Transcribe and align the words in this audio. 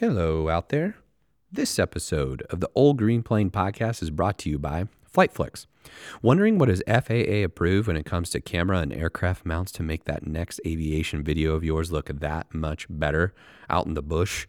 Hello, 0.00 0.48
out 0.48 0.68
there. 0.68 0.94
This 1.50 1.76
episode 1.76 2.42
of 2.50 2.60
the 2.60 2.70
Old 2.76 2.98
Green 2.98 3.20
Plane 3.24 3.50
podcast 3.50 4.00
is 4.00 4.10
brought 4.10 4.38
to 4.38 4.48
you 4.48 4.56
by 4.56 4.84
FlightFlix. 5.12 5.66
Wondering 6.22 6.56
what 6.56 6.70
is 6.70 6.84
FAA 6.86 7.42
approved 7.42 7.88
when 7.88 7.96
it 7.96 8.06
comes 8.06 8.30
to 8.30 8.40
camera 8.40 8.78
and 8.78 8.92
aircraft 8.92 9.44
mounts 9.44 9.72
to 9.72 9.82
make 9.82 10.04
that 10.04 10.24
next 10.24 10.60
aviation 10.64 11.24
video 11.24 11.56
of 11.56 11.64
yours 11.64 11.90
look 11.90 12.06
that 12.06 12.54
much 12.54 12.86
better 12.88 13.34
out 13.68 13.86
in 13.86 13.94
the 13.94 14.00
bush? 14.00 14.46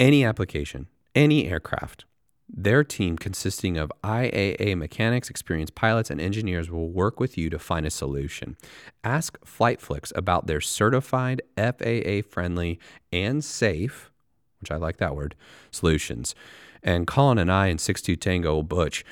Any 0.00 0.24
application, 0.24 0.88
any 1.14 1.48
aircraft, 1.48 2.04
their 2.48 2.82
team, 2.82 3.16
consisting 3.16 3.78
of 3.78 3.92
IAA 4.02 4.76
mechanics, 4.76 5.30
experienced 5.30 5.76
pilots, 5.76 6.10
and 6.10 6.20
engineers, 6.20 6.68
will 6.68 6.90
work 6.90 7.20
with 7.20 7.38
you 7.38 7.48
to 7.48 7.60
find 7.60 7.86
a 7.86 7.90
solution. 7.90 8.56
Ask 9.04 9.38
FlightFlix 9.46 10.10
about 10.16 10.48
their 10.48 10.60
certified, 10.60 11.42
FAA 11.56 12.28
friendly, 12.28 12.80
and 13.12 13.44
safe 13.44 14.10
which 14.64 14.70
I 14.70 14.76
like 14.76 14.96
that 14.96 15.14
word, 15.14 15.34
solutions. 15.70 16.34
And 16.82 17.06
Colin 17.06 17.38
and 17.38 17.52
I 17.52 17.66
in 17.66 17.78
62 17.78 18.16
Tango 18.16 18.62
Butch, 18.62 19.04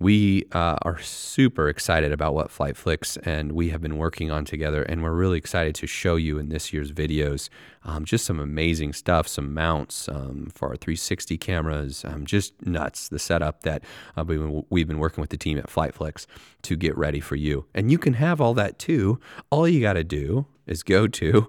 we 0.00 0.46
uh, 0.52 0.76
are 0.82 0.98
super 0.98 1.68
excited 1.68 2.10
about 2.10 2.34
what 2.34 2.48
FlightFlix 2.48 3.18
and 3.24 3.52
we 3.52 3.68
have 3.68 3.82
been 3.82 3.98
working 3.98 4.30
on 4.30 4.46
together. 4.46 4.82
And 4.82 5.02
we're 5.02 5.12
really 5.12 5.36
excited 5.36 5.74
to 5.76 5.86
show 5.86 6.16
you 6.16 6.38
in 6.38 6.48
this 6.48 6.72
year's 6.72 6.90
videos 6.90 7.50
um, 7.84 8.04
just 8.04 8.24
some 8.24 8.40
amazing 8.40 8.94
stuff, 8.94 9.28
some 9.28 9.54
mounts 9.54 10.08
um, 10.08 10.50
for 10.54 10.68
our 10.68 10.76
360 10.76 11.36
cameras, 11.38 12.04
um, 12.04 12.24
just 12.24 12.54
nuts. 12.66 13.08
The 13.08 13.18
setup 13.18 13.62
that 13.62 13.84
uh, 14.16 14.24
we've, 14.26 14.40
been, 14.40 14.64
we've 14.70 14.88
been 14.88 14.98
working 14.98 15.20
with 15.20 15.30
the 15.30 15.36
team 15.36 15.58
at 15.58 15.66
FlightFlix 15.66 16.26
to 16.62 16.76
get 16.76 16.96
ready 16.96 17.20
for 17.20 17.36
you. 17.36 17.66
And 17.74 17.92
you 17.92 17.98
can 17.98 18.14
have 18.14 18.40
all 18.40 18.54
that 18.54 18.78
too. 18.78 19.20
All 19.50 19.68
you 19.68 19.80
got 19.80 19.94
to 19.94 20.04
do 20.04 20.46
is 20.66 20.82
go 20.82 21.06
to 21.06 21.48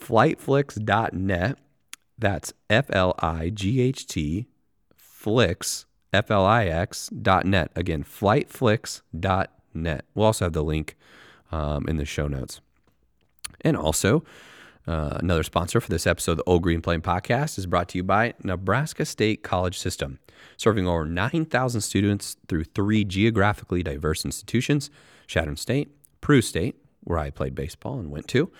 flightflix.net 0.00 1.58
that's 2.18 2.52
F 2.70 2.86
L 2.90 3.14
I 3.18 3.50
G 3.50 3.80
H 3.80 4.06
T 4.06 4.46
Flix, 4.94 5.86
F 6.12 6.30
L 6.30 6.44
I 6.44 6.66
X 6.66 7.08
dot 7.08 7.46
net. 7.46 7.70
Again, 7.74 8.04
flightflix 8.04 9.02
dot 9.18 9.52
net. 9.74 10.04
We'll 10.14 10.26
also 10.26 10.46
have 10.46 10.52
the 10.52 10.64
link 10.64 10.96
um, 11.50 11.86
in 11.88 11.96
the 11.96 12.04
show 12.04 12.28
notes. 12.28 12.60
And 13.60 13.76
also, 13.76 14.24
uh, 14.86 15.18
another 15.20 15.42
sponsor 15.42 15.80
for 15.80 15.90
this 15.90 16.06
episode 16.06 16.32
of 16.32 16.38
the 16.38 16.44
Old 16.44 16.62
Green 16.62 16.80
Plane 16.80 17.02
podcast 17.02 17.56
is 17.58 17.66
brought 17.66 17.88
to 17.90 17.98
you 17.98 18.02
by 18.02 18.34
Nebraska 18.42 19.04
State 19.04 19.42
College 19.44 19.78
System, 19.78 20.18
serving 20.56 20.88
over 20.88 21.04
9,000 21.04 21.80
students 21.80 22.36
through 22.48 22.64
three 22.64 23.04
geographically 23.04 23.82
diverse 23.82 24.24
institutions 24.24 24.90
Chadron 25.28 25.56
State, 25.56 25.94
Peru 26.20 26.42
State, 26.42 26.76
where 27.04 27.18
I 27.18 27.30
played 27.30 27.54
baseball 27.54 27.98
and 27.98 28.10
went 28.10 28.26
to, 28.28 28.50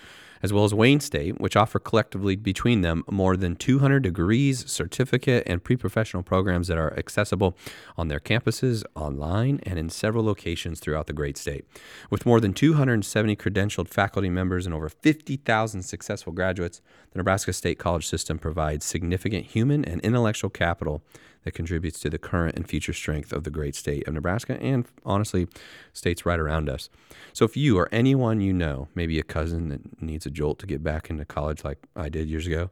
as 0.43 0.51
well 0.51 0.65
as 0.65 0.73
Wayne 0.73 0.99
State, 0.99 1.39
which 1.39 1.55
offer 1.55 1.79
collectively 1.79 2.35
between 2.35 2.81
them 2.81 3.03
more 3.09 3.37
than 3.37 3.55
200 3.55 4.03
degrees, 4.03 4.69
certificate, 4.69 5.43
and 5.47 5.63
pre 5.63 5.77
professional 5.77 6.21
programs 6.21 6.67
that 6.67 6.77
are 6.77 6.93
accessible 6.99 7.57
on 7.97 8.09
their 8.09 8.19
campuses, 8.19 8.83
online, 8.93 9.61
and 9.63 9.79
in 9.79 9.89
several 9.89 10.25
locations 10.25 10.81
throughout 10.81 11.07
the 11.07 11.13
great 11.13 11.37
state. 11.37 11.65
With 12.09 12.25
more 12.25 12.41
than 12.41 12.53
270 12.53 13.35
credentialed 13.37 13.87
faculty 13.87 14.29
members 14.29 14.65
and 14.65 14.75
over 14.75 14.89
50,000 14.89 15.81
successful 15.81 16.33
graduates, 16.33 16.81
the 17.11 17.19
Nebraska 17.19 17.53
State 17.53 17.79
College 17.79 18.05
system 18.05 18.37
provides 18.37 18.85
significant 18.85 19.45
human 19.45 19.85
and 19.85 20.01
intellectual 20.01 20.49
capital 20.49 21.03
that 21.43 21.53
contributes 21.53 21.99
to 21.99 22.09
the 22.09 22.17
current 22.17 22.55
and 22.55 22.67
future 22.67 22.93
strength 22.93 23.33
of 23.33 23.43
the 23.43 23.49
great 23.49 23.75
state 23.75 24.07
of 24.07 24.13
Nebraska 24.13 24.57
and 24.61 24.85
honestly, 25.05 25.47
states 25.91 26.25
right 26.25 26.39
around 26.39 26.69
us. 26.69 26.89
So 27.33 27.45
if 27.45 27.57
you 27.57 27.77
or 27.77 27.89
anyone 27.91 28.41
you 28.41 28.53
know, 28.53 28.87
maybe 28.95 29.19
a 29.19 29.23
cousin 29.23 29.69
that 29.69 30.01
needs 30.01 30.25
a 30.25 30.29
jolt 30.29 30.59
to 30.59 30.65
get 30.65 30.83
back 30.83 31.09
into 31.09 31.25
college 31.25 31.63
like 31.63 31.79
I 31.95 32.09
did 32.09 32.29
years 32.29 32.47
ago, 32.47 32.71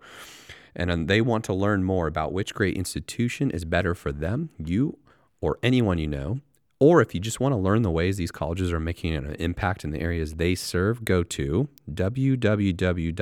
and 0.75 0.89
um, 0.89 1.05
they 1.07 1.21
want 1.21 1.43
to 1.45 1.53
learn 1.53 1.83
more 1.83 2.07
about 2.07 2.33
which 2.33 2.53
great 2.53 2.77
institution 2.77 3.51
is 3.51 3.65
better 3.65 3.93
for 3.93 4.11
them, 4.11 4.49
you 4.57 4.97
or 5.41 5.57
anyone 5.63 5.97
you 5.97 6.07
know, 6.07 6.39
or 6.79 7.01
if 7.01 7.13
you 7.13 7.19
just 7.19 7.39
want 7.39 7.53
to 7.53 7.57
learn 7.57 7.83
the 7.83 7.91
ways 7.91 8.17
these 8.17 8.31
colleges 8.31 8.71
are 8.71 8.79
making 8.79 9.15
an 9.15 9.35
impact 9.35 9.83
in 9.83 9.91
the 9.91 10.01
areas 10.01 10.35
they 10.35 10.55
serve, 10.55 11.05
go 11.05 11.21
to 11.21 11.69
www.nscs.edu. 11.91 13.15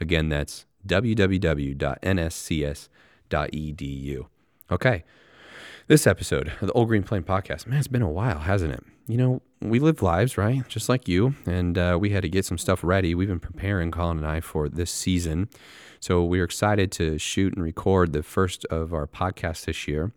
Again, 0.00 0.30
that's 0.30 0.64
www.nscs.edu. 0.86 2.88
Okay. 4.70 5.04
This 5.88 6.06
episode 6.06 6.52
of 6.60 6.68
the 6.68 6.72
Old 6.72 6.88
Green 6.88 7.02
Plane 7.02 7.22
podcast, 7.22 7.66
man, 7.66 7.78
it's 7.78 7.88
been 7.88 8.02
a 8.02 8.10
while, 8.10 8.40
hasn't 8.40 8.72
it? 8.72 8.84
You 9.08 9.16
know, 9.16 9.42
we 9.60 9.80
live 9.80 10.00
lives, 10.00 10.38
right? 10.38 10.66
Just 10.68 10.88
like 10.88 11.08
you. 11.08 11.34
And 11.44 11.76
uh, 11.76 11.98
we 12.00 12.10
had 12.10 12.22
to 12.22 12.28
get 12.28 12.44
some 12.44 12.56
stuff 12.58 12.84
ready. 12.84 13.14
We've 13.14 13.28
been 13.28 13.40
preparing, 13.40 13.90
Colin 13.90 14.18
and 14.18 14.26
I, 14.26 14.40
for 14.40 14.68
this 14.68 14.90
season. 14.90 15.48
So 15.98 16.22
we're 16.24 16.44
excited 16.44 16.92
to 16.92 17.18
shoot 17.18 17.54
and 17.54 17.62
record 17.62 18.12
the 18.12 18.22
first 18.22 18.64
of 18.66 18.92
our 18.92 19.06
podcasts 19.06 19.64
this 19.64 19.88
year. 19.88 20.12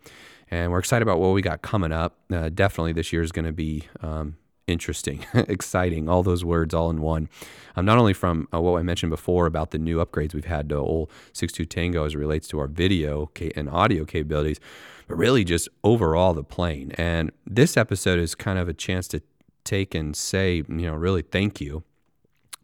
And 0.51 0.71
we're 0.71 0.79
excited 0.79 1.01
about 1.01 1.19
what 1.19 1.29
we 1.33 1.41
got 1.41 1.61
coming 1.61 1.91
up. 1.91 2.17
Uh, 2.31 2.49
definitely 2.49 2.93
this 2.93 3.11
year 3.11 3.21
is 3.21 3.31
going 3.31 3.45
to 3.45 3.53
be 3.53 3.83
um, 4.01 4.37
interesting, 4.67 5.25
exciting, 5.33 6.09
all 6.09 6.23
those 6.23 6.43
words 6.43 6.73
all 6.73 6.89
in 6.89 7.01
one. 7.01 7.29
Um, 7.75 7.85
not 7.85 7.97
only 7.97 8.13
from 8.13 8.47
uh, 8.53 8.61
what 8.61 8.79
I 8.79 8.83
mentioned 8.83 9.09
before 9.09 9.45
about 9.45 9.71
the 9.71 9.77
new 9.77 10.03
upgrades 10.03 10.33
we've 10.33 10.45
had 10.45 10.69
to 10.69 10.77
old 10.77 11.09
6.2 11.33 11.69
Tango 11.69 12.05
as 12.05 12.13
it 12.13 12.17
relates 12.17 12.47
to 12.49 12.59
our 12.59 12.67
video 12.67 13.29
and 13.55 13.69
audio 13.69 14.05
capabilities, 14.05 14.59
but 15.07 15.15
really 15.15 15.43
just 15.43 15.69
overall 15.83 16.33
the 16.33 16.43
plane. 16.43 16.91
And 16.97 17.31
this 17.45 17.77
episode 17.77 18.19
is 18.19 18.35
kind 18.35 18.57
of 18.57 18.67
a 18.67 18.73
chance 18.73 19.07
to 19.09 19.21
take 19.63 19.93
and 19.93 20.15
say, 20.15 20.63
you 20.67 20.87
know, 20.87 20.93
really 20.93 21.21
thank 21.21 21.59
you 21.59 21.83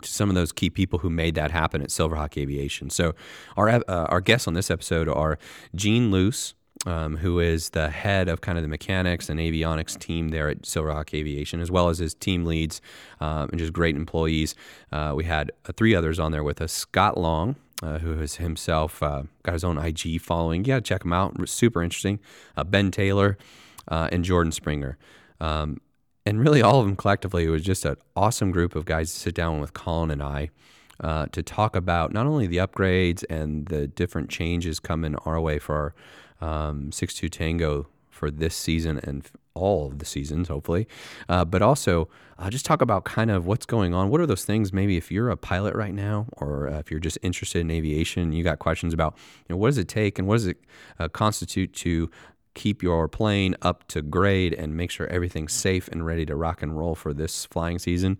to 0.01 0.09
some 0.09 0.29
of 0.29 0.35
those 0.35 0.51
key 0.51 0.69
people 0.69 0.99
who 0.99 1.09
made 1.09 1.35
that 1.35 1.51
happen 1.51 1.81
at 1.81 1.89
Silverhawk 1.89 2.37
Aviation. 2.37 2.89
So 2.89 3.13
our 3.55 3.69
uh, 3.69 3.81
our 3.87 4.21
guests 4.21 4.47
on 4.47 4.53
this 4.53 4.71
episode 4.71 5.07
are 5.07 5.37
Gene 5.75 6.11
Luce, 6.11 6.53
um, 6.85 7.17
who 7.17 7.39
is 7.39 7.69
the 7.71 7.89
head 7.89 8.27
of 8.27 8.41
kind 8.41 8.57
of 8.57 8.63
the 8.63 8.67
mechanics 8.67 9.29
and 9.29 9.39
avionics 9.39 9.97
team 9.97 10.29
there 10.29 10.49
at 10.49 10.63
Silverhawk 10.63 11.13
Aviation, 11.13 11.59
as 11.59 11.69
well 11.69 11.89
as 11.89 11.99
his 11.99 12.13
team 12.13 12.45
leads 12.45 12.81
um, 13.19 13.49
and 13.51 13.59
just 13.59 13.73
great 13.73 13.95
employees. 13.95 14.55
Uh, 14.91 15.13
we 15.15 15.25
had 15.25 15.51
uh, 15.65 15.73
three 15.73 15.93
others 15.93 16.19
on 16.19 16.31
there 16.31 16.43
with 16.43 16.61
us 16.61 16.71
Scott 16.71 17.17
Long. 17.17 17.55
Uh, 17.83 17.97
who 17.97 18.15
has 18.19 18.35
himself 18.35 19.01
uh, 19.01 19.23
got 19.41 19.53
his 19.53 19.63
own 19.63 19.75
IG 19.75 20.21
following? 20.21 20.63
Yeah, 20.65 20.79
check 20.81 21.03
him 21.03 21.13
out. 21.13 21.49
Super 21.49 21.81
interesting. 21.81 22.19
Uh, 22.55 22.63
ben 22.63 22.91
Taylor 22.91 23.39
uh, 23.87 24.07
and 24.11 24.23
Jordan 24.23 24.51
Springer. 24.51 24.99
Um, 25.39 25.81
and 26.23 26.39
really, 26.39 26.61
all 26.61 26.79
of 26.79 26.85
them 26.85 26.95
collectively, 26.95 27.45
it 27.45 27.49
was 27.49 27.63
just 27.63 27.83
an 27.85 27.95
awesome 28.15 28.51
group 28.51 28.75
of 28.75 28.85
guys 28.85 29.11
to 29.11 29.19
sit 29.19 29.33
down 29.33 29.59
with 29.59 29.73
Colin 29.73 30.11
and 30.11 30.21
I 30.21 30.51
uh, 30.99 31.25
to 31.31 31.41
talk 31.41 31.75
about 31.75 32.13
not 32.13 32.27
only 32.27 32.47
the 32.47 32.57
upgrades 32.57 33.23
and 33.29 33.65
the 33.67 33.87
different 33.87 34.29
changes 34.29 34.79
coming 34.79 35.15
our 35.25 35.41
way 35.41 35.59
for 35.59 35.75
our 35.75 35.95
um, 36.41 36.91
6 36.91 37.13
2 37.13 37.29
Tango 37.29 37.87
for 38.09 38.29
this 38.29 38.55
season 38.55 38.99
and 39.03 39.29
all 39.53 39.87
of 39.87 39.99
the 39.99 40.05
seasons, 40.05 40.47
hopefully. 40.47 40.87
Uh, 41.27 41.43
but 41.43 41.61
also, 41.61 42.07
uh, 42.37 42.49
just 42.49 42.65
talk 42.65 42.81
about 42.81 43.03
kind 43.03 43.31
of 43.31 43.45
what's 43.45 43.65
going 43.65 43.93
on. 43.93 44.09
What 44.09 44.21
are 44.21 44.25
those 44.25 44.45
things, 44.45 44.71
maybe 44.71 44.97
if 44.97 45.11
you're 45.11 45.29
a 45.29 45.37
pilot 45.37 45.75
right 45.75 45.93
now, 45.93 46.27
or 46.33 46.69
uh, 46.69 46.79
if 46.79 46.91
you're 46.91 46.99
just 46.99 47.17
interested 47.21 47.59
in 47.59 47.71
aviation, 47.71 48.31
you 48.31 48.43
got 48.43 48.59
questions 48.59 48.93
about, 48.93 49.17
you 49.47 49.53
know, 49.53 49.57
what 49.57 49.69
does 49.69 49.77
it 49.77 49.87
take 49.87 50.19
and 50.19 50.27
what 50.27 50.35
does 50.35 50.47
it 50.47 50.57
uh, 50.99 51.07
constitute 51.09 51.73
to 51.73 52.09
keep 52.53 52.83
your 52.83 53.07
plane 53.07 53.55
up 53.61 53.87
to 53.87 54.01
grade 54.01 54.53
and 54.53 54.75
make 54.75 54.91
sure 54.91 55.07
everything's 55.07 55.53
safe 55.53 55.87
and 55.87 56.05
ready 56.05 56.25
to 56.25 56.35
rock 56.35 56.61
and 56.61 56.77
roll 56.77 56.95
for 56.95 57.13
this 57.13 57.45
flying 57.45 57.79
season? 57.79 58.17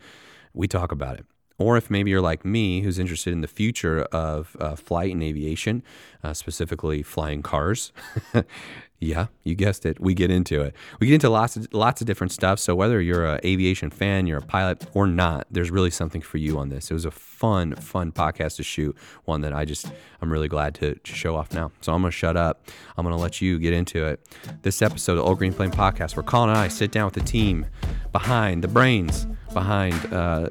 We 0.54 0.68
talk 0.68 0.92
about 0.92 1.18
it. 1.18 1.26
Or 1.58 1.78
if 1.78 1.90
maybe 1.90 2.10
you're 2.10 2.22
like 2.22 2.44
me, 2.44 2.82
who's 2.82 2.98
interested 3.00 3.34
in 3.34 3.42
the 3.42 3.48
future 3.48 4.04
of 4.12 4.56
uh, 4.60 4.76
flight 4.76 5.12
and 5.14 5.22
aviation, 5.22 5.84
uh, 6.24 6.34
specifically 6.34 7.04
flying 7.04 7.42
cars. 7.42 7.92
yeah, 9.02 9.28
you 9.44 9.56
guessed 9.56 9.86
it. 9.86 10.00
We 10.00 10.14
get 10.14 10.30
into 10.30 10.62
it. 10.62 10.76
We 11.00 11.08
get 11.08 11.16
into 11.16 11.30
lots 11.30 11.58
of 11.58 11.68
lots 11.74 12.02
of 12.02 12.08
different 12.08 12.32
stuff. 12.32 12.60
So 12.60 12.76
whether 12.76 13.02
you're 13.02 13.26
an 13.26 13.40
aviation 13.44 13.90
fan, 13.90 14.28
you're 14.28 14.38
a 14.38 14.44
pilot, 14.44 14.86
or 14.94 15.08
not, 15.08 15.48
there's 15.50 15.72
really 15.72 15.90
something 15.90 16.22
for 16.22 16.38
you 16.38 16.60
on 16.60 16.70
this. 16.70 16.92
It 16.92 16.94
was 16.94 17.06
a 17.06 17.12
fun, 17.12 17.76
fun 17.76 18.12
podcast 18.12 18.58
to 18.58 18.64
shoot. 18.64 18.96
One 19.26 19.42
that 19.42 19.54
I 19.54 19.66
just 19.66 19.92
I'm 20.22 20.32
really 20.32 20.48
glad 20.48 20.76
to, 20.76 20.94
to 20.94 21.16
show 21.16 21.36
off 21.36 21.52
now. 21.52 21.72
So 21.82 21.94
I'm 21.94 22.02
gonna 22.02 22.12
shut 22.12 22.38
up. 22.38 22.68
I'm 22.96 23.04
gonna 23.04 23.18
let 23.18 23.42
you 23.42 23.58
get 23.58 23.74
into 23.74 24.06
it. 24.06 24.20
This 24.62 24.84
episode 24.84 25.18
of 25.18 25.26
Old 25.26 25.40
Green 25.40 25.54
Plane 25.54 25.72
Podcast, 25.72 26.16
where 26.16 26.24
Colin 26.24 26.50
and 26.50 26.60
I 26.60 26.68
sit 26.68 26.92
down 26.92 27.06
with 27.06 27.16
the 27.16 27.22
team 27.22 27.66
behind 28.12 28.64
the 28.64 28.68
brains 28.68 29.26
behind. 29.52 30.14
Uh, 30.14 30.50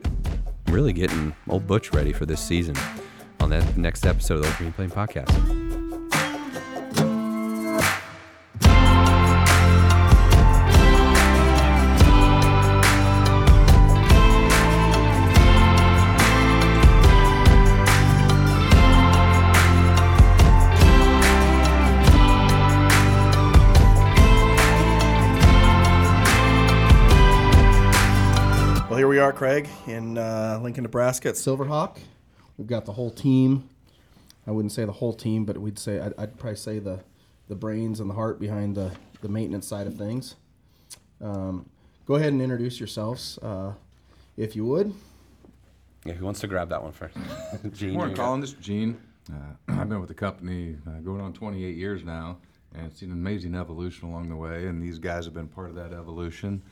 really 0.71 0.93
getting 0.93 1.35
old 1.49 1.67
Butch 1.67 1.93
ready 1.93 2.13
for 2.13 2.27
this 2.27 2.41
season 2.41 2.77
on 3.41 3.51
that 3.51 3.77
next 3.77 4.07
episode 4.07 4.39
of 4.39 4.47
the 4.47 4.55
Green 4.59 4.73
Plane 4.73 4.91
Podcast. 4.91 5.70
Are, 29.31 29.33
Craig, 29.33 29.69
in 29.87 30.19
uh, 30.19 30.59
Lincoln, 30.63 30.83
Nebraska 30.83 31.29
at 31.29 31.37
Silverhawk. 31.37 31.99
We've 32.59 32.67
got 32.67 32.85
the 32.85 32.93
whole 32.93 33.11
team 33.11 33.69
I 34.47 34.53
wouldn't 34.53 34.73
say 34.73 34.85
the 34.85 34.93
whole 34.93 35.13
team, 35.13 35.45
but 35.45 35.59
we'd 35.59 35.79
say 35.79 36.01
I'd, 36.01 36.13
I'd 36.19 36.39
probably 36.39 36.57
say 36.57 36.79
the 36.81 37.01
the 37.49 37.55
brains 37.55 38.01
and 38.01 38.09
the 38.11 38.15
heart 38.15 38.41
behind 38.41 38.75
the 38.77 38.91
the 39.21 39.29
maintenance 39.29 39.67
side 39.67 39.87
of 39.87 39.97
things. 39.97 40.35
Um, 41.21 41.67
go 42.07 42.17
ahead 42.17 42.33
and 42.33 42.43
introduce 42.43 42.81
yourselves, 42.81 43.39
uh, 43.43 43.75
if 44.37 44.57
you 44.57 44.65
would. 44.65 44.93
Yeah, 46.05 46.15
who 46.15 46.25
wants 46.25 46.41
to 46.41 46.47
grab 46.49 46.71
that 46.71 46.83
one 46.83 46.93
first? 46.93 47.17
Gene, 47.73 47.93
Morning, 47.93 48.11
you 48.11 48.17
got- 48.17 48.25
Colin. 48.25 48.41
This 48.41 48.51
is 48.55 48.57
Gene. 48.57 49.01
Uh, 49.31 49.35
I've 49.81 49.89
been 49.89 50.01
with 50.01 50.09
the 50.09 50.15
company 50.15 50.77
uh, 50.87 50.99
going 51.01 51.21
on 51.21 51.33
28 51.33 51.77
years 51.77 52.03
now, 52.03 52.39
and 52.75 52.87
it's 52.87 52.99
seen 52.99 53.11
an 53.11 53.19
amazing 53.19 53.55
evolution 53.55 54.09
along 54.09 54.31
the 54.31 54.37
way. 54.37 54.67
And 54.67 54.83
these 54.83 54.99
guys 54.99 55.27
have 55.27 55.35
been 55.35 55.49
part 55.49 55.69
of 55.69 55.77
that 55.77 55.93
evolution. 55.93 56.63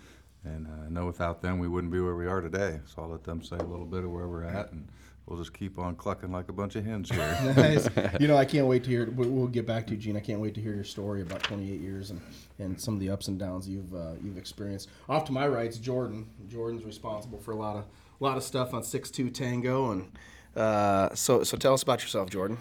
And 0.55 0.67
uh, 0.67 0.87
I 0.87 0.89
know 0.91 1.07
without 1.07 1.43
them, 1.43 1.59
we 1.59 1.69
wouldn't 1.69 1.93
be 1.93 2.01
where 2.01 2.17
we 2.17 2.27
are 2.27 2.41
today. 2.41 2.81
So 2.87 3.03
I'll 3.03 3.09
let 3.09 3.25
them 3.25 3.43
say 3.43 3.57
a 3.57 3.63
little 3.63 3.87
bit 3.87 4.05
of 4.05 4.11
where 4.11 4.27
we're 4.29 4.45
at, 4.45 4.73
and 4.73 4.89
we'll 5.27 5.39
just 5.39 5.53
keep 5.53 5.79
on 5.79 5.95
clucking 5.95 6.33
like 6.33 6.49
a 6.49 6.53
bunch 6.53 6.75
of 6.77 6.85
hens 6.85 7.11
here. 7.11 7.39
Nice. 7.57 7.89
you 8.21 8.29
know, 8.29 8.37
I 8.37 8.45
can't 8.45 8.67
wait 8.67 8.85
to 8.85 8.91
hear. 8.91 9.11
we- 9.11 9.27
We'll 9.27 9.47
get 9.47 9.67
back 9.67 9.87
to 9.89 9.93
you, 9.93 9.99
Gene. 9.99 10.17
I 10.17 10.21
can't 10.21 10.41
wait 10.41 10.55
to 10.55 10.61
hear 10.61 10.75
your 10.75 10.85
story 10.85 11.23
about 11.23 11.43
28 11.43 11.81
years 11.81 12.11
and, 12.11 12.21
and 12.59 12.81
some 12.81 12.95
of 12.95 13.01
the 13.01 13.11
ups 13.11 13.29
and 13.29 13.39
downs 13.39 13.69
you've 13.69 13.95
uh, 13.95 14.13
you've 14.23 14.39
experienced. 14.39 14.89
Off 15.09 15.25
to 15.27 15.33
my 15.33 15.47
right's 15.47 15.77
Jordan. 15.79 16.27
Jordan's 16.49 16.85
responsible 16.85 17.39
for 17.39 17.53
a 17.53 17.57
lot 17.57 17.77
of 17.77 17.85
a 18.21 18.25
lot 18.25 18.37
of 18.37 18.43
stuff 18.43 18.73
on 18.75 18.83
Six 18.83 19.11
Two 19.11 19.29
Tango, 19.31 19.91
and 19.93 20.11
uh, 20.57 21.15
so 21.15 21.45
so 21.45 21.57
tell 21.57 21.75
us 21.75 21.83
about 21.83 22.01
yourself, 22.03 22.31
Jordan. 22.31 22.59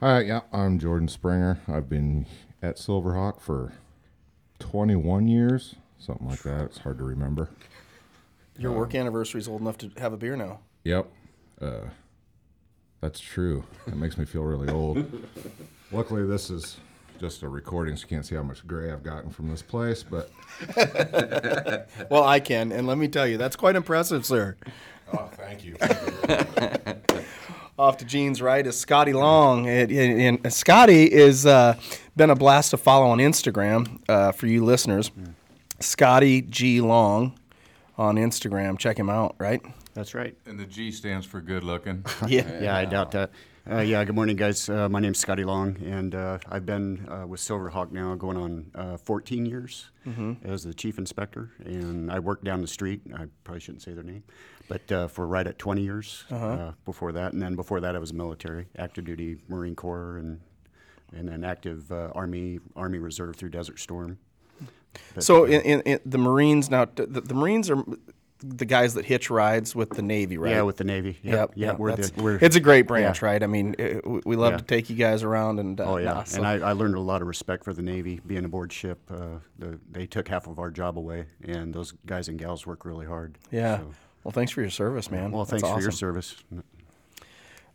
Hi, 0.00 0.20
yeah, 0.20 0.40
I'm 0.52 0.78
Jordan 0.78 1.08
Springer. 1.08 1.60
I've 1.68 1.88
been 1.88 2.26
at 2.60 2.76
Silverhawk 2.76 3.40
for 3.40 3.72
21 4.58 5.28
years, 5.28 5.76
something 6.02 6.26
like 6.28 6.42
that. 6.42 6.64
It's 6.66 6.78
hard 6.78 6.98
to 6.98 7.04
remember. 7.04 7.48
Your 8.58 8.72
work 8.72 8.94
anniversary 8.94 9.40
is 9.40 9.48
old 9.48 9.60
enough 9.62 9.78
to 9.78 9.90
have 9.98 10.12
a 10.12 10.16
beer 10.16 10.36
now. 10.36 10.60
Yep, 10.84 11.06
uh, 11.60 11.80
that's 13.00 13.18
true. 13.20 13.64
It 13.86 13.96
makes 13.96 14.18
me 14.18 14.24
feel 14.24 14.42
really 14.42 14.68
old. 14.68 15.04
Luckily, 15.90 16.26
this 16.26 16.50
is 16.50 16.76
just 17.18 17.42
a 17.42 17.48
recording, 17.48 17.96
so 17.96 18.02
you 18.02 18.08
can't 18.08 18.26
see 18.26 18.34
how 18.34 18.42
much 18.42 18.66
gray 18.66 18.90
I've 18.90 19.02
gotten 19.02 19.30
from 19.30 19.48
this 19.48 19.62
place. 19.62 20.02
But 20.02 20.30
Well, 22.10 22.24
I 22.24 22.40
can, 22.40 22.72
and 22.72 22.86
let 22.86 22.98
me 22.98 23.08
tell 23.08 23.26
you, 23.26 23.38
that's 23.38 23.56
quite 23.56 23.76
impressive, 23.76 24.26
sir. 24.26 24.56
oh, 25.12 25.30
thank 25.32 25.64
you. 25.64 25.76
Off 27.78 27.96
to 27.96 28.04
Gene's 28.04 28.42
right 28.42 28.66
is 28.66 28.78
Scotty 28.78 29.12
Long, 29.14 29.66
and, 29.66 29.90
and, 29.90 30.40
and 30.44 30.52
Scotty 30.52 31.10
is 31.10 31.46
uh, 31.46 31.74
been 32.16 32.28
a 32.30 32.34
blast 32.36 32.70
to 32.72 32.76
follow 32.76 33.06
on 33.06 33.18
Instagram 33.18 33.98
uh, 34.08 34.32
for 34.32 34.46
you 34.46 34.62
listeners. 34.64 35.10
Scotty 35.82 36.42
G 36.42 36.80
Long 36.80 37.38
on 37.98 38.16
Instagram. 38.16 38.78
Check 38.78 38.98
him 38.98 39.10
out. 39.10 39.34
Right? 39.38 39.60
That's 39.94 40.14
right. 40.14 40.34
and 40.46 40.58
the 40.58 40.64
G 40.66 40.90
stands 40.90 41.26
for 41.26 41.40
good 41.40 41.64
looking. 41.64 42.04
Yeah. 42.26 42.60
Yeah, 42.62 42.76
I 42.76 42.84
doubt 42.86 43.10
that. 43.12 43.30
Uh, 43.70 43.78
yeah, 43.78 44.02
good 44.04 44.16
morning, 44.16 44.34
guys. 44.34 44.68
Uh, 44.68 44.88
my 44.88 44.98
name's 44.98 45.18
Scotty 45.20 45.44
Long, 45.44 45.76
and 45.84 46.16
uh, 46.16 46.38
I've 46.50 46.66
been 46.66 47.06
uh, 47.08 47.26
with 47.28 47.38
Silverhawk 47.38 47.92
now 47.92 48.16
going 48.16 48.36
on 48.36 48.70
uh, 48.74 48.96
14 48.96 49.46
years 49.46 49.90
as 50.44 50.64
the 50.64 50.74
chief 50.74 50.98
inspector. 50.98 51.52
And 51.64 52.10
I 52.10 52.18
worked 52.18 52.42
down 52.42 52.60
the 52.60 52.66
street. 52.66 53.02
I 53.14 53.26
probably 53.44 53.60
shouldn't 53.60 53.82
say 53.82 53.92
their 53.92 54.02
name, 54.02 54.24
but 54.68 54.90
uh, 54.90 55.06
for 55.06 55.28
right 55.28 55.46
at 55.46 55.60
20 55.60 55.80
years 55.80 56.24
uh, 56.32 56.72
before 56.84 57.12
that. 57.12 57.34
And 57.34 57.40
then 57.42 57.54
before 57.54 57.80
that, 57.82 57.94
I 57.94 58.00
was 58.00 58.12
military, 58.12 58.66
active 58.78 59.04
duty 59.04 59.36
Marine 59.46 59.76
Corps, 59.76 60.16
and 60.16 60.40
and 61.14 61.28
then 61.28 61.44
active 61.44 61.92
uh, 61.92 62.10
Army 62.16 62.58
Army 62.74 62.98
Reserve 62.98 63.36
through 63.36 63.50
Desert 63.50 63.78
Storm. 63.78 64.18
So 65.18 65.44
in, 65.44 65.60
in, 65.62 65.80
in 65.82 66.00
the 66.06 66.18
Marines 66.18 66.70
now, 66.70 66.86
the, 66.86 67.06
the 67.06 67.34
Marines 67.34 67.70
are 67.70 67.82
the 68.44 68.64
guys 68.64 68.94
that 68.94 69.04
hitch 69.04 69.30
rides 69.30 69.74
with 69.76 69.90
the 69.90 70.02
Navy, 70.02 70.36
right? 70.36 70.50
yeah, 70.50 70.62
with 70.62 70.76
the 70.76 70.82
Navy. 70.84 71.16
Yep, 71.22 71.52
Yep, 71.54 71.78
we're 71.78 71.94
the, 71.94 72.12
we're 72.20 72.38
it's 72.42 72.56
a 72.56 72.60
great 72.60 72.88
branch, 72.88 73.22
yeah. 73.22 73.28
right? 73.28 73.42
I 73.42 73.46
mean, 73.46 73.76
it, 73.78 74.04
we- 74.26 74.34
love 74.34 74.54
Yeah. 74.54 74.58
to 74.58 74.64
take 74.64 74.90
you 74.90 74.96
guys 74.96 75.22
around 75.22 75.60
and 75.60 75.80
uh, 75.80 75.84
Oh 75.84 75.96
yeah, 75.98 76.12
nah, 76.14 76.24
so- 76.24 76.38
and 76.38 76.46
I, 76.46 76.54
I 76.70 76.72
learned 76.72 76.96
a 76.96 77.00
lot 77.00 77.22
of 77.22 77.28
respect 77.28 77.62
for 77.62 77.72
the 77.72 77.82
Navy 77.82 78.20
being 78.26 78.44
aboard 78.44 78.72
ship. 78.72 78.98
Uh, 79.08 79.38
the, 79.60 79.78
they 79.92 80.06
took 80.06 80.26
half 80.26 80.48
of 80.48 80.58
our 80.58 80.70
job 80.72 80.98
away, 80.98 81.26
and 81.44 81.72
those 81.72 81.92
guys 82.04 82.26
and 82.26 82.36
gals 82.38 82.66
work 82.66 82.84
really 82.84 83.06
hard. 83.06 83.38
yeah. 83.52 83.78
So, 83.78 83.92
Well, 84.24 84.32
thanks 84.32 84.50
for 84.50 84.60
your 84.60 84.70
service, 84.70 85.08
man. 85.10 85.30
well, 85.30 85.44
thanks 85.44 85.68
for 85.68 85.80
your 85.80 85.90
service. 85.92 86.34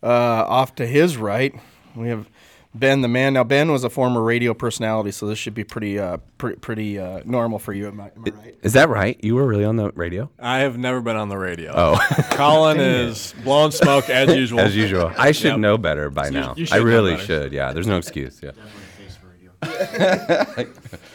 Uh, 0.04 0.08
off 0.08 0.76
to 0.76 0.86
his 0.86 1.18
right, 1.18 1.56
we 1.96 2.10
have 2.10 2.28
Ben 2.76 3.02
the 3.02 3.08
man. 3.08 3.34
Now 3.34 3.44
Ben 3.44 3.72
was 3.72 3.84
a 3.84 3.90
former 3.90 4.22
radio 4.22 4.54
personality, 4.54 5.12
so 5.12 5.26
this 5.26 5.40
should 5.40 5.56
be 5.56 5.64
pretty 5.64 5.98
uh, 5.98 6.18
pretty, 6.38 6.58
pretty 6.60 7.00
uh, 7.00 7.22
normal 7.26 7.58
for 7.60 7.74
you. 7.74 7.88
Am 7.88 8.00
I, 8.00 8.12
am 8.16 8.24
I 8.26 8.30
right? 8.30 8.56
Is 8.62 8.74
that 8.74 8.88
right? 8.90 9.18
You 9.24 9.34
were 9.36 9.48
really 9.48 9.66
on 9.66 9.78
the 9.78 9.90
radio? 9.94 10.30
I 10.40 10.60
have 10.60 10.78
never 10.78 11.02
been 11.02 11.16
on 11.16 11.30
the 11.30 11.38
radio. 11.38 11.72
Oh, 11.76 11.98
Colin 12.32 12.80
is 12.80 13.34
blowing 13.44 13.72
smoke 13.72 14.10
as 14.10 14.36
usual. 14.36 14.60
as 14.60 14.76
usual. 14.76 15.12
I 15.18 15.32
should 15.32 15.52
Yep. 15.52 15.60
know 15.60 15.78
better 15.78 16.10
by 16.12 16.26
You- 16.28 16.32
now. 16.34 16.54
you 16.56 16.64
I 16.64 16.66
should 16.66 16.76
know 16.78 16.84
really 16.84 17.12
better. 17.16 17.26
should. 17.26 17.54
Yeah, 17.54 17.74
there's 17.74 17.88
no 17.88 17.98
excuse. 18.04 18.40
Yeah, 18.44 18.52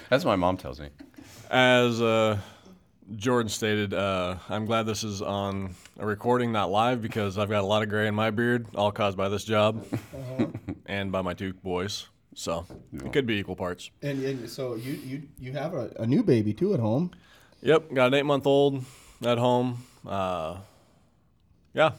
that's 0.09 0.25
what 0.25 0.27
my 0.27 0.37
mom 0.37 0.57
tells 0.57 0.81
me. 0.81 0.89
As 1.51 2.01
uh, 2.01 2.39
Jordan 3.17 3.49
stated, 3.49 3.95
uh, 3.95 4.37
I'm 4.49 4.65
glad 4.65 4.87
this 4.87 5.05
is 5.05 5.23
on 5.23 5.75
a 5.99 6.07
recording, 6.07 6.53
not 6.53 6.71
live, 6.71 7.03
because 7.03 7.37
I've 7.37 7.51
got 7.51 7.63
a 7.63 7.67
lot 7.67 7.83
of 7.83 7.89
gray 7.89 8.07
in 8.07 8.15
my 8.15 8.31
beard, 8.31 8.67
all 8.75 8.93
caused 8.93 9.17
by 9.17 9.29
this 9.29 9.45
job 9.45 9.85
and 10.87 11.13
by 11.13 11.23
my 11.23 11.35
two 11.35 11.53
boys. 11.53 12.07
So 12.35 12.65
it 12.95 13.13
could 13.13 13.27
be 13.27 13.35
equal 13.35 13.57
parts. 13.57 13.91
And, 14.01 14.23
and 14.25 14.49
so 14.49 14.75
you 14.77 14.93
you 14.93 15.23
you 15.39 15.53
have 15.53 15.75
a, 15.75 15.93
a 15.99 16.07
new 16.07 16.23
baby 16.23 16.55
too 16.55 16.73
at 16.73 16.81
home. 16.81 17.11
Yep, 17.61 17.93
got 17.93 18.07
an 18.07 18.15
eight 18.15 18.25
month 18.25 18.47
old 18.47 18.85
at 19.23 19.37
home. 19.37 19.85
Uh, 20.07 20.59
yeah. 21.75 21.93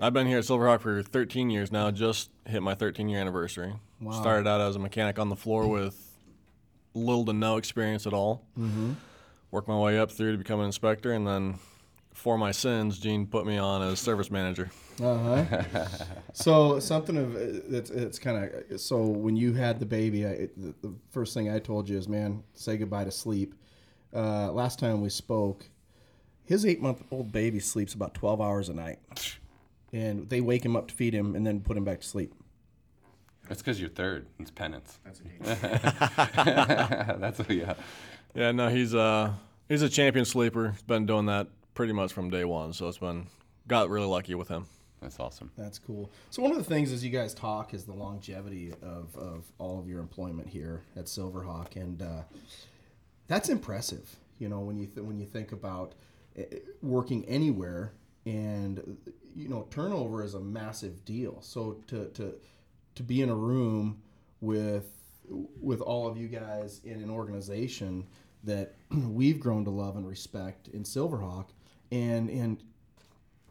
I've 0.00 0.12
been 0.12 0.26
here 0.26 0.38
at 0.38 0.44
Silverhawk 0.44 0.80
for 0.80 1.02
13 1.02 1.50
years 1.50 1.72
now, 1.72 1.90
just 1.90 2.30
hit 2.46 2.62
my 2.62 2.74
13 2.74 3.08
year 3.08 3.20
anniversary. 3.20 3.74
Started 4.12 4.46
out 4.48 4.60
as 4.62 4.76
a 4.76 4.78
mechanic 4.78 5.18
on 5.18 5.28
the 5.28 5.36
floor 5.36 5.66
with 5.66 6.16
little 6.94 7.24
to 7.26 7.32
no 7.34 7.56
experience 7.58 8.06
at 8.06 8.14
all. 8.14 8.46
Mm-hmm. 8.58 8.92
Worked 9.50 9.68
my 9.68 9.78
way 9.78 9.98
up 9.98 10.10
through 10.10 10.32
to 10.32 10.38
become 10.38 10.60
an 10.60 10.66
inspector, 10.66 11.12
and 11.12 11.26
then 11.26 11.58
for 12.14 12.36
my 12.36 12.52
sins, 12.52 12.98
Gene 12.98 13.26
put 13.26 13.46
me 13.46 13.58
on 13.58 13.82
as 13.82 13.98
service 13.98 14.30
manager. 14.30 14.70
Uh 15.02 15.16
huh. 15.16 15.86
so 16.32 16.78
something 16.78 17.16
of 17.16 17.36
it's 17.36 17.90
it's 17.90 18.18
kind 18.18 18.50
of 18.70 18.80
so 18.80 19.02
when 19.02 19.36
you 19.36 19.54
had 19.54 19.80
the 19.80 19.86
baby, 19.86 20.26
I, 20.26 20.48
the, 20.56 20.74
the 20.82 20.94
first 21.10 21.34
thing 21.34 21.50
I 21.50 21.58
told 21.58 21.88
you 21.88 21.96
is, 21.96 22.08
man, 22.08 22.42
say 22.54 22.76
goodbye 22.76 23.04
to 23.04 23.10
sleep. 23.10 23.54
Uh, 24.14 24.52
last 24.52 24.78
time 24.78 25.00
we 25.00 25.08
spoke, 25.08 25.68
his 26.44 26.66
eight 26.66 26.80
month 26.80 27.02
old 27.10 27.32
baby 27.32 27.60
sleeps 27.60 27.94
about 27.94 28.14
twelve 28.14 28.40
hours 28.40 28.68
a 28.68 28.74
night, 28.74 28.98
and 29.92 30.28
they 30.28 30.40
wake 30.40 30.64
him 30.64 30.76
up 30.76 30.88
to 30.88 30.94
feed 30.94 31.14
him 31.14 31.34
and 31.34 31.46
then 31.46 31.60
put 31.60 31.76
him 31.76 31.84
back 31.84 32.00
to 32.00 32.06
sleep. 32.06 32.34
It's 33.48 33.62
because 33.62 33.80
you're 33.80 33.90
third. 33.90 34.26
It's 34.38 34.50
penance. 34.50 34.98
That's 35.04 35.20
a 35.20 35.24
what, 37.42 37.50
yeah. 37.50 37.74
Yeah, 38.34 38.52
no, 38.52 38.68
he's 38.68 38.94
uh 38.94 39.32
he's 39.68 39.82
a 39.82 39.88
champion 39.88 40.24
sleeper. 40.24 40.70
He's 40.72 40.82
been 40.82 41.06
doing 41.06 41.26
that 41.26 41.48
pretty 41.74 41.92
much 41.92 42.12
from 42.12 42.30
day 42.30 42.44
one, 42.44 42.72
so 42.72 42.88
it's 42.88 42.98
been 42.98 43.26
got 43.66 43.88
really 43.90 44.06
lucky 44.06 44.34
with 44.34 44.48
him. 44.48 44.66
That's 45.00 45.18
awesome. 45.18 45.50
That's 45.56 45.78
cool. 45.78 46.10
So 46.28 46.42
one 46.42 46.50
of 46.52 46.58
the 46.58 46.64
things 46.64 46.92
as 46.92 47.02
you 47.02 47.10
guys 47.10 47.32
talk 47.32 47.72
is 47.72 47.84
the 47.84 47.94
longevity 47.94 48.74
of, 48.82 49.16
of 49.16 49.44
all 49.58 49.78
of 49.78 49.88
your 49.88 50.00
employment 50.00 50.48
here 50.48 50.82
at 50.94 51.06
Silverhawk, 51.06 51.76
and 51.76 52.02
uh, 52.02 52.22
that's 53.26 53.48
impressive. 53.48 54.16
You 54.38 54.48
know, 54.48 54.60
when 54.60 54.76
you 54.76 54.86
th- 54.86 55.06
when 55.06 55.18
you 55.18 55.26
think 55.26 55.52
about 55.52 55.94
uh, 56.38 56.42
working 56.82 57.24
anywhere, 57.26 57.92
and 58.26 58.98
you 59.34 59.48
know, 59.48 59.66
turnover 59.70 60.22
is 60.22 60.34
a 60.34 60.40
massive 60.40 61.04
deal. 61.04 61.38
So 61.40 61.78
to 61.86 62.06
to 62.10 62.34
to 62.96 63.02
be 63.02 63.22
in 63.22 63.30
a 63.30 63.34
room 63.34 64.02
with 64.42 64.90
with 65.30 65.80
all 65.80 66.06
of 66.08 66.16
you 66.16 66.28
guys 66.28 66.80
in 66.84 67.02
an 67.02 67.10
organization 67.10 68.06
that 68.44 68.74
we've 68.90 69.40
grown 69.40 69.64
to 69.64 69.70
love 69.70 69.96
and 69.96 70.06
respect 70.06 70.68
in 70.68 70.82
Silverhawk, 70.82 71.46
and 71.92 72.28
and 72.30 72.62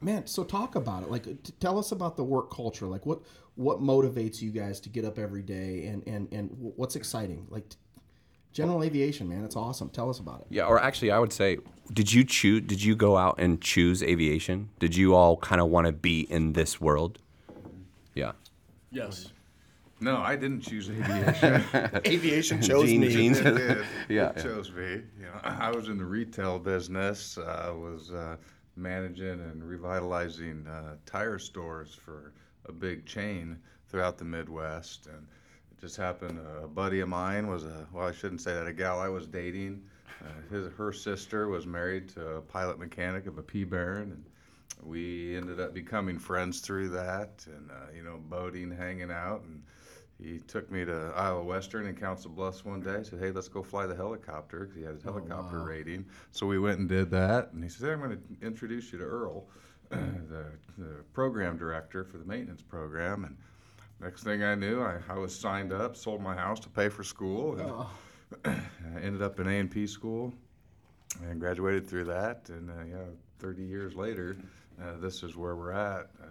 man 0.02 0.26
so 0.26 0.42
talk 0.42 0.76
about 0.76 1.02
it 1.02 1.10
like 1.10 1.24
t- 1.24 1.52
tell 1.60 1.78
us 1.78 1.92
about 1.92 2.16
the 2.16 2.24
work 2.24 2.50
culture 2.50 2.86
like 2.86 3.04
what 3.04 3.20
what 3.56 3.82
motivates 3.82 4.40
you 4.40 4.50
guys 4.50 4.80
to 4.80 4.88
get 4.88 5.04
up 5.04 5.18
every 5.18 5.42
day 5.42 5.84
and 5.88 6.02
and 6.06 6.26
and 6.32 6.48
what's 6.58 6.96
exciting 6.96 7.46
like 7.50 7.68
t- 7.68 7.76
general 8.50 8.82
aviation 8.82 9.28
man 9.28 9.44
it's 9.44 9.56
awesome 9.56 9.90
tell 9.90 10.08
us 10.08 10.18
about 10.18 10.40
it 10.40 10.46
Yeah, 10.48 10.64
or 10.64 10.80
actually, 10.80 11.10
I 11.10 11.18
would 11.18 11.32
say, 11.32 11.58
did 11.92 12.12
you 12.12 12.24
choose? 12.24 12.62
Did 12.62 12.82
you 12.82 12.96
go 12.96 13.16
out 13.16 13.36
and 13.38 13.60
choose 13.60 14.02
aviation? 14.02 14.70
Did 14.78 14.96
you 14.96 15.14
all 15.14 15.36
kind 15.36 15.60
of 15.60 15.68
want 15.68 15.86
to 15.86 15.92
be 15.92 16.22
in 16.22 16.54
this 16.54 16.80
world? 16.80 17.18
Yeah. 18.14 18.32
Yes. 18.90 19.32
No, 20.00 20.16
I 20.18 20.34
didn't 20.36 20.62
choose 20.62 20.88
aviation. 20.90 21.62
aviation 22.06 22.62
chose 22.62 22.88
Gene- 22.88 23.00
me 23.00 23.08
Gene- 23.10 23.34
It 23.34 23.42
did. 23.42 23.78
Yeah, 24.08 24.30
It 24.30 24.36
yeah. 24.36 24.42
chose 24.42 24.72
me. 24.72 25.02
You 25.18 25.24
know, 25.26 25.40
I 25.42 25.70
was 25.70 25.88
in 25.88 25.98
the 25.98 26.04
retail 26.04 26.58
business. 26.58 27.36
I 27.38 27.68
uh, 27.68 27.74
was 27.74 28.10
uh, 28.10 28.36
managing 28.76 29.40
and 29.40 29.62
revitalizing 29.62 30.66
uh, 30.66 30.96
tire 31.04 31.38
stores 31.38 31.94
for 31.94 32.32
a 32.66 32.72
big 32.72 33.04
chain 33.04 33.58
throughout 33.88 34.16
the 34.16 34.24
Midwest, 34.24 35.06
and 35.06 35.26
it 35.70 35.80
just 35.80 35.96
happened. 35.96 36.38
A 36.62 36.66
buddy 36.66 37.00
of 37.00 37.08
mine 37.08 37.46
was 37.48 37.64
a 37.64 37.86
well, 37.92 38.06
I 38.06 38.12
shouldn't 38.12 38.40
say 38.40 38.54
that. 38.54 38.66
A 38.66 38.72
gal 38.72 39.00
I 39.00 39.08
was 39.08 39.26
dating, 39.26 39.82
uh, 40.22 40.54
his 40.54 40.68
her 40.78 40.92
sister 40.92 41.48
was 41.48 41.66
married 41.66 42.08
to 42.10 42.36
a 42.36 42.40
pilot 42.40 42.78
mechanic 42.78 43.26
of 43.26 43.36
a 43.38 43.42
P 43.42 43.64
Baron, 43.64 44.12
and 44.12 44.24
we 44.82 45.36
ended 45.36 45.60
up 45.60 45.74
becoming 45.74 46.18
friends 46.18 46.60
through 46.60 46.88
that, 46.90 47.44
and 47.46 47.70
uh, 47.70 47.74
you 47.94 48.02
know, 48.02 48.18
boating, 48.30 48.70
hanging 48.70 49.10
out, 49.10 49.42
and 49.42 49.62
he 50.22 50.38
took 50.38 50.70
me 50.70 50.84
to 50.84 51.12
Iowa 51.16 51.42
Western 51.42 51.86
and 51.86 51.98
Council 51.98 52.30
Bluffs 52.30 52.64
one 52.64 52.80
day. 52.80 53.02
Said, 53.02 53.18
"Hey, 53.18 53.30
let's 53.30 53.48
go 53.48 53.62
fly 53.62 53.86
the 53.86 53.94
helicopter," 53.94 54.60
because 54.60 54.76
he 54.76 54.82
had 54.82 54.94
his 54.94 55.02
helicopter 55.02 55.62
rating. 55.62 56.04
So 56.30 56.46
we 56.46 56.58
went 56.58 56.78
and 56.78 56.88
did 56.88 57.10
that, 57.10 57.52
and 57.52 57.62
he 57.62 57.70
said, 57.70 57.86
"Hey, 57.86 57.92
"I'm 57.92 58.00
going 58.00 58.10
to 58.10 58.46
introduce 58.46 58.92
you 58.92 58.98
to 58.98 59.04
Earl, 59.04 59.44
the, 59.90 60.46
the 60.78 61.02
program 61.12 61.56
director 61.56 62.04
for 62.04 62.18
the 62.18 62.24
maintenance 62.24 62.62
program." 62.62 63.24
And 63.24 63.36
next 64.00 64.22
thing 64.22 64.42
I 64.42 64.54
knew, 64.54 64.82
I, 64.82 64.98
I 65.08 65.18
was 65.18 65.34
signed 65.34 65.72
up, 65.72 65.96
sold 65.96 66.20
my 66.20 66.34
house 66.34 66.60
to 66.60 66.68
pay 66.68 66.88
for 66.88 67.04
school, 67.04 67.58
and 68.44 68.60
I 68.96 69.00
ended 69.00 69.22
up 69.22 69.40
in 69.40 69.48
A 69.48 69.58
and 69.58 69.70
P 69.70 69.86
school 69.86 70.32
and 71.22 71.40
graduated 71.40 71.88
through 71.88 72.04
that. 72.04 72.48
And 72.48 72.70
uh, 72.70 72.84
yeah, 72.88 73.04
30 73.38 73.62
years 73.62 73.94
later, 73.94 74.36
uh, 74.80 74.96
this 75.00 75.22
is 75.22 75.36
where 75.36 75.56
we're 75.56 75.72
at. 75.72 76.10
Uh, 76.22 76.26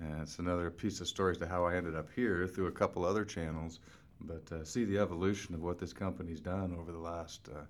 and 0.00 0.22
it's 0.22 0.38
another 0.38 0.70
piece 0.70 1.00
of 1.00 1.08
stories 1.08 1.38
to 1.38 1.46
how 1.46 1.64
I 1.64 1.76
ended 1.76 1.94
up 1.94 2.08
here 2.14 2.46
through 2.46 2.68
a 2.68 2.72
couple 2.72 3.04
other 3.04 3.24
channels. 3.24 3.80
But 4.20 4.50
uh, 4.52 4.64
see 4.64 4.84
the 4.84 4.98
evolution 4.98 5.54
of 5.54 5.62
what 5.62 5.78
this 5.78 5.92
company's 5.92 6.40
done 6.40 6.76
over 6.78 6.92
the 6.92 6.98
last, 6.98 7.48
uh, 7.54 7.60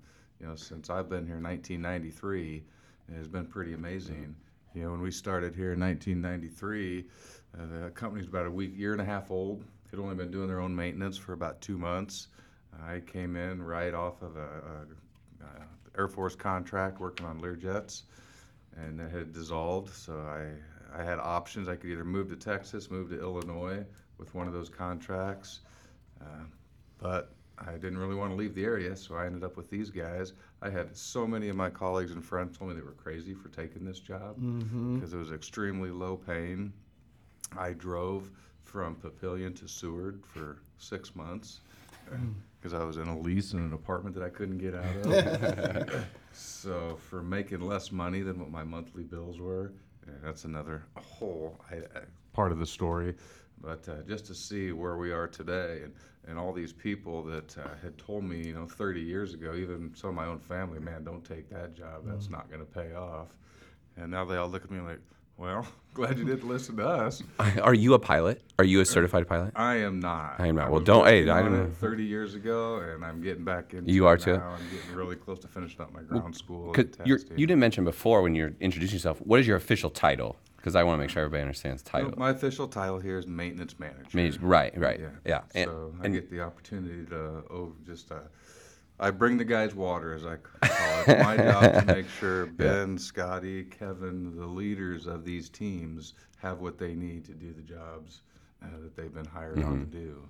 you 0.41 0.47
know, 0.47 0.57
since 0.57 0.91
I've 0.91 1.09
been 1.09 1.27
here 1.27 1.37
in 1.37 1.43
1993, 1.43 2.63
it 3.09 3.17
has 3.17 3.29
been 3.29 3.47
pretty 3.47 3.75
amazing. 3.75 4.35
You 4.75 4.83
know, 4.83 4.91
when 4.93 5.01
we 5.01 5.11
started 5.11 5.55
here 5.55 5.73
in 5.73 5.81
1993, 5.81 7.05
uh, 7.55 7.85
the 7.85 7.91
company's 7.91 8.27
about 8.27 8.47
a 8.47 8.51
week, 8.51 8.77
year 8.77 8.93
and 8.93 9.01
a 9.01 9.05
half 9.05 9.31
old. 9.31 9.65
Had 9.91 9.99
only 9.99 10.15
been 10.15 10.31
doing 10.31 10.47
their 10.47 10.61
own 10.61 10.75
maintenance 10.75 11.17
for 11.17 11.33
about 11.33 11.61
two 11.61 11.77
months. 11.77 12.29
I 12.87 13.01
came 13.01 13.35
in 13.35 13.61
right 13.61 13.93
off 13.93 14.23
of 14.23 14.37
a, 14.37 14.41
a, 14.41 15.45
a 15.45 15.99
Air 15.99 16.07
Force 16.07 16.37
contract 16.37 17.01
working 17.01 17.27
on 17.27 17.41
Learjets, 17.41 18.03
and 18.77 19.01
it 19.01 19.11
had 19.11 19.33
dissolved. 19.33 19.93
So 19.93 20.15
I, 20.15 20.53
I 20.97 21.03
had 21.03 21.19
options. 21.19 21.69
I 21.69 21.77
could 21.77 21.91
either 21.91 22.05
move 22.05 22.29
to 22.31 22.37
Texas, 22.37 22.91
move 22.91 23.11
to 23.11 23.21
Illinois 23.21 23.85
with 24.19 24.35
one 24.35 24.47
of 24.47 24.53
those 24.53 24.69
contracts, 24.69 25.61
uh, 26.21 26.45
but 26.99 27.33
I 27.59 27.73
didn't 27.73 27.99
really 27.99 28.15
want 28.15 28.31
to 28.31 28.37
leave 28.37 28.55
the 28.55 28.65
area, 28.65 28.97
so 28.97 29.17
I 29.17 29.27
ended 29.27 29.45
up 29.45 29.57
with 29.57 29.71
these 29.71 29.91
guys. 29.91 30.33
I 30.63 30.71
had 30.71 30.97
so 30.97 31.27
many 31.27 31.49
of 31.49 31.57
my 31.57 31.69
colleagues 31.69 32.13
and 32.13 32.25
friends 32.25 32.57
told 32.57 32.71
me 32.71 32.77
they 32.77 32.83
were 32.83 32.93
crazy 32.93 33.35
for 33.35 33.49
taking 33.49 33.85
this 33.85 34.01
job 34.01 34.39
mm-hmm. 34.39 34.97
because 34.97 35.13
it 35.13 35.19
was 35.19 35.33
extremely 35.33 35.91
low 35.91 36.17
paying. 36.17 36.73
I 37.57 37.73
drove 37.73 38.31
from 38.65 38.97
Papillion 38.97 39.59
to 39.61 39.69
Seward 39.69 40.23
for 40.25 40.59
six 40.79 41.15
months 41.17 41.61
uh, 42.11 42.17
hmm. 42.17 42.33
because 42.59 42.73
I 42.73 42.85
was 42.85 42.99
in 42.99 43.09
a 43.09 43.19
lease 43.19 43.53
in 43.53 43.59
an 43.59 43.73
apartment 43.73 44.15
that 44.15 44.25
I 44.25 44.29
couldn't 44.29 44.59
get 44.59 44.75
out 44.75 44.97
of. 45.07 46.07
so 46.33 46.99
for 47.09 47.23
making 47.23 47.61
less 47.61 47.91
money 47.91 48.21
than 48.21 48.39
what 48.39 48.51
my 48.51 48.63
monthly 48.63 49.03
bills 49.03 49.41
were, 49.41 49.73
that's 50.23 50.45
another 50.45 50.85
whole 50.97 51.61
I, 51.71 51.77
I, 51.77 52.03
part 52.33 52.53
of 52.53 52.59
the 52.59 52.67
story. 52.67 53.15
But 53.63 53.87
uh, 53.89 54.03
just 54.09 54.27
to 54.27 54.35
see 54.35 54.73
where 54.73 54.97
we 54.97 55.13
are 55.13 55.29
today 55.29 55.83
and, 55.85 55.93
and 56.27 56.39
all 56.39 56.53
these 56.53 56.73
people 56.73 57.23
that 57.25 57.57
uh, 57.59 57.69
had 57.83 57.99
told 57.99 58.25
me, 58.25 58.47
you 58.47 58.55
know, 58.55 58.67
30 58.67 59.01
years 59.01 59.35
ago, 59.35 59.55
even 59.55 59.93
some 59.95 60.11
of 60.11 60.17
my 60.17 60.27
own 60.27 60.39
family, 60.39 60.79
man, 60.79 61.05
don't 61.05 61.25
take 61.25 61.51
that 61.51 61.75
job. 61.75 62.03
That's 62.05 62.31
not 62.31 62.49
going 62.49 62.61
to 62.61 62.67
pay 62.67 62.95
off. 62.95 63.29
And 63.97 64.11
now 64.11 64.25
they 64.25 64.37
all 64.37 64.49
look 64.49 64.65
at 64.65 64.71
me 64.71 64.81
like, 64.81 65.01
well, 65.41 65.67
glad 65.95 66.19
you 66.19 66.25
didn't 66.25 66.47
listen 66.47 66.77
to 66.77 66.87
us. 66.87 67.23
Are 67.63 67.75
you 67.75 67.95
a 67.95 67.99
pilot? 67.99 68.43
Are 68.59 68.65
you 68.65 68.81
a 68.81 68.85
certified 68.85 69.27
pilot? 69.27 69.53
I 69.57 69.77
am 69.77 69.99
not. 69.99 70.35
I 70.39 70.47
am 70.49 70.55
not. 70.57 70.71
Well, 70.71 70.81
don't- 70.81 71.07
hey, 71.07 71.29
I 71.29 71.43
on 71.43 71.53
don't. 71.53 71.77
30 71.77 72.05
years 72.05 72.35
ago, 72.35 72.77
and 72.77 73.05
I'm 73.05 73.21
getting 73.23 73.45
back 73.45 73.73
into 73.75 73.91
You 73.91 74.07
it 74.07 74.09
are 74.11 74.17
too? 74.19 74.37
now. 74.37 74.51
I'm 74.51 74.71
getting 74.71 74.95
really 74.95 75.17
close 75.17 75.39
to 75.41 75.49
finishing 75.49 75.81
up 75.81 75.93
my 75.93 76.03
ground 76.03 76.37
school. 76.37 76.73
'Cause 76.73 76.85
and 76.99 77.07
you're, 77.09 77.19
you 77.37 77.47
didn't 77.47 77.61
mention 77.61 77.85
before 77.85 78.23
when 78.23 78.35
you're 78.35 78.53
introducing 78.61 78.97
yourself. 78.97 79.19
What 79.23 79.41
is 79.41 79.47
your 79.47 79.57
official 79.57 79.91
title? 79.91 80.37
Because 80.57 80.77
I 80.77 80.83
want 80.83 80.97
to 80.99 81.01
make 81.01 81.09
sure 81.09 81.23
everybody 81.23 81.41
understands 81.41 81.83
title. 81.83 82.13
My 82.19 82.31
official 82.31 82.69
title 82.69 82.99
here 82.99 83.17
is 83.17 83.27
maintenance 83.27 83.81
manager. 83.81 84.39
Right, 84.47 84.77
right, 84.79 85.01
Yeah. 85.01 85.09
yeah. 85.25 85.41
And, 85.55 85.71
so 85.71 85.95
I 85.99 86.05
and 86.05 86.13
get 86.15 86.31
the 86.31 86.43
opportunity 86.43 87.07
to 87.07 87.17
oh, 87.51 87.73
just 87.87 88.13
uh, 88.13 88.17
I 89.01 89.11
bring 89.11 89.39
the 89.39 89.45
guys 89.45 89.75
water, 89.75 90.13
as 90.15 90.25
I 90.27 90.37
call 90.37 91.01
it. 91.01 91.09
It's 91.09 91.23
my 91.25 91.37
job 91.37 91.73
to 91.73 91.85
make 91.95 92.09
sure 92.09 92.47
Ben, 92.47 92.99
Scotty, 92.99 93.65
Kevin, 93.65 94.37
the 94.37 94.47
leaders 94.47 95.07
of 95.07 95.25
these 95.25 95.49
teams, 95.49 96.15
have 96.43 96.61
what 96.61 96.79
they 96.79 96.95
need 96.95 97.25
to 97.25 97.33
do 97.33 97.53
the 97.53 97.63
jobs 97.63 98.21
uh, 98.63 98.67
that 98.83 98.95
they've 98.97 99.13
been 99.15 99.25
hired 99.27 99.59
on 99.63 99.65
Mm-hmm. 99.87 99.91
to 99.91 99.97
do. 99.99 100.23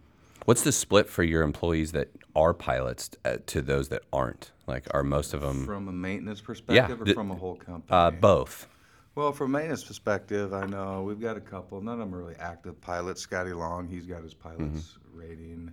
what's 0.44 0.62
the 0.62 0.72
split 0.72 1.08
for 1.08 1.22
your 1.24 1.42
employees 1.42 1.92
that 1.92 2.08
are 2.36 2.54
pilots 2.54 3.10
uh, 3.24 3.38
to 3.46 3.60
those 3.60 3.88
that 3.88 4.02
aren't? 4.12 4.52
Like, 4.68 4.86
are 4.94 5.02
most 5.02 5.34
of 5.34 5.40
them 5.40 5.66
From 5.66 5.88
a 5.88 5.92
maintenance 5.92 6.40
perspective, 6.40 7.00
or 7.02 7.04
the- 7.04 7.14
from 7.14 7.32
a 7.32 7.34
whole 7.34 7.56
company? 7.56 7.86
uh, 7.90 8.10
both? 8.12 8.68
Well, 9.16 9.32
from 9.32 9.52
a 9.52 9.58
maintenance 9.58 9.82
perspective, 9.82 10.54
I 10.54 10.66
know 10.66 11.02
we've 11.02 11.20
got 11.20 11.36
a 11.36 11.40
couple. 11.40 11.80
None 11.80 11.94
of 11.94 11.98
them 12.08 12.14
are 12.14 12.18
really 12.22 12.36
active 12.36 12.80
pilots. 12.80 13.20
Scotty 13.20 13.52
Long, 13.52 13.88
he's 13.88 14.06
got 14.06 14.22
his 14.22 14.32
pilot's 14.34 14.60
Mm-hmm. 15.10 15.18
rating. 15.18 15.72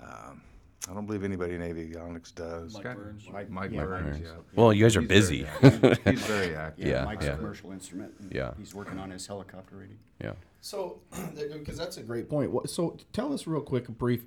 Um, 0.00 0.40
I 0.88 0.94
don't 0.94 1.04
believe 1.06 1.24
anybody 1.24 1.54
in 1.54 1.60
avionics 1.60 2.34
does. 2.34 2.72
Mike 2.74 2.82
Scott- 2.82 2.96
Burns. 2.96 3.28
Mike, 3.30 3.50
Mike 3.50 3.70
Yeah, 3.72 3.84
Burns, 3.84 4.16
Burns. 4.18 4.20
yeah. 4.24 4.30
Well, 4.54 4.72
you 4.72 4.84
guys 4.84 4.96
are 4.96 5.00
He's 5.02 5.08
very 5.08 5.20
busy. 5.20 5.46
active. 5.46 5.98
He's 6.04 6.22
very 6.22 6.56
active. 6.66 6.86
Yeah, 6.86 7.04
Mike's 7.04 7.26
yeah. 7.26 7.32
a 7.32 7.36
commercial 7.36 7.72
instrument. 7.72 8.14
and 8.20 8.32
Yeah. 8.32 8.52
He's 8.58 8.74
working 8.74 8.98
on 8.98 9.10
his 9.10 9.26
helicopter 9.26 9.76
rating. 9.76 9.98
Yeah. 10.22 10.32
So, 10.62 11.00
because 11.36 11.76
that's 11.76 11.98
a 11.98 12.02
great 12.02 12.28
point. 12.30 12.50
What, 12.50 12.70
so, 12.70 12.96
tell 13.12 13.32
us 13.32 13.46
real 13.46 13.60
quick, 13.60 13.88
brief. 13.88 14.24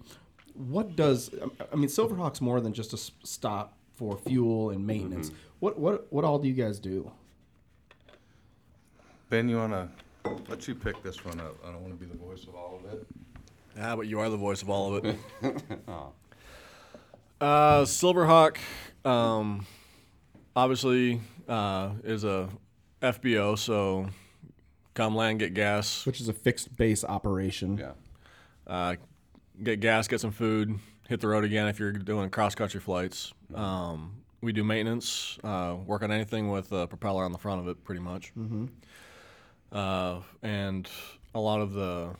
What 0.53 0.95
does 0.95 1.31
I 1.71 1.75
mean? 1.75 1.89
Silverhawk's 1.89 2.39
more 2.39 2.61
than 2.61 2.73
just 2.73 2.93
a 2.93 2.97
s- 2.97 3.11
stop 3.23 3.75
for 3.95 4.15
fuel 4.17 4.69
and 4.69 4.85
maintenance. 4.85 5.29
Mm-hmm. 5.29 5.37
What 5.59 5.79
what 5.79 6.13
what 6.13 6.23
all 6.23 6.37
do 6.37 6.47
you 6.47 6.53
guys 6.53 6.77
do? 6.79 7.11
Ben, 9.29 9.49
you 9.49 9.57
want 9.57 9.73
to 9.73 9.89
let 10.49 10.67
you 10.67 10.75
pick 10.75 11.01
this 11.01 11.25
one 11.25 11.39
up? 11.39 11.55
I 11.63 11.71
don't 11.71 11.81
want 11.81 11.99
to 11.99 12.05
be 12.05 12.05
the 12.11 12.17
voice 12.17 12.43
of 12.43 12.55
all 12.55 12.79
of 12.85 12.93
it. 12.93 13.07
Yeah, 13.75 13.95
but 13.95 14.05
you 14.05 14.19
are 14.19 14.29
the 14.29 14.37
voice 14.37 14.61
of 14.61 14.69
all 14.69 14.95
of 14.95 15.03
it. 15.05 15.15
Oh. 15.87 16.11
Uh, 17.43 17.83
Silverhawk, 17.83 18.57
um, 19.05 19.65
obviously, 20.55 21.19
uh, 21.47 21.91
is 22.03 22.23
a 22.23 22.49
FBO, 23.01 23.57
so 23.57 24.07
come 24.93 25.15
land, 25.15 25.39
get 25.39 25.53
gas, 25.53 26.05
Which 26.05 26.21
is 26.21 26.29
a 26.29 26.33
fixed 26.33 26.75
base 26.75 27.03
operation. 27.03 27.77
Yeah. 27.77 27.91
uh, 28.65 28.95
get 29.61 29.81
gas, 29.81 30.07
get 30.07 30.21
some 30.21 30.31
food, 30.31 30.79
hit 31.09 31.19
the 31.19 31.27
road 31.27 31.43
again 31.43 31.67
if 31.67 31.79
you're 31.79 31.91
doing 31.91 32.29
cross 32.29 32.55
country 32.55 32.79
flights. 32.79 33.33
Um, 33.53 34.23
we 34.41 34.53
do 34.53 34.63
maintenance, 34.63 35.37
uh, 35.43 35.75
work 35.85 36.01
on 36.03 36.11
anything 36.11 36.49
with 36.49 36.71
a 36.71 36.87
propeller 36.87 37.25
on 37.25 37.31
the 37.33 37.37
front 37.37 37.59
of 37.61 37.67
it, 37.67 37.83
pretty 37.83 38.01
much. 38.01 38.31
Uh, 39.71 40.21
and 40.41 40.89
a 41.35 41.39
lot 41.39 41.59
of 41.61 41.73
the 41.73 42.15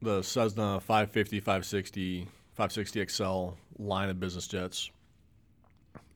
the 0.00 0.22
Cessna 0.22 0.78
550, 0.80 1.40
560, 1.40 2.28
560 2.58 3.06
XL 3.06 3.50
line 3.78 4.08
of 4.08 4.18
business 4.18 4.48
jets. 4.48 4.90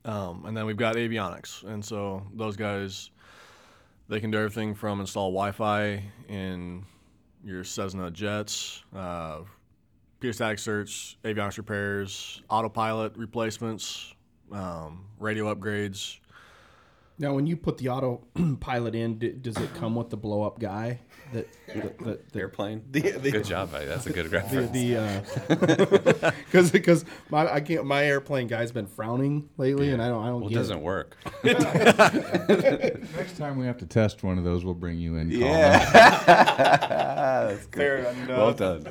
Um, 0.03 0.43
and 0.45 0.57
then 0.57 0.65
we've 0.65 0.75
got 0.75 0.97
avionics, 0.97 1.63
and 1.63 1.83
so 1.83 2.21
those 2.33 2.57
guys 2.57 3.11
they 4.09 4.19
can 4.19 4.29
do 4.29 4.37
everything 4.37 4.75
from 4.75 4.99
install 4.99 5.31
Wi-Fi 5.31 6.03
in 6.27 6.83
your 7.45 7.63
Cessna 7.63 8.11
jets, 8.11 8.83
uh, 8.93 9.43
static 10.19 10.57
certs, 10.57 11.15
avionics 11.23 11.57
repairs, 11.57 12.41
autopilot 12.49 13.15
replacements, 13.15 14.13
um, 14.51 15.05
radio 15.19 15.53
upgrades. 15.53 16.19
Now, 17.19 17.33
when 17.35 17.45
you 17.45 17.55
put 17.55 17.77
the 17.77 17.89
autopilot 17.89 18.95
in, 18.95 19.19
d- 19.19 19.31
does 19.39 19.55
it 19.57 19.73
come 19.75 19.95
with 19.95 20.09
the 20.09 20.17
blow 20.17 20.43
up 20.43 20.59
guy? 20.59 20.99
That, 21.31 21.47
that, 21.67 21.97
that, 21.99 22.29
that 22.31 22.39
Airplane. 22.39 22.79
good 22.91 23.43
job, 23.45 23.71
buddy. 23.71 23.85
That's 23.85 24.05
a 24.07 24.11
good 24.13 24.25
the, 24.29 24.37
reference. 24.37 24.71
the 24.71 26.33
because 26.45 26.71
because 26.71 27.05
my 27.29 27.51
I 27.51 27.59
can't 27.59 27.85
my 27.85 28.03
airplane 28.05 28.47
guy's 28.47 28.71
been 28.71 28.85
frowning 28.87 29.49
lately, 29.57 29.91
and 29.91 30.01
I 30.01 30.09
don't 30.09 30.23
I 30.23 30.27
don't 30.27 30.41
well, 30.41 30.51
it 30.51 30.53
doesn't 30.55 30.77
it. 30.77 30.83
work. 30.83 31.17
Next 31.43 33.37
time 33.37 33.57
we 33.57 33.65
have 33.65 33.77
to 33.79 33.85
test 33.85 34.23
one 34.23 34.37
of 34.37 34.43
those, 34.43 34.63
we'll 34.65 34.73
bring 34.75 34.99
you 34.99 35.15
in. 35.15 35.29
Colin. 35.31 35.41
That's 36.27 37.65
good. 37.67 38.27
Well 38.27 38.53
done. 38.53 38.87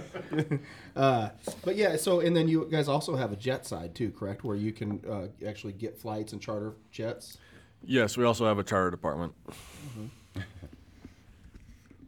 Uh, 0.97 1.31
but 1.65 1.77
yeah, 1.77 1.97
so 1.97 2.21
and 2.21 2.37
then 2.37 2.49
you 2.49 2.67
guys 2.71 2.89
also 2.89 3.15
have 3.17 3.33
a 3.33 3.37
jet 3.37 3.67
side 3.67 3.95
too, 3.95 4.11
correct? 4.11 4.43
Where 4.45 4.57
you 4.57 4.73
can 4.73 5.01
uh, 5.09 5.47
actually 5.47 5.73
get 5.75 5.97
flights 5.99 6.33
and 6.33 6.41
charter 6.43 6.75
jets. 6.91 7.39
Yes, 7.85 8.17
we 8.17 8.25
also 8.25 8.47
have 8.47 8.59
a 8.59 8.65
charter 8.65 8.91
department. 8.91 9.33
Mm-hmm. 9.49 10.41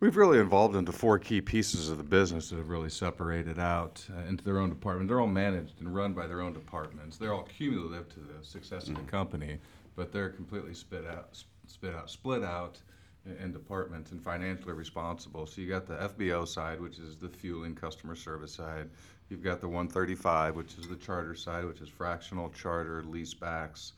We've 0.01 0.17
really 0.17 0.39
evolved 0.39 0.77
into 0.77 0.93
four 0.93 1.19
key 1.19 1.41
pieces 1.41 1.89
of 1.89 1.99
the 1.99 2.05
business 2.05 2.51
that 2.51 2.57
have 2.57 2.69
really 2.69 2.91
separated 2.91 3.59
out 3.59 4.05
uh, 4.15 4.29
into 4.29 4.45
their 4.45 4.59
own 4.59 4.69
department. 4.69 5.09
They're 5.09 5.21
all 5.21 5.27
managed 5.27 5.81
and 5.81 5.95
run 5.95 6.13
by 6.13 6.27
their 6.27 6.43
own 6.43 6.53
departments. 6.53 7.17
They're 7.17 7.33
all 7.33 7.49
cumulative 7.57 8.09
to 8.15 8.21
the 8.21 8.45
success 8.45 8.89
of 8.89 8.95
the 8.95 9.01
mm-hmm. 9.01 9.09
company, 9.09 9.59
but 9.97 10.13
they're 10.13 10.31
completely 10.31 10.75
spit 10.75 11.07
out, 11.07 11.43
spit 11.67 11.95
out, 11.95 12.11
split 12.11 12.45
out 12.45 12.79
in, 13.27 13.37
in 13.37 13.53
departments 13.53 14.13
and 14.13 14.23
financially 14.23 14.75
responsible. 14.75 15.47
So 15.47 15.61
you 15.61 15.69
got 15.69 15.87
the 15.87 15.97
FBO 15.97 16.47
side, 16.47 16.81
which 16.81 16.99
is 16.99 17.17
the 17.17 17.29
fueling 17.29 17.75
customer 17.75 18.15
service 18.15 18.53
side. 18.53 18.91
You've 19.31 19.43
got 19.43 19.61
the 19.61 19.69
135, 19.69 20.55
which 20.55 20.77
is 20.79 20.87
the 20.87 20.97
charter 20.97 21.35
side, 21.35 21.65
which 21.65 21.81
is 21.81 21.89
fractional 21.89 22.51
charter 22.51 23.03
leasebacks. 23.03 23.93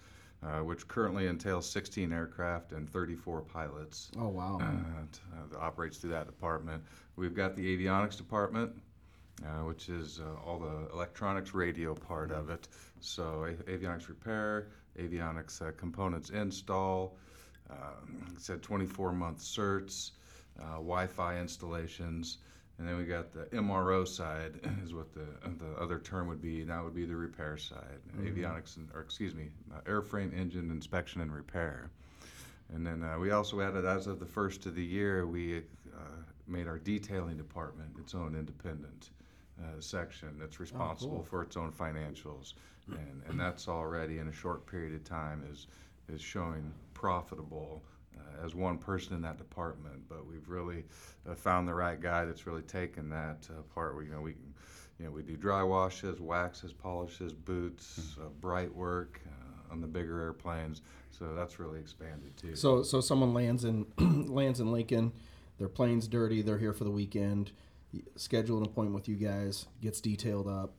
Uh, 0.46 0.62
which 0.62 0.86
currently 0.88 1.26
entails 1.26 1.68
16 1.68 2.12
aircraft 2.12 2.72
and 2.72 2.88
34 2.88 3.40
pilots. 3.42 4.10
Oh 4.18 4.28
wow. 4.28 4.58
uh, 4.60 5.46
that 5.50 5.58
operates 5.58 5.98
through 5.98 6.10
that 6.10 6.26
department. 6.26 6.82
We've 7.16 7.34
got 7.34 7.56
the 7.56 7.76
avionics 7.76 8.16
department, 8.16 8.72
uh, 9.44 9.64
which 9.64 9.88
is 9.88 10.20
uh, 10.20 10.48
all 10.48 10.58
the 10.58 10.92
electronics 10.92 11.54
radio 11.54 11.94
part 11.94 12.30
of 12.30 12.50
it. 12.50 12.68
So 13.00 13.44
a- 13.44 13.70
avionics 13.70 14.08
repair, 14.08 14.68
avionics 14.98 15.60
uh, 15.66 15.72
components 15.76 16.30
install, 16.30 17.16
um, 17.70 18.36
said 18.38 18.62
24 18.62 19.12
month 19.12 19.38
certs, 19.38 20.12
uh, 20.60 20.74
Wi-Fi 20.74 21.38
installations, 21.38 22.38
and 22.78 22.86
then 22.86 22.96
we 22.96 23.04
got 23.04 23.32
the 23.32 23.44
MRO 23.56 24.06
side 24.06 24.54
is 24.84 24.92
what 24.92 25.12
the 25.14 25.26
the 25.58 25.80
other 25.80 25.98
term 25.98 26.28
would 26.28 26.42
be. 26.42 26.62
That 26.62 26.82
would 26.84 26.94
be 26.94 27.04
the 27.04 27.16
repair 27.16 27.56
side, 27.56 28.00
avionics, 28.20 28.76
and, 28.76 28.88
or 28.94 29.00
excuse 29.00 29.34
me, 29.34 29.48
uh, 29.74 29.80
airframe 29.82 30.36
engine 30.38 30.70
inspection 30.70 31.20
and 31.20 31.32
repair. 31.32 31.90
And 32.74 32.86
then 32.86 33.02
uh, 33.02 33.18
we 33.18 33.30
also 33.30 33.60
added, 33.60 33.84
as 33.84 34.06
of 34.06 34.18
the 34.18 34.26
first 34.26 34.66
of 34.66 34.74
the 34.74 34.84
year, 34.84 35.26
we 35.26 35.58
uh, 35.58 36.00
made 36.48 36.66
our 36.66 36.78
detailing 36.78 37.36
department 37.36 37.90
its 37.98 38.14
own 38.14 38.34
independent 38.34 39.10
uh, 39.60 39.80
section 39.80 40.36
that's 40.38 40.58
responsible 40.58 41.22
for 41.22 41.42
its 41.42 41.56
own 41.56 41.72
financials. 41.72 42.54
And, 42.88 43.22
and 43.28 43.40
that's 43.40 43.68
already 43.68 44.18
in 44.18 44.28
a 44.28 44.32
short 44.32 44.66
period 44.66 44.94
of 44.94 45.04
time 45.04 45.44
is, 45.50 45.66
is 46.12 46.20
showing 46.20 46.72
profitable 46.94 47.82
as 48.44 48.54
one 48.54 48.78
person 48.78 49.14
in 49.14 49.22
that 49.22 49.38
department. 49.38 50.08
But 50.08 50.26
we've 50.26 50.48
really 50.48 50.84
uh, 51.28 51.34
found 51.34 51.66
the 51.68 51.74
right 51.74 52.00
guy 52.00 52.24
that's 52.24 52.46
really 52.46 52.62
taken 52.62 53.08
that 53.10 53.48
uh, 53.50 53.62
part 53.74 53.94
where, 53.94 54.04
you 54.04 54.12
know, 54.12 54.20
we 54.20 54.32
can, 54.32 54.54
you 54.98 55.06
know, 55.06 55.10
we 55.10 55.22
do 55.22 55.36
dry 55.36 55.62
washes, 55.62 56.20
waxes, 56.20 56.72
polishes, 56.72 57.32
boots, 57.32 58.16
uh, 58.20 58.28
bright 58.40 58.74
work 58.74 59.20
uh, 59.26 59.72
on 59.72 59.80
the 59.80 59.86
bigger 59.86 60.20
airplanes. 60.20 60.82
So 61.10 61.34
that's 61.34 61.58
really 61.58 61.80
expanded 61.80 62.36
too. 62.36 62.54
So 62.56 62.82
so 62.82 63.00
someone 63.00 63.32
lands 63.32 63.64
in 63.64 63.86
lands 64.28 64.60
in 64.60 64.70
Lincoln, 64.70 65.12
their 65.58 65.68
plane's 65.68 66.08
dirty, 66.08 66.42
they're 66.42 66.58
here 66.58 66.72
for 66.72 66.84
the 66.84 66.90
weekend. 66.90 67.52
Schedule 68.16 68.58
an 68.58 68.64
appointment 68.64 68.94
with 68.94 69.08
you 69.08 69.16
guys, 69.16 69.66
gets 69.80 70.00
detailed 70.00 70.48
up. 70.48 70.74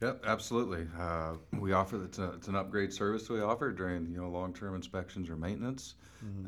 Yep, 0.00 0.24
absolutely. 0.26 0.86
Uh, 0.98 1.34
we 1.58 1.72
offer 1.72 2.02
it's, 2.04 2.18
a, 2.18 2.32
it's 2.32 2.48
an 2.48 2.54
upgrade 2.54 2.92
service 2.92 3.28
we 3.28 3.40
offer 3.42 3.70
during 3.70 4.10
you 4.10 4.20
know 4.20 4.30
long-term 4.30 4.74
inspections 4.74 5.28
or 5.28 5.36
maintenance. 5.36 5.94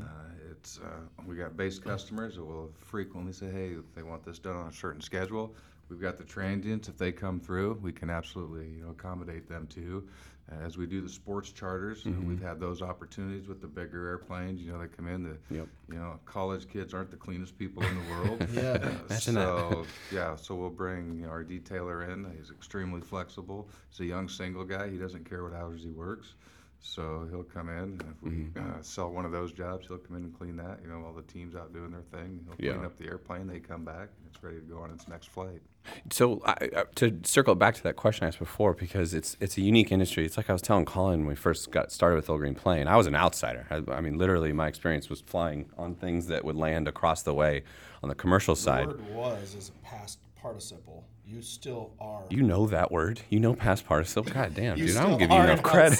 Uh, 0.00 0.50
it's 0.50 0.78
uh, 0.78 1.00
we 1.26 1.36
got 1.36 1.56
base 1.56 1.78
customers 1.78 2.36
that 2.36 2.44
will 2.44 2.70
frequently 2.78 3.32
say, 3.32 3.50
hey, 3.50 3.74
they 3.94 4.02
want 4.02 4.24
this 4.24 4.38
done 4.38 4.56
on 4.56 4.68
a 4.68 4.72
certain 4.72 5.00
schedule. 5.02 5.54
We've 5.88 6.00
got 6.00 6.16
the 6.16 6.24
transients. 6.24 6.88
If 6.88 6.96
they 6.96 7.12
come 7.12 7.40
through, 7.40 7.78
we 7.82 7.92
can 7.92 8.08
absolutely 8.08 8.68
you 8.68 8.84
know 8.84 8.90
accommodate 8.90 9.48
them 9.48 9.66
too. 9.66 10.08
As 10.60 10.76
we 10.76 10.86
do 10.86 11.00
the 11.00 11.08
sports 11.08 11.50
charters, 11.50 12.04
know, 12.04 12.20
we've 12.26 12.42
had 12.42 12.60
those 12.60 12.82
opportunities 12.82 13.48
with 13.48 13.60
the 13.62 13.66
bigger 13.66 14.08
airplanes. 14.08 14.60
You 14.60 14.72
know, 14.72 14.78
they 14.80 14.86
come 14.88 15.06
in. 15.08 15.22
The 15.22 15.38
Yep. 15.54 15.68
you 15.88 15.94
know 15.94 16.18
college 16.26 16.68
kids 16.68 16.92
aren't 16.92 17.10
the 17.10 17.16
cleanest 17.16 17.56
people 17.58 17.82
in 17.82 17.94
the 17.94 18.10
world. 18.10 18.46
Yeah. 18.52 18.92
Uh, 19.08 19.14
so 19.14 19.86
yeah, 20.12 20.36
so 20.36 20.54
we'll 20.54 20.68
bring 20.68 21.24
our 21.26 21.42
detailer 21.44 22.12
in. 22.12 22.30
He's 22.36 22.50
extremely 22.50 23.00
flexible. 23.00 23.68
He's 23.90 24.00
a 24.00 24.04
young 24.04 24.28
single 24.28 24.64
guy. 24.64 24.90
He 24.90 24.98
doesn't 24.98 25.28
care 25.28 25.42
what 25.42 25.54
hours 25.54 25.82
he 25.82 25.90
works. 25.90 26.34
So 26.80 27.26
he'll 27.30 27.44
come 27.44 27.68
in. 27.68 27.76
And 28.00 28.02
if 28.02 28.22
we 28.22 28.30
Mm-hmm. 28.30 28.80
uh, 28.80 28.82
sell 28.82 29.10
one 29.12 29.24
of 29.24 29.30
those 29.32 29.52
jobs, 29.52 29.86
he'll 29.86 29.98
come 29.98 30.16
in 30.16 30.24
and 30.24 30.36
clean 30.36 30.56
that. 30.56 30.80
You 30.82 30.90
know, 30.90 30.98
while 30.98 31.12
the 31.14 31.22
team's 31.22 31.54
out 31.54 31.72
doing 31.72 31.92
their 31.92 32.02
thing, 32.02 32.40
he'll 32.44 32.56
clean 32.56 32.84
up 32.84 32.96
the 32.98 33.06
airplane. 33.06 33.46
They 33.46 33.60
come 33.60 33.84
back, 33.84 34.08
and 34.18 34.26
it's 34.28 34.42
ready 34.42 34.56
to 34.58 34.66
go 34.66 34.80
on 34.80 34.90
its 34.90 35.06
next 35.08 35.28
flight. 35.30 35.62
So 36.10 36.42
I, 36.44 36.84
to 36.96 37.18
circle 37.24 37.54
back 37.54 37.74
to 37.76 37.82
that 37.84 37.96
question 37.96 38.24
I 38.24 38.28
asked 38.28 38.38
before, 38.38 38.74
because 38.74 39.14
it's 39.14 39.36
it's 39.40 39.56
a 39.56 39.60
unique 39.60 39.92
industry. 39.92 40.24
It's 40.24 40.36
like 40.36 40.50
I 40.50 40.52
was 40.52 40.62
telling 40.62 40.84
Colin 40.84 41.20
when 41.20 41.28
we 41.28 41.34
first 41.34 41.70
got 41.70 41.92
started 41.92 42.16
with 42.16 42.30
Old 42.30 42.40
Green 42.40 42.54
Plane. 42.54 42.88
I 42.88 42.96
was 42.96 43.06
an 43.06 43.14
outsider. 43.14 43.66
I, 43.70 43.82
I 43.92 44.00
mean, 44.00 44.18
literally, 44.18 44.52
my 44.52 44.68
experience 44.68 45.08
was 45.08 45.20
flying 45.20 45.70
on 45.76 45.94
things 45.94 46.26
that 46.26 46.44
would 46.44 46.56
land 46.56 46.88
across 46.88 47.22
the 47.22 47.34
way 47.34 47.64
on 48.02 48.08
the 48.08 48.14
commercial 48.14 48.56
side. 48.56 48.86
Word 48.86 49.14
was 49.14 49.54
is 49.54 49.70
a 49.70 49.86
past 49.86 50.18
participle. 50.40 51.04
You 51.24 51.40
still 51.40 51.92
are. 52.00 52.24
You 52.30 52.42
know 52.42 52.66
that 52.66 52.90
word. 52.90 53.20
You 53.30 53.38
know 53.40 53.54
past 53.54 53.86
participle. 53.86 54.32
God 54.32 54.54
damn, 54.54 54.76
dude, 54.76 54.96
I 54.96 55.06
don't 55.06 55.18
give 55.18 55.30
you 55.30 55.36
enough 55.36 55.62
credit. 55.62 55.98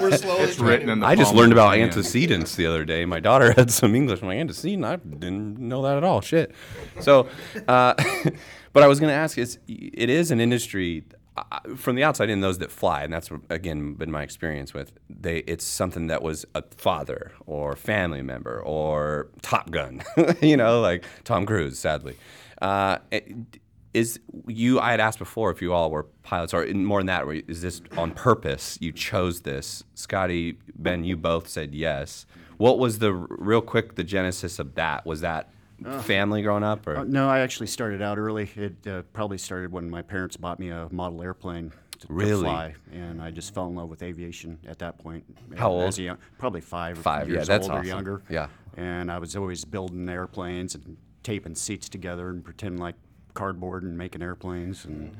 We're 0.00 0.16
slowly 0.16 0.42
It's 0.44 0.58
written 0.58 0.88
in 0.88 1.00
the 1.00 1.06
I 1.06 1.14
just 1.14 1.30
palm 1.30 1.38
learned 1.38 1.52
of 1.52 1.56
your 1.56 1.64
about 1.66 1.76
hand. 1.76 1.90
antecedents 1.90 2.54
the 2.54 2.64
other 2.66 2.84
day. 2.84 3.04
My 3.04 3.20
daughter 3.20 3.52
had 3.56 3.70
some 3.70 3.94
English. 3.94 4.22
I'm 4.22 4.28
like, 4.28 4.38
antecedent? 4.38 4.84
I 4.84 4.96
didn't 4.96 5.58
know 5.58 5.82
that 5.82 5.96
at 5.96 6.04
all. 6.04 6.20
Shit. 6.20 6.54
So, 7.00 7.28
uh, 7.68 7.94
but 8.72 8.82
I 8.82 8.86
was 8.86 9.00
going 9.00 9.10
to 9.10 9.14
ask 9.16 9.36
is 9.36 9.58
it 9.66 10.08
is 10.08 10.30
an 10.30 10.40
industry 10.40 11.04
uh, 11.36 11.42
from 11.76 11.96
the 11.96 12.04
outside 12.04 12.30
in 12.30 12.40
those 12.40 12.58
that 12.58 12.70
fly, 12.70 13.02
and 13.02 13.12
that's 13.12 13.30
again 13.50 13.94
been 13.94 14.12
my 14.12 14.22
experience 14.22 14.72
with. 14.72 14.92
They 15.10 15.38
it's 15.38 15.64
something 15.64 16.06
that 16.06 16.22
was 16.22 16.46
a 16.54 16.62
father 16.76 17.32
or 17.46 17.74
family 17.74 18.22
member 18.22 18.60
or 18.60 19.28
Top 19.42 19.70
Gun, 19.72 20.02
you 20.40 20.56
know, 20.56 20.80
like 20.80 21.04
Tom 21.24 21.44
Cruise. 21.46 21.78
Sadly, 21.80 22.16
uh, 22.62 22.98
it- 23.10 23.58
is 23.94 24.18
you 24.46 24.78
i 24.80 24.90
had 24.90 25.00
asked 25.00 25.18
before 25.18 25.50
if 25.50 25.62
you 25.62 25.72
all 25.72 25.90
were 25.90 26.02
pilots 26.22 26.52
or 26.52 26.62
in- 26.64 26.84
more 26.84 26.98
than 27.00 27.06
that 27.06 27.26
is 27.48 27.62
this 27.62 27.80
on 27.96 28.10
purpose 28.10 28.76
you 28.80 28.90
chose 28.92 29.40
this 29.42 29.84
scotty 29.94 30.58
ben 30.76 31.04
you 31.04 31.16
both 31.16 31.48
said 31.48 31.74
yes 31.74 32.26
what 32.58 32.78
was 32.78 32.98
the 32.98 33.12
real 33.12 33.60
quick 33.62 33.94
the 33.94 34.04
genesis 34.04 34.58
of 34.58 34.74
that 34.74 35.06
was 35.06 35.20
that 35.22 35.48
family 36.00 36.42
growing 36.42 36.62
up 36.62 36.86
or 36.86 36.98
Uh, 36.98 37.04
no, 37.04 37.28
I 37.28 37.40
actually 37.40 37.66
started 37.66 38.00
out 38.00 38.16
early. 38.16 38.48
It 38.54 38.86
uh, 38.86 39.02
probably 39.12 39.38
started 39.38 39.72
when 39.72 39.90
my 39.90 40.02
parents 40.02 40.36
bought 40.36 40.60
me 40.60 40.68
a 40.70 40.88
model 40.92 41.20
airplane 41.20 41.72
to, 41.98 42.06
to 42.06 42.38
fly, 42.38 42.74
and 42.92 43.20
I 43.20 43.32
just 43.32 43.52
fell 43.52 43.66
in 43.66 43.74
love 43.74 43.90
with 43.90 44.02
aviation 44.04 44.58
at 44.68 44.78
that 44.78 44.98
point. 44.98 45.24
How 45.56 45.70
old? 45.70 45.98
Young, 45.98 46.16
probably 46.38 46.60
five. 46.60 46.98
or 46.98 47.02
Five, 47.02 47.28
yeah, 47.28 47.34
years 47.34 47.48
that's 47.48 47.64
old 47.66 47.72
or 47.76 47.78
awesome. 47.80 47.88
younger. 47.88 48.22
Yeah. 48.30 48.46
And 48.76 49.10
I 49.10 49.18
was 49.18 49.34
always 49.34 49.64
building 49.64 50.08
airplanes 50.08 50.76
and 50.76 50.96
taping 51.24 51.56
seats 51.56 51.88
together 51.88 52.30
and 52.30 52.42
pretending 52.44 52.80
like 52.80 52.94
cardboard 53.34 53.82
and 53.82 53.96
making 53.96 54.22
airplanes 54.22 54.84
and. 54.84 55.16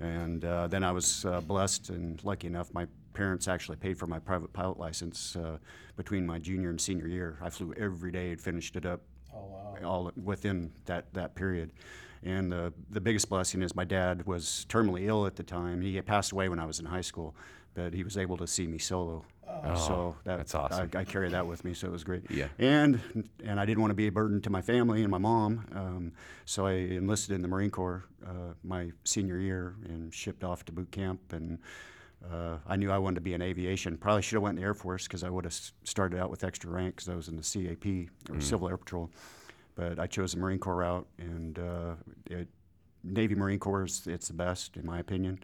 And 0.00 0.44
uh, 0.44 0.66
then 0.66 0.82
I 0.82 0.90
was 0.90 1.24
uh, 1.24 1.40
blessed 1.40 1.90
and 1.90 2.22
lucky 2.24 2.48
enough. 2.48 2.74
My 2.74 2.88
parents 3.14 3.46
actually 3.46 3.76
paid 3.76 3.96
for 3.96 4.08
my 4.08 4.18
private 4.18 4.52
pilot 4.52 4.78
license 4.78 5.36
uh, 5.36 5.58
between 5.96 6.26
my 6.26 6.40
junior 6.40 6.70
and 6.70 6.80
senior 6.80 7.06
year. 7.06 7.38
I 7.40 7.50
flew 7.50 7.72
every 7.76 8.10
day 8.10 8.30
and 8.30 8.40
finished 8.40 8.74
it 8.74 8.84
up 8.84 9.02
all 9.84 10.10
within 10.22 10.72
that, 10.86 11.12
that 11.14 11.34
period. 11.34 11.70
And 12.22 12.52
the, 12.52 12.72
the 12.90 13.00
biggest 13.00 13.28
blessing 13.28 13.62
is 13.62 13.74
my 13.74 13.84
dad 13.84 14.26
was 14.26 14.66
terminally 14.68 15.06
ill 15.06 15.26
at 15.26 15.36
the 15.36 15.42
time. 15.42 15.80
He 15.82 15.96
had 15.96 16.06
passed 16.06 16.32
away 16.32 16.48
when 16.48 16.58
I 16.58 16.64
was 16.64 16.78
in 16.78 16.86
high 16.86 17.00
school, 17.00 17.34
but 17.74 17.92
he 17.92 18.04
was 18.04 18.16
able 18.16 18.36
to 18.36 18.46
see 18.46 18.66
me 18.66 18.78
solo. 18.78 19.24
So 19.76 20.16
that, 20.24 20.34
Oh, 20.34 20.36
that's 20.36 20.54
awesome. 20.54 20.90
I, 20.94 21.00
I 21.00 21.04
carry 21.04 21.28
that 21.30 21.46
with 21.46 21.64
me, 21.64 21.74
so 21.74 21.86
it 21.86 21.92
was 21.92 22.04
great. 22.04 22.30
Yeah. 22.30 22.48
And 22.58 23.00
and 23.44 23.58
I 23.60 23.64
didn't 23.64 23.80
want 23.80 23.90
to 23.90 23.94
be 23.96 24.06
a 24.06 24.12
burden 24.12 24.40
to 24.42 24.50
my 24.50 24.62
family 24.62 25.02
and 25.02 25.10
my 25.10 25.18
mom, 25.18 25.66
um, 25.74 26.12
so 26.44 26.66
I 26.66 26.72
enlisted 26.72 27.34
in 27.34 27.42
the 27.42 27.48
Marine 27.48 27.70
Corps 27.70 28.04
uh, 28.26 28.54
my 28.64 28.90
senior 29.04 29.38
year 29.38 29.74
and 29.88 30.12
shipped 30.12 30.44
off 30.44 30.64
to 30.66 30.72
boot 30.72 30.90
camp. 30.90 31.32
And 31.32 31.58
uh, 32.32 32.58
I 32.68 32.76
knew 32.76 32.90
I 32.90 32.98
wanted 32.98 33.16
to 33.16 33.20
be 33.20 33.34
in 33.34 33.42
aviation. 33.42 33.96
Probably 33.96 34.22
should 34.22 34.36
have 34.36 34.42
went 34.42 34.56
in 34.56 34.62
the 34.62 34.66
Air 34.66 34.74
Force 34.74 35.04
because 35.08 35.24
I 35.24 35.28
would 35.30 35.44
have 35.44 35.54
started 35.84 36.18
out 36.20 36.30
with 36.30 36.44
extra 36.44 36.70
rank 36.70 36.96
because 36.96 37.08
I 37.08 37.14
was 37.16 37.28
in 37.28 37.36
the 37.36 37.42
CAP 37.42 37.86
or 38.30 38.36
Mm. 38.38 38.42
Civil 38.42 38.68
Air 38.68 38.76
Patrol. 38.76 39.10
But 39.74 39.98
I 39.98 40.06
chose 40.06 40.32
the 40.32 40.38
Marine 40.38 40.58
Corps 40.58 40.76
route, 40.76 41.06
and 41.18 41.58
uh, 41.58 41.94
it, 42.30 42.46
Navy 43.02 43.34
Marine 43.34 43.58
Corps 43.58 43.84
is 43.84 44.06
it's 44.06 44.28
the 44.28 44.34
best 44.34 44.76
in 44.76 44.84
my 44.86 44.98
opinion. 44.98 45.40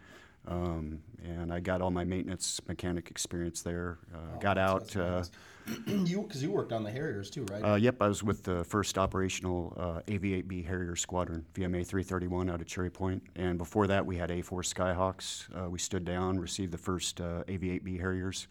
Um, 0.48 1.02
and 1.22 1.52
I 1.52 1.60
got 1.60 1.82
all 1.82 1.90
my 1.90 2.04
maintenance 2.04 2.60
mechanic 2.66 3.10
experience 3.10 3.62
there. 3.62 3.98
Uh, 4.14 4.38
got 4.38 4.56
out. 4.56 4.96
Uh, 4.96 5.24
you 5.86 6.22
because 6.22 6.42
you 6.42 6.50
worked 6.50 6.72
on 6.72 6.82
the 6.82 6.90
Harriers 6.90 7.28
too, 7.28 7.44
right? 7.50 7.62
uh, 7.62 7.74
yep, 7.74 8.00
I 8.00 8.08
was 8.08 8.22
with 8.22 8.42
the 8.42 8.64
first 8.64 8.96
operational 8.96 9.74
uh, 9.76 10.12
AV-8B 10.12 10.66
Harrier 10.66 10.96
Squadron, 10.96 11.44
VMA 11.54 11.86
331 11.86 12.48
out 12.48 12.60
of 12.60 12.66
Cherry 12.66 12.90
Point. 12.90 13.22
And 13.36 13.58
before 13.58 13.86
that, 13.88 14.06
we 14.06 14.16
had 14.16 14.30
A4 14.30 14.44
Skyhawks. 14.44 15.48
Uh, 15.54 15.68
we 15.68 15.78
stood 15.78 16.04
down, 16.04 16.38
received 16.38 16.72
the 16.72 16.78
first 16.78 17.20
uh, 17.20 17.42
AV-8B 17.48 18.00
Harriers, 18.00 18.48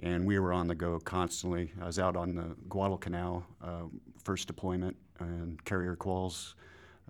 and 0.00 0.26
we 0.26 0.38
were 0.40 0.52
on 0.52 0.66
the 0.66 0.74
go 0.74 0.98
constantly. 0.98 1.72
I 1.80 1.86
was 1.86 2.00
out 2.00 2.16
on 2.16 2.34
the 2.34 2.56
Guadalcanal, 2.68 3.44
uh, 3.62 3.82
first 4.24 4.48
deployment, 4.48 4.96
and 5.20 5.64
carrier 5.64 5.94
quals 5.94 6.54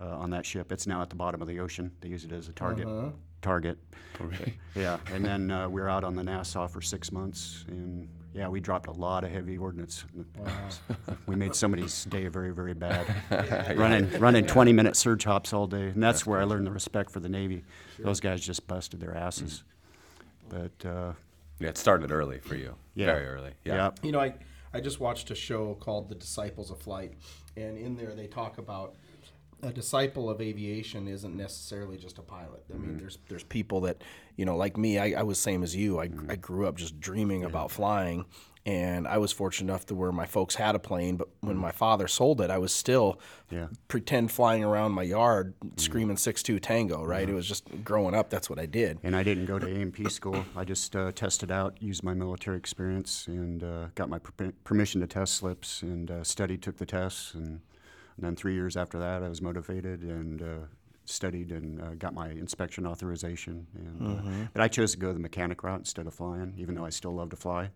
uh, 0.01 0.19
on 0.19 0.31
that 0.31 0.45
ship. 0.45 0.71
It's 0.71 0.87
now 0.87 1.01
at 1.01 1.09
the 1.09 1.17
bottom 1.17 1.41
of 1.41 1.49
the 1.49 1.61
ocean. 1.61 1.91
They 2.01 2.09
use 2.09 2.25
it 2.25 2.33
as 2.33 2.49
a 2.49 2.53
target. 2.53 2.87
Target. 3.47 3.79
Yeah, 4.75 4.99
and 5.13 5.25
then 5.25 5.51
uh, 5.51 5.69
we 5.69 5.81
were 5.81 5.89
out 5.89 6.05
on 6.05 6.17
the 6.17 6.23
Nassau 6.23 6.67
for 6.67 6.81
six 6.81 7.13
months, 7.13 7.65
and 7.69 8.09
yeah, 8.35 8.49
we 8.49 8.61
dropped 8.61 8.89
a 8.89 8.93
lot 8.93 9.25
of 9.25 9.31
heavy 9.31 9.57
ordnance. 9.57 10.05
Wow. 10.39 10.49
we 11.27 11.37
made 11.37 11.55
somebody's 11.55 12.05
day 12.05 12.29
very, 12.29 12.53
very 12.53 12.75
bad. 12.75 13.07
running, 13.77 14.11
running 14.19 14.47
20 14.47 14.73
minute 14.73 14.97
surge 14.97 15.25
hops 15.25 15.53
all 15.53 15.67
day, 15.67 15.89
and 15.89 16.03
that's 16.03 16.27
where 16.27 16.41
I 16.41 16.45
learned 16.45 16.67
the 16.67 16.73
respect 16.73 17.11
for 17.11 17.21
the 17.21 17.29
Navy. 17.29 17.65
Those 17.99 18.21
guys 18.21 18.41
just 18.41 18.67
busted 18.67 19.01
their 19.01 19.17
asses. 19.17 19.65
But 20.49 20.89
uh, 20.89 21.13
yeah 21.59 21.69
it 21.69 21.79
started 21.79 22.13
early 22.13 22.39
for 22.39 22.55
you 22.55 22.75
yeah, 22.95 23.07
very 23.07 23.27
early 23.27 23.53
yeah, 23.65 23.75
yeah. 23.75 23.91
You 24.03 24.13
know, 24.13 24.21
I, 24.21 24.35
I 24.73 24.81
just 24.81 25.01
watched 25.01 25.31
a 25.31 25.35
show 25.35 25.75
called 25.75 26.09
The 26.09 26.15
Disciples 26.15 26.71
of 26.71 26.79
Flight, 26.79 27.15
and 27.57 27.79
in 27.79 27.97
there 27.97 28.15
they 28.15 28.27
talk 28.27 28.59
about 28.59 28.95
a 29.63 29.73
disciple 29.73 30.29
of 30.29 30.41
aviation 30.41 31.09
isn't 31.09 31.37
necessarily 31.37 31.97
just 31.97 32.19
a 32.19 32.23
pilot. 32.23 32.65
I 32.73 32.77
mean, 32.77 32.97
there's 32.99 33.19
there's 33.29 33.45
people 33.45 33.81
that 33.83 34.03
you 34.37 34.45
know, 34.45 34.57
like 34.57 34.77
me. 34.77 34.99
I, 34.99 35.21
I 35.21 35.23
was 35.23 35.39
same 35.39 35.63
as 35.63 35.75
you. 35.75 35.99
I, 35.99 36.11
I 36.29 36.37
grew 36.37 36.67
up 36.67 36.77
just 36.77 37.01
dreaming 37.01 37.43
about 37.45 37.71
flying, 37.71 38.27
and 38.67 39.09
I 39.09 39.17
was 39.17 39.33
fortunate 39.33 39.71
enough 39.73 39.87
to 39.87 39.95
where 39.95 40.13
my 40.13 40.27
folks 40.27 40.55
had 40.57 40.75
a 40.75 40.79
plane. 40.79 41.17
But 41.17 41.29
when 41.41 41.57
my 41.57 41.71
father 41.73 42.07
sold 42.07 42.43
it, 42.43 42.51
I 42.51 42.59
was 42.59 42.71
still 42.73 43.19
Yeah. 43.51 43.69
pretend 43.89 44.31
flying 44.31 44.63
around 44.63 44.93
my 44.93 45.05
yard 45.05 45.55
screaming 45.79 46.19
six 46.19 46.43
two 46.43 46.59
tango. 46.61 47.03
Right? 47.03 47.27
It 47.29 47.33
was 47.33 47.49
just 47.49 47.65
growing 47.83 48.15
up. 48.15 48.29
That's 48.29 48.51
what 48.51 48.59
I 48.59 48.67
did. 48.67 48.99
And 49.03 49.17
I 49.17 49.23
didn't 49.23 49.47
go 49.47 49.59
to 49.59 49.67
A&P 49.67 50.11
school. 50.11 50.45
I 50.55 50.65
just 50.65 50.95
uh, 50.95 51.13
tested 51.13 51.51
out, 51.51 51.81
used 51.81 52.03
my 52.05 52.13
military 52.13 52.59
experience, 52.59 53.27
and 53.27 53.65
uh, 53.65 53.87
got 53.95 54.11
my 54.11 54.19
per- 54.19 54.53
permission 54.65 55.01
to 55.01 55.07
test 55.07 55.35
slips 55.37 55.81
and 55.81 56.11
uh, 56.11 56.23
studied, 56.25 56.61
took 56.63 56.77
the 56.77 56.87
tests. 56.87 57.33
And, 57.33 57.61
and 58.17 58.25
then 58.27 58.37
three 58.37 58.55
years 58.55 58.77
after 58.77 58.99
that, 58.99 59.23
I 59.23 59.29
was 59.29 59.43
motivated 59.43 60.03
and 60.03 60.43
uh, 60.43 60.67
studied 61.05 61.53
and 61.53 61.81
uh, 61.81 61.95
got 61.95 62.15
my 62.15 62.31
inspection 62.31 62.87
authorization. 62.87 63.67
And, 63.75 64.19
uh, 64.19 64.49
but 64.53 64.63
I 64.63 64.69
chose 64.69 64.93
to 64.93 64.99
go 64.99 65.13
the 65.13 65.19
mechanic 65.19 65.63
route 65.63 65.81
instead 65.81 66.07
of 66.07 66.15
flying, 66.15 66.55
even 66.57 66.75
though 66.75 66.85
I 66.85 66.91
still 66.91 67.15
love 67.15 67.31
to 67.31 67.37
fly. 67.37 67.71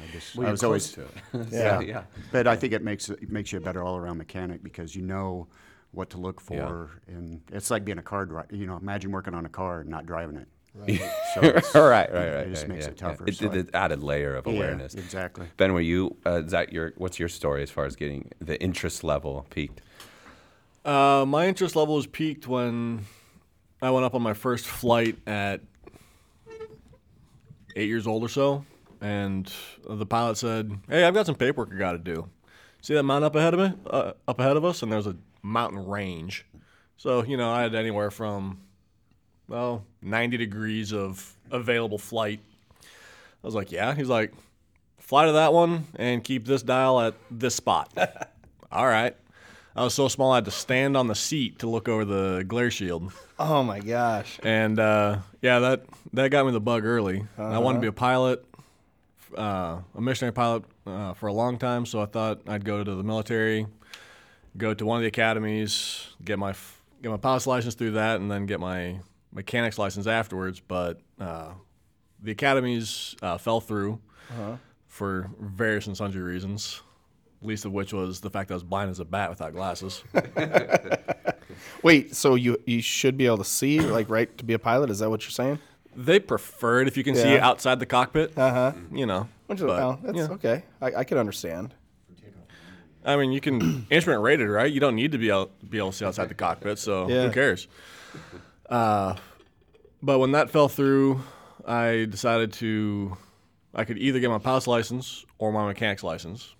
I, 0.00 0.06
just, 0.12 0.38
I 0.38 0.50
was 0.50 0.62
always 0.62 0.96
yeah, 1.50 1.80
yeah. 1.80 2.04
But 2.30 2.46
I 2.46 2.54
think 2.54 2.72
it 2.72 2.82
makes 2.84 3.08
it 3.08 3.30
makes 3.30 3.50
you 3.50 3.58
a 3.58 3.60
better 3.60 3.82
all 3.82 3.96
around 3.96 4.18
mechanic 4.18 4.62
because 4.62 4.94
you 4.94 5.02
know 5.02 5.48
what 5.90 6.08
to 6.10 6.18
look 6.18 6.40
Yeah. 6.40 6.44
for, 6.46 6.90
and 7.08 7.42
it's 7.50 7.70
like 7.70 7.84
being 7.84 7.98
a 7.98 8.02
car 8.02 8.24
driver. 8.24 8.46
You 8.54 8.66
know, 8.66 8.76
imagine 8.76 9.10
working 9.10 9.34
on 9.34 9.44
a 9.44 9.48
car 9.48 9.80
and 9.80 9.90
not 9.90 10.06
driving 10.06 10.36
it. 10.36 10.46
So 10.74 10.84
it's- 10.86 11.74
right, 11.74 11.82
right, 11.84 12.12
right. 12.12 12.24
It 12.46 12.48
just 12.50 12.62
right, 12.62 12.68
makes 12.70 12.84
yeah, 12.86 12.90
it 12.92 12.96
tougher. 12.96 13.24
Yeah. 13.26 13.30
It, 13.30 13.36
so 13.36 13.50
I- 13.50 13.54
it, 13.54 13.56
it 13.68 13.70
added 13.74 14.02
layer 14.02 14.34
of 14.36 14.46
Yeah, 14.46 14.54
awareness. 14.54 14.94
exactly. 14.94 15.46
Ben, 15.56 15.72
were 15.74 15.80
you? 15.80 16.16
Uh, 16.24 16.42
is 16.44 16.52
that 16.52 16.72
your? 16.72 16.92
What's 16.96 17.18
your 17.18 17.28
story 17.28 17.62
as 17.62 17.70
far 17.70 17.84
as 17.84 17.94
getting 17.96 18.30
the 18.40 18.60
interest 18.62 19.04
level 19.04 19.46
peaked? 19.50 19.82
Uh, 20.84 21.24
my 21.28 21.46
interest 21.46 21.76
level 21.76 21.94
was 21.96 22.06
peaked 22.06 22.48
when 22.48 23.04
I 23.80 23.90
went 23.90 24.04
up 24.06 24.14
on 24.14 24.22
my 24.22 24.32
first 24.34 24.66
flight 24.66 25.16
at 25.26 25.60
eight 27.76 27.88
years 27.88 28.06
old 28.06 28.22
or 28.24 28.28
so, 28.28 28.64
and 29.00 29.52
the 29.88 30.06
pilot 30.06 30.36
said, 30.38 30.72
"Hey, 30.88 31.04
I've 31.04 31.14
got 31.14 31.26
some 31.26 31.34
paperwork 31.34 31.70
I 31.72 31.76
got 31.78 31.92
to 31.92 31.98
do. 31.98 32.28
See 32.80 32.94
that 32.94 33.02
mountain 33.04 33.26
up 33.26 33.36
ahead 33.36 33.54
of 33.54 33.60
me, 33.60 33.76
uh, 33.88 34.12
up 34.26 34.40
ahead 34.40 34.56
of 34.56 34.64
us, 34.64 34.82
and 34.82 34.90
there's 34.90 35.06
a 35.06 35.16
mountain 35.42 35.86
range. 35.86 36.46
So 36.96 37.22
you 37.24 37.36
know, 37.36 37.50
I 37.50 37.62
had 37.62 37.74
anywhere 37.74 38.10
from 38.10 38.58
well, 39.52 39.84
90 40.00 40.38
degrees 40.38 40.92
of 40.92 41.36
available 41.50 41.98
flight. 41.98 42.40
I 42.82 43.46
was 43.46 43.54
like, 43.54 43.70
yeah. 43.70 43.94
He's 43.94 44.08
like, 44.08 44.32
fly 44.98 45.26
to 45.26 45.32
that 45.32 45.52
one 45.52 45.86
and 45.96 46.24
keep 46.24 46.46
this 46.46 46.62
dial 46.62 46.98
at 47.00 47.14
this 47.30 47.54
spot. 47.54 47.92
All 48.72 48.86
right. 48.86 49.14
I 49.76 49.84
was 49.84 49.92
so 49.94 50.08
small 50.08 50.32
I 50.32 50.36
had 50.36 50.46
to 50.46 50.50
stand 50.50 50.96
on 50.96 51.06
the 51.06 51.14
seat 51.14 51.58
to 51.58 51.68
look 51.68 51.86
over 51.88 52.04
the 52.04 52.44
glare 52.46 52.70
shield. 52.70 53.12
Oh 53.38 53.62
my 53.62 53.80
gosh. 53.80 54.40
And 54.42 54.78
uh, 54.78 55.18
yeah, 55.40 55.58
that 55.60 55.84
that 56.12 56.30
got 56.30 56.46
me 56.46 56.52
the 56.52 56.60
bug 56.60 56.84
early. 56.84 57.26
I 57.38 57.58
wanted 57.58 57.78
to 57.78 57.82
be 57.82 57.88
a 57.88 57.92
pilot, 57.92 58.44
uh, 59.36 59.80
a 59.94 60.00
missionary 60.00 60.32
pilot 60.32 60.64
uh, 60.86 61.14
for 61.14 61.26
a 61.26 61.32
long 61.32 61.58
time. 61.58 61.86
So 61.86 62.00
I 62.02 62.06
thought 62.06 62.40
I'd 62.46 62.64
go 62.64 62.84
to 62.84 62.94
the 62.94 63.02
military, 63.02 63.66
go 64.56 64.74
to 64.74 64.84
one 64.86 64.98
of 64.98 65.02
the 65.02 65.08
academies, 65.08 66.06
get 66.22 66.38
my 66.38 66.54
get 67.02 67.10
my 67.10 67.16
pilot's 67.16 67.46
license 67.46 67.74
through 67.74 67.92
that, 67.92 68.20
and 68.20 68.30
then 68.30 68.44
get 68.44 68.60
my 68.60 69.00
mechanics 69.32 69.78
license 69.78 70.06
afterwards. 70.06 70.60
But 70.60 71.00
uh, 71.20 71.50
the 72.22 72.32
academies 72.32 73.16
uh, 73.22 73.38
fell 73.38 73.60
through 73.60 74.00
for 74.88 75.30
various 75.40 75.86
and 75.86 75.96
sundry 75.96 76.22
reasons. 76.22 76.80
Least 77.44 77.64
of 77.64 77.72
which 77.72 77.92
was 77.92 78.20
the 78.20 78.30
fact 78.30 78.48
that 78.48 78.54
I 78.54 78.56
was 78.56 78.62
blind 78.62 78.90
as 78.90 79.00
a 79.00 79.04
bat 79.04 79.28
without 79.28 79.52
glasses. 79.52 80.04
Wait, 81.82 82.14
so 82.14 82.34
you 82.36 82.56
you 82.66 82.80
should 82.80 83.16
be 83.16 83.26
able 83.26 83.38
to 83.38 83.44
see, 83.44 83.80
like, 83.80 84.08
right, 84.08 84.36
to 84.38 84.44
be 84.44 84.52
a 84.54 84.58
pilot? 84.58 84.90
Is 84.90 85.00
that 85.00 85.10
what 85.10 85.22
you're 85.24 85.30
saying? 85.30 85.58
They 85.96 86.20
prefer 86.20 86.80
it 86.82 86.88
if 86.88 86.96
you 86.96 87.04
can 87.04 87.14
see 87.14 87.22
Yeah. 87.30 87.34
it 87.34 87.40
outside 87.40 87.78
the 87.80 87.86
cockpit. 87.86 88.36
Uh 88.38 88.50
huh. 88.52 88.72
You 88.92 89.06
know, 89.06 89.28
Which 89.46 89.58
is, 89.58 89.64
but, 89.66 89.76
well, 89.78 89.98
that's 90.02 90.16
yeah. 90.16 90.28
okay. 90.30 90.62
I, 90.80 90.86
I 90.98 91.04
can 91.04 91.18
understand. 91.18 91.74
I 93.04 93.16
mean, 93.16 93.32
you 93.32 93.40
can 93.40 93.86
instrument 93.90 94.22
rated, 94.22 94.48
right? 94.48 94.72
You 94.72 94.78
don't 94.80 94.94
need 94.94 95.10
to 95.12 95.18
be 95.18 95.28
able, 95.28 95.50
be 95.68 95.78
able 95.78 95.90
to 95.90 95.96
see 95.96 96.04
outside 96.04 96.28
the 96.28 96.34
cockpit, 96.34 96.78
so 96.78 97.08
Yeah. 97.08 97.26
who 97.26 97.32
cares? 97.32 97.66
Uh, 98.72 99.16
but 100.02 100.18
when 100.18 100.32
that 100.32 100.50
fell 100.50 100.68
through, 100.68 101.20
I 101.66 102.06
decided 102.08 102.54
to, 102.54 103.16
I 103.74 103.84
could 103.84 103.98
either 103.98 104.18
get 104.18 104.30
my 104.30 104.38
pilot's 104.38 104.66
license 104.66 105.26
or 105.38 105.52
my 105.52 105.66
mechanics 105.66 106.02
license, 106.02 106.54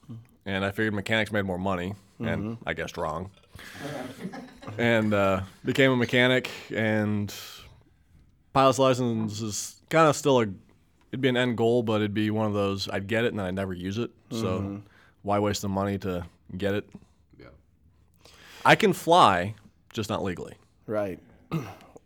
and 0.44 0.62
I 0.64 0.70
figured 0.72 0.92
mechanics 0.92 1.32
made 1.32 1.46
more 1.46 1.58
money, 1.58 1.94
and 2.20 2.58
I 2.66 2.74
guessed 2.74 2.98
wrong, 2.98 3.30
and 4.76 5.14
uh, 5.14 5.40
became 5.64 5.90
a 5.90 5.96
mechanic. 5.96 6.50
And 6.74 7.34
pilot's 8.52 8.78
license 8.78 9.40
is 9.40 9.80
kind 9.88 10.06
of 10.08 10.14
still 10.14 10.38
a, 10.38 10.42
it'd 10.42 11.20
be 11.22 11.28
an 11.28 11.36
end 11.36 11.56
goal, 11.56 11.82
but 11.82 11.96
it'd 11.96 12.14
be 12.14 12.30
one 12.30 12.46
of 12.46 12.52
those 12.52 12.88
I'd 12.90 13.06
get 13.06 13.24
it 13.24 13.28
and 13.28 13.38
then 13.38 13.46
I'd 13.46 13.54
never 13.54 13.72
use 13.72 13.96
it. 13.98 14.10
So 14.30 14.82
why 15.22 15.38
waste 15.38 15.62
the 15.62 15.68
money 15.68 15.98
to 15.98 16.26
get 16.56 16.74
it? 16.74 16.88
Yeah. 17.40 17.46
I 18.64 18.76
can 18.76 18.92
fly, 18.92 19.54
just 19.92 20.10
not 20.10 20.22
legally. 20.22 20.54
Right. 20.86 21.18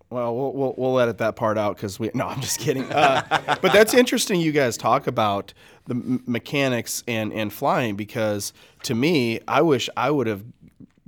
Well, 0.08 0.36
we'll 0.36 0.52
we'll, 0.52 0.74
we'll 0.76 1.00
edit 1.00 1.18
that 1.18 1.34
part 1.34 1.58
out 1.58 1.76
because 1.76 1.98
we. 1.98 2.10
No, 2.14 2.26
I'm 2.28 2.40
just 2.40 2.60
kidding. 2.60 2.84
Uh, 2.92 3.58
but 3.60 3.72
that's 3.72 3.92
interesting. 3.92 4.40
You 4.40 4.52
guys 4.52 4.76
talk 4.76 5.06
about 5.08 5.52
the 5.86 5.94
m- 5.94 6.22
mechanics 6.26 7.02
and 7.08 7.32
and 7.32 7.52
flying 7.52 7.96
because 7.96 8.52
to 8.84 8.94
me, 8.94 9.40
I 9.48 9.62
wish 9.62 9.90
I 9.96 10.10
would 10.12 10.28
have 10.28 10.44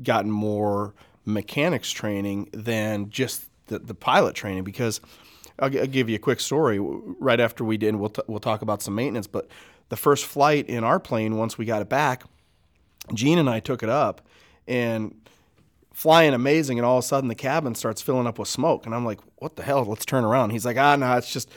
gotten 0.03 0.31
more 0.31 0.95
mechanics 1.25 1.91
training 1.91 2.49
than 2.53 3.11
just 3.11 3.45
the, 3.67 3.79
the 3.79 3.95
pilot 3.95 4.35
training 4.35 4.65
because 4.65 5.01
I'll, 5.61 5.71
gi- 5.71 5.81
I'll 5.81 5.87
give 5.87 6.09
you 6.09 6.17
a 6.17 6.21
quick 6.21 6.41
story. 6.41 6.79
Right 6.81 7.39
after 7.39 7.65
we 7.65 7.77
did, 7.77 7.95
we'll 7.97 8.11
t- 8.11 8.23
we'll 8.27 8.41
talk 8.41 8.63
about 8.63 8.83
some 8.83 8.95
maintenance. 8.97 9.29
But 9.29 9.47
the 9.91 9.97
first 9.97 10.25
flight 10.25 10.69
in 10.69 10.83
our 10.83 10.99
plane, 10.99 11.37
once 11.37 11.57
we 11.57 11.65
got 11.67 11.83
it 11.83 11.89
back, 11.89 12.25
Gene 13.15 13.39
and 13.39 13.49
I 13.49 13.61
took 13.61 13.83
it 13.85 13.89
up 13.89 14.27
and 14.67 15.15
flying 15.99 16.33
amazing 16.33 16.79
and 16.79 16.87
all 16.87 16.99
of 16.99 17.05
a 17.05 17.07
sudden 17.09 17.27
the 17.27 17.35
cabin 17.35 17.75
starts 17.75 18.01
filling 18.01 18.25
up 18.25 18.39
with 18.39 18.47
smoke. 18.47 18.87
And 18.87 18.95
I'm 18.95 19.05
like 19.05 19.19
what 19.39 19.57
the 19.57 19.65
hell? 19.65 19.85
Let's 19.85 20.05
turn 20.05 20.23
around. 20.23 20.51
He's 20.51 20.65
like 20.65 20.77
ah 20.77 20.95
no 20.95 21.17
it's 21.17 21.33
just 21.33 21.51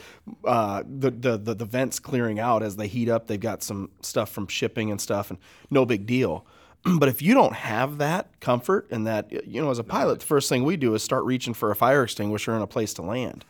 uh, 0.44 0.82
the, 0.84 1.12
the 1.12 1.38
the 1.38 1.54
the 1.54 1.64
vents 1.64 2.00
clearing 2.00 2.40
out 2.40 2.60
as 2.60 2.74
they 2.74 2.88
heat 2.88 3.08
up. 3.08 3.28
They've 3.28 3.38
got 3.38 3.62
some 3.62 3.90
stuff 4.00 4.30
from 4.30 4.48
shipping 4.48 4.90
and 4.90 5.00
stuff 5.00 5.30
and 5.30 5.38
no 5.70 5.86
big 5.86 6.06
deal. 6.06 6.44
But 6.98 7.08
if 7.08 7.22
you 7.22 7.32
don't 7.32 7.54
have 7.54 7.98
that 7.98 8.40
comfort 8.40 8.88
and 8.90 9.06
that 9.06 9.30
you 9.46 9.62
know 9.62 9.70
as 9.70 9.78
a 9.78 9.84
pilot 9.84 10.18
the 10.18 10.26
first 10.26 10.48
thing 10.48 10.64
we 10.64 10.76
do 10.76 10.92
is 10.96 11.04
start 11.04 11.22
reaching 11.24 11.54
for 11.54 11.70
a 11.70 11.76
fire 11.76 12.02
extinguisher 12.02 12.52
and 12.52 12.64
a 12.64 12.66
place 12.66 12.92
to 12.94 13.02
land 13.02 13.44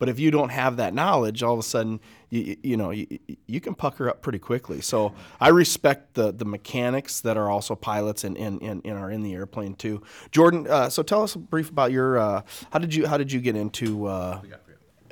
but 0.00 0.08
if 0.08 0.18
you 0.18 0.32
don't 0.32 0.48
have 0.48 0.78
that 0.78 0.92
knowledge, 0.94 1.44
all 1.44 1.52
of 1.52 1.60
a 1.60 1.62
sudden, 1.62 2.00
you, 2.30 2.56
you 2.64 2.76
know, 2.76 2.90
you, 2.90 3.06
you 3.46 3.60
can 3.60 3.74
pucker 3.76 4.08
up 4.08 4.22
pretty 4.22 4.38
quickly. 4.40 4.80
So 4.80 5.12
I 5.40 5.48
respect 5.50 6.14
the 6.14 6.32
the 6.32 6.44
mechanics 6.44 7.20
that 7.20 7.36
are 7.36 7.48
also 7.48 7.76
pilots 7.76 8.24
and, 8.24 8.36
and, 8.36 8.60
and, 8.62 8.80
and 8.84 8.98
are 8.98 9.10
in 9.12 9.22
the 9.22 9.34
airplane 9.34 9.74
too. 9.74 10.02
Jordan, 10.32 10.66
uh, 10.68 10.88
so 10.88 11.02
tell 11.04 11.22
us 11.22 11.34
a 11.36 11.38
brief 11.38 11.70
about 11.70 11.92
your 11.92 12.18
uh, 12.18 12.42
how 12.72 12.80
did 12.80 12.92
you 12.94 13.06
how 13.06 13.16
did 13.18 13.30
you 13.30 13.40
get 13.40 13.54
into 13.54 14.06
uh, 14.06 14.40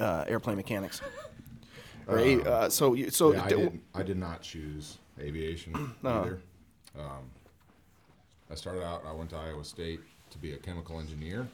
uh, 0.01 0.25
airplane 0.27 0.57
mechanics? 0.57 1.01
Or, 2.11 2.17
a- 2.19 2.41
uh, 2.43 2.71
so 2.71 2.95
you, 2.95 3.11
so 3.11 3.33
Yeah, 3.35 3.45
I, 3.45 3.49
d- 3.51 3.57
didn't, 3.57 3.83
I 3.95 4.03
did 4.03 4.17
not 4.17 4.41
choose 4.41 4.97
aviation 5.21 5.75
either. 6.03 6.41
Um, 6.99 7.29
I 8.51 8.55
started 8.55 8.83
out, 8.83 9.05
I 9.07 9.13
went 9.13 9.29
to 9.31 9.37
Iowa 9.37 9.63
State 9.63 10.01
to 10.31 10.39
be 10.39 10.55
a 10.55 10.57
chemical 10.57 10.99
engineer. 11.01 11.47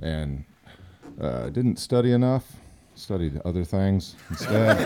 And 0.00 0.44
uh, 1.20 1.48
didn't 1.50 1.78
study 1.78 2.12
enough, 2.12 2.44
studied 2.94 3.40
other 3.44 3.64
things 3.64 4.16
instead. 4.30 4.76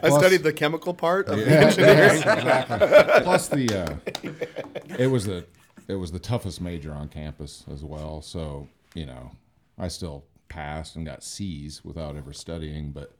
I 0.02 0.10
studied 0.10 0.42
the 0.42 0.52
chemical 0.52 0.94
part 0.94 1.28
of 1.28 1.38
Yeah, 1.38 1.72
yes, 1.76 2.18
exactly. 2.18 2.78
Plus 3.22 3.48
the 3.48 3.72
uh, 3.72 4.94
it 4.98 5.06
was 5.08 5.24
the 5.24 5.44
it 5.88 5.94
was 5.94 6.12
the 6.12 6.18
toughest 6.18 6.60
major 6.60 6.92
on 6.92 7.08
campus 7.08 7.64
as 7.72 7.84
well. 7.84 8.22
So 8.22 8.68
you 8.94 9.06
know, 9.06 9.30
I 9.78 9.88
still 9.88 10.24
passed 10.48 10.96
and 10.96 11.04
got 11.04 11.22
C's 11.22 11.84
without 11.84 12.16
ever 12.16 12.32
studying, 12.32 12.92
but 12.92 13.12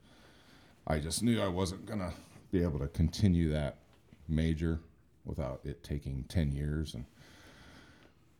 I 0.85 0.99
just 0.99 1.23
knew 1.23 1.41
I 1.41 1.47
wasn't 1.47 1.85
gonna 1.85 2.13
be 2.51 2.63
able 2.63 2.79
to 2.79 2.87
continue 2.87 3.49
that 3.51 3.77
major 4.27 4.79
without 5.25 5.61
it 5.63 5.83
taking 5.83 6.25
ten 6.27 6.51
years 6.51 6.93
and. 6.93 7.05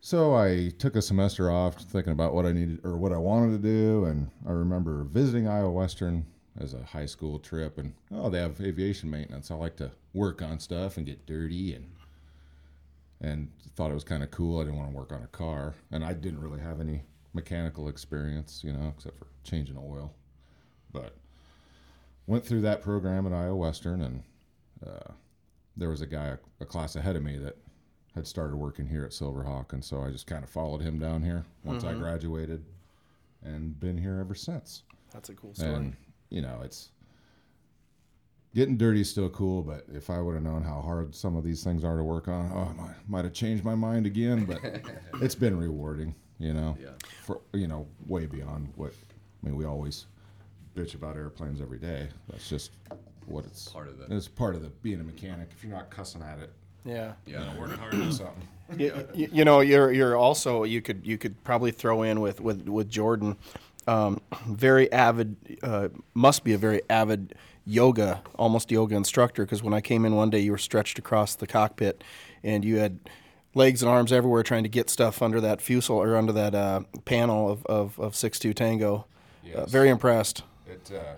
So 0.00 0.34
I 0.34 0.70
took 0.78 0.94
a 0.94 1.02
semester 1.02 1.50
off 1.50 1.76
thinking 1.76 2.12
about 2.12 2.32
what 2.32 2.46
I 2.46 2.52
needed 2.52 2.80
or 2.84 2.96
what 2.96 3.12
I 3.12 3.18
wanted 3.18 3.60
to 3.60 3.68
do, 3.68 4.04
and 4.04 4.30
I 4.46 4.52
remember 4.52 5.04
visiting 5.04 5.48
Iowa 5.48 5.70
Western 5.72 6.24
as 6.58 6.72
a 6.72 6.84
high 6.84 7.06
school 7.06 7.38
trip, 7.38 7.78
and 7.78 7.94
oh, 8.12 8.30
they 8.30 8.38
have 8.38 8.60
aviation 8.60 9.10
maintenance. 9.10 9.50
I 9.50 9.54
like 9.56 9.76
to 9.76 9.90
work 10.14 10.40
on 10.40 10.60
stuff 10.60 10.96
and 10.96 11.06
get 11.06 11.26
dirty, 11.26 11.74
and 11.74 11.90
and 13.20 13.50
thought 13.74 13.90
it 13.90 13.94
was 13.94 14.04
kind 14.04 14.22
of 14.22 14.30
cool. 14.30 14.60
I 14.60 14.64
didn't 14.64 14.78
want 14.78 14.90
to 14.90 14.96
work 14.96 15.12
on 15.12 15.22
a 15.22 15.28
car, 15.28 15.74
and 15.90 16.04
I 16.04 16.12
didn't 16.12 16.40
really 16.40 16.60
have 16.60 16.80
any 16.80 17.02
mechanical 17.34 17.88
experience, 17.88 18.62
you 18.64 18.72
know, 18.72 18.92
except 18.96 19.18
for 19.18 19.26
changing 19.42 19.76
oil. 19.76 20.14
But 20.92 21.16
went 22.26 22.46
through 22.46 22.60
that 22.62 22.82
program 22.82 23.26
at 23.26 23.32
Iowa 23.32 23.56
Western, 23.56 24.02
and 24.02 24.22
uh, 24.86 25.12
there 25.76 25.90
was 25.90 26.02
a 26.02 26.06
guy 26.06 26.36
a 26.60 26.64
class 26.64 26.94
ahead 26.94 27.16
of 27.16 27.24
me 27.24 27.36
that 27.38 27.56
had 28.18 28.26
started 28.26 28.56
working 28.56 28.86
here 28.86 29.04
at 29.04 29.12
Silverhawk, 29.12 29.72
and 29.72 29.82
so 29.82 30.02
I 30.02 30.10
just 30.10 30.26
kind 30.26 30.44
of 30.44 30.50
followed 30.50 30.82
him 30.82 30.98
down 30.98 31.22
here 31.22 31.44
once 31.64 31.84
I 31.84 31.92
mm-hmm. 31.92 32.00
graduated, 32.00 32.64
and 33.42 33.78
been 33.78 33.96
here 33.96 34.18
ever 34.20 34.34
since. 34.34 34.82
That's 35.12 35.30
a 35.30 35.34
cool 35.34 35.54
story. 35.54 35.72
And 35.72 35.96
you 36.28 36.42
know, 36.42 36.60
it's 36.62 36.90
getting 38.54 38.76
dirty 38.76 39.00
is 39.00 39.10
still 39.10 39.30
cool, 39.30 39.62
but 39.62 39.86
if 39.92 40.10
I 40.10 40.20
would 40.20 40.34
have 40.34 40.42
known 40.42 40.62
how 40.62 40.80
hard 40.80 41.14
some 41.14 41.36
of 41.36 41.44
these 41.44 41.62
things 41.62 41.84
are 41.84 41.96
to 41.96 42.02
work 42.02 42.28
on, 42.28 42.50
oh, 42.52 42.70
I 42.70 42.72
might, 42.72 42.94
might 43.06 43.24
have 43.24 43.34
changed 43.34 43.64
my 43.64 43.74
mind 43.74 44.04
again. 44.04 44.44
But 44.44 44.58
it's 45.22 45.36
been 45.36 45.56
rewarding, 45.56 46.14
you 46.38 46.52
know, 46.52 46.76
yeah. 46.80 46.90
for 47.22 47.40
you 47.52 47.68
know, 47.68 47.86
way 48.06 48.26
beyond 48.26 48.72
what 48.74 48.92
I 49.42 49.46
mean. 49.46 49.56
We 49.56 49.64
always 49.64 50.06
bitch 50.74 50.94
about 50.94 51.16
airplanes 51.16 51.60
every 51.60 51.78
day. 51.78 52.08
That's 52.28 52.48
just 52.48 52.72
what 53.26 53.44
it's 53.44 53.68
Part 53.68 53.88
of 53.88 54.00
it. 54.00 54.10
It's 54.10 54.28
part 54.28 54.54
of 54.56 54.62
the 54.62 54.68
being 54.68 55.00
a 55.00 55.04
mechanic. 55.04 55.50
If 55.52 55.62
you're 55.62 55.72
not 55.72 55.90
cussing 55.90 56.22
at 56.22 56.38
it, 56.38 56.52
yeah. 56.84 57.12
you 57.26 57.34
know, 57.34 57.52
working 57.58 57.78
hard 57.78 57.94
on 57.94 58.12
something. 58.12 58.48
you, 58.76 59.08
you 59.14 59.28
you 59.32 59.44
know 59.44 59.60
you're 59.60 59.90
you're 59.92 60.16
also 60.16 60.64
you 60.64 60.82
could 60.82 61.06
you 61.06 61.16
could 61.16 61.42
probably 61.42 61.70
throw 61.70 62.02
in 62.02 62.20
with 62.20 62.40
with 62.40 62.68
with 62.68 62.88
Jordan 62.88 63.36
um, 63.86 64.20
very 64.46 64.92
avid 64.92 65.36
uh, 65.62 65.88
must 66.12 66.44
be 66.44 66.52
a 66.52 66.58
very 66.58 66.82
avid 66.90 67.34
yoga 67.64 68.22
almost 68.36 68.70
yoga 68.70 68.94
instructor 68.94 69.44
because 69.44 69.62
when 69.62 69.72
I 69.72 69.80
came 69.80 70.04
in 70.04 70.14
one 70.14 70.28
day 70.30 70.40
you 70.40 70.50
were 70.50 70.58
stretched 70.58 70.98
across 70.98 71.34
the 71.34 71.46
cockpit 71.46 72.04
and 72.42 72.64
you 72.64 72.76
had 72.76 72.98
legs 73.54 73.82
and 73.82 73.90
arms 73.90 74.12
everywhere 74.12 74.42
trying 74.42 74.62
to 74.62 74.68
get 74.68 74.90
stuff 74.90 75.22
under 75.22 75.40
that 75.40 75.62
fuselage 75.62 76.06
or 76.06 76.16
under 76.16 76.32
that 76.32 76.54
uh, 76.54 76.80
panel 77.06 77.50
of 77.50 77.64
of, 77.66 77.98
of 77.98 78.14
six 78.14 78.38
two 78.38 78.52
Tango. 78.52 79.06
Uh, 79.54 79.64
very 79.64 79.88
impressed. 79.88 80.42
It 80.66 80.90
uh, 80.94 81.16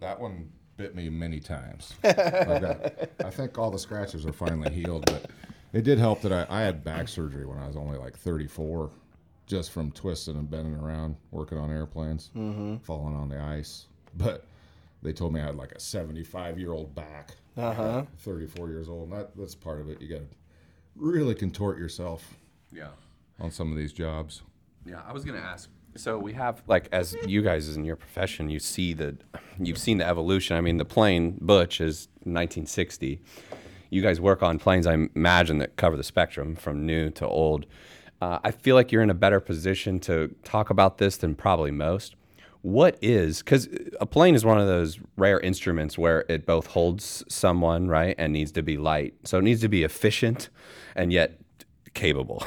that 0.00 0.20
one 0.20 0.50
bit 0.78 0.94
me 0.94 1.10
many 1.10 1.40
times. 1.40 1.92
I, 2.04 2.12
got, 2.12 3.08
I 3.24 3.30
think 3.30 3.58
all 3.58 3.70
the 3.70 3.78
scratches 3.78 4.24
are 4.24 4.32
finally 4.32 4.72
healed, 4.72 5.04
but 5.06 5.26
it 5.74 5.82
did 5.82 5.98
help 5.98 6.22
that 6.22 6.32
I, 6.32 6.46
I 6.48 6.62
had 6.62 6.82
back 6.82 7.08
surgery 7.08 7.44
when 7.44 7.58
I 7.58 7.66
was 7.66 7.76
only 7.76 7.98
like 7.98 8.16
34, 8.16 8.88
just 9.46 9.72
from 9.72 9.90
twisting 9.90 10.36
and 10.36 10.48
bending 10.50 10.76
around 10.76 11.16
working 11.32 11.58
on 11.58 11.70
airplanes, 11.70 12.30
falling 12.32 13.14
on 13.14 13.28
the 13.28 13.38
ice. 13.38 13.86
But 14.16 14.46
they 15.02 15.12
told 15.12 15.34
me 15.34 15.40
I 15.40 15.46
had 15.46 15.56
like 15.56 15.72
a 15.72 15.80
75 15.80 16.58
year 16.58 16.72
old 16.72 16.94
back. 16.94 17.32
Uh 17.56 17.74
huh. 17.74 18.02
34 18.18 18.68
years 18.70 18.88
old, 18.88 19.10
and 19.10 19.18
that, 19.20 19.36
that's 19.36 19.56
part 19.56 19.80
of 19.80 19.90
it. 19.90 20.00
You 20.00 20.08
got 20.08 20.18
to 20.20 20.26
really 20.94 21.34
contort 21.34 21.76
yourself 21.76 22.34
Yeah. 22.72 22.88
on 23.40 23.50
some 23.50 23.72
of 23.72 23.76
these 23.76 23.92
jobs. 23.92 24.42
Yeah, 24.86 25.02
I 25.06 25.12
was 25.12 25.24
gonna 25.24 25.38
ask. 25.38 25.68
So 25.96 26.16
we 26.18 26.32
have 26.34 26.62
like 26.68 26.88
as 26.92 27.16
you 27.26 27.42
guys 27.42 27.76
in 27.76 27.84
your 27.84 27.96
profession, 27.96 28.48
you 28.48 28.60
see 28.60 28.92
the, 28.94 29.16
you've 29.58 29.78
seen 29.78 29.98
the 29.98 30.06
evolution. 30.06 30.56
I 30.56 30.60
mean, 30.60 30.76
the 30.76 30.84
plane 30.84 31.36
Butch 31.40 31.80
is 31.80 32.08
1960. 32.24 33.20
You 33.90 34.02
guys 34.02 34.20
work 34.20 34.42
on 34.42 34.58
planes, 34.58 34.86
I 34.86 34.94
imagine 35.14 35.58
that 35.58 35.76
cover 35.76 35.96
the 35.96 36.04
spectrum 36.04 36.56
from 36.56 36.84
new 36.84 37.10
to 37.10 37.26
old. 37.26 37.66
Uh, 38.20 38.38
I 38.42 38.50
feel 38.50 38.74
like 38.74 38.92
you're 38.92 39.02
in 39.02 39.10
a 39.10 39.14
better 39.14 39.40
position 39.40 40.00
to 40.00 40.34
talk 40.44 40.70
about 40.70 40.98
this 40.98 41.16
than 41.16 41.34
probably 41.34 41.70
most. 41.70 42.16
What 42.62 42.98
is 43.00 43.38
because 43.38 43.68
a 44.00 44.06
plane 44.06 44.34
is 44.34 44.44
one 44.44 44.58
of 44.58 44.66
those 44.66 44.98
rare 45.16 45.38
instruments 45.40 45.96
where 45.96 46.24
it 46.28 46.44
both 46.44 46.66
holds 46.66 47.24
someone 47.28 47.86
right 47.86 48.16
and 48.18 48.32
needs 48.32 48.50
to 48.52 48.62
be 48.62 48.76
light, 48.76 49.14
so 49.24 49.38
it 49.38 49.42
needs 49.42 49.60
to 49.60 49.68
be 49.68 49.84
efficient 49.84 50.48
and 50.96 51.12
yet 51.12 51.38
capable. 51.94 52.44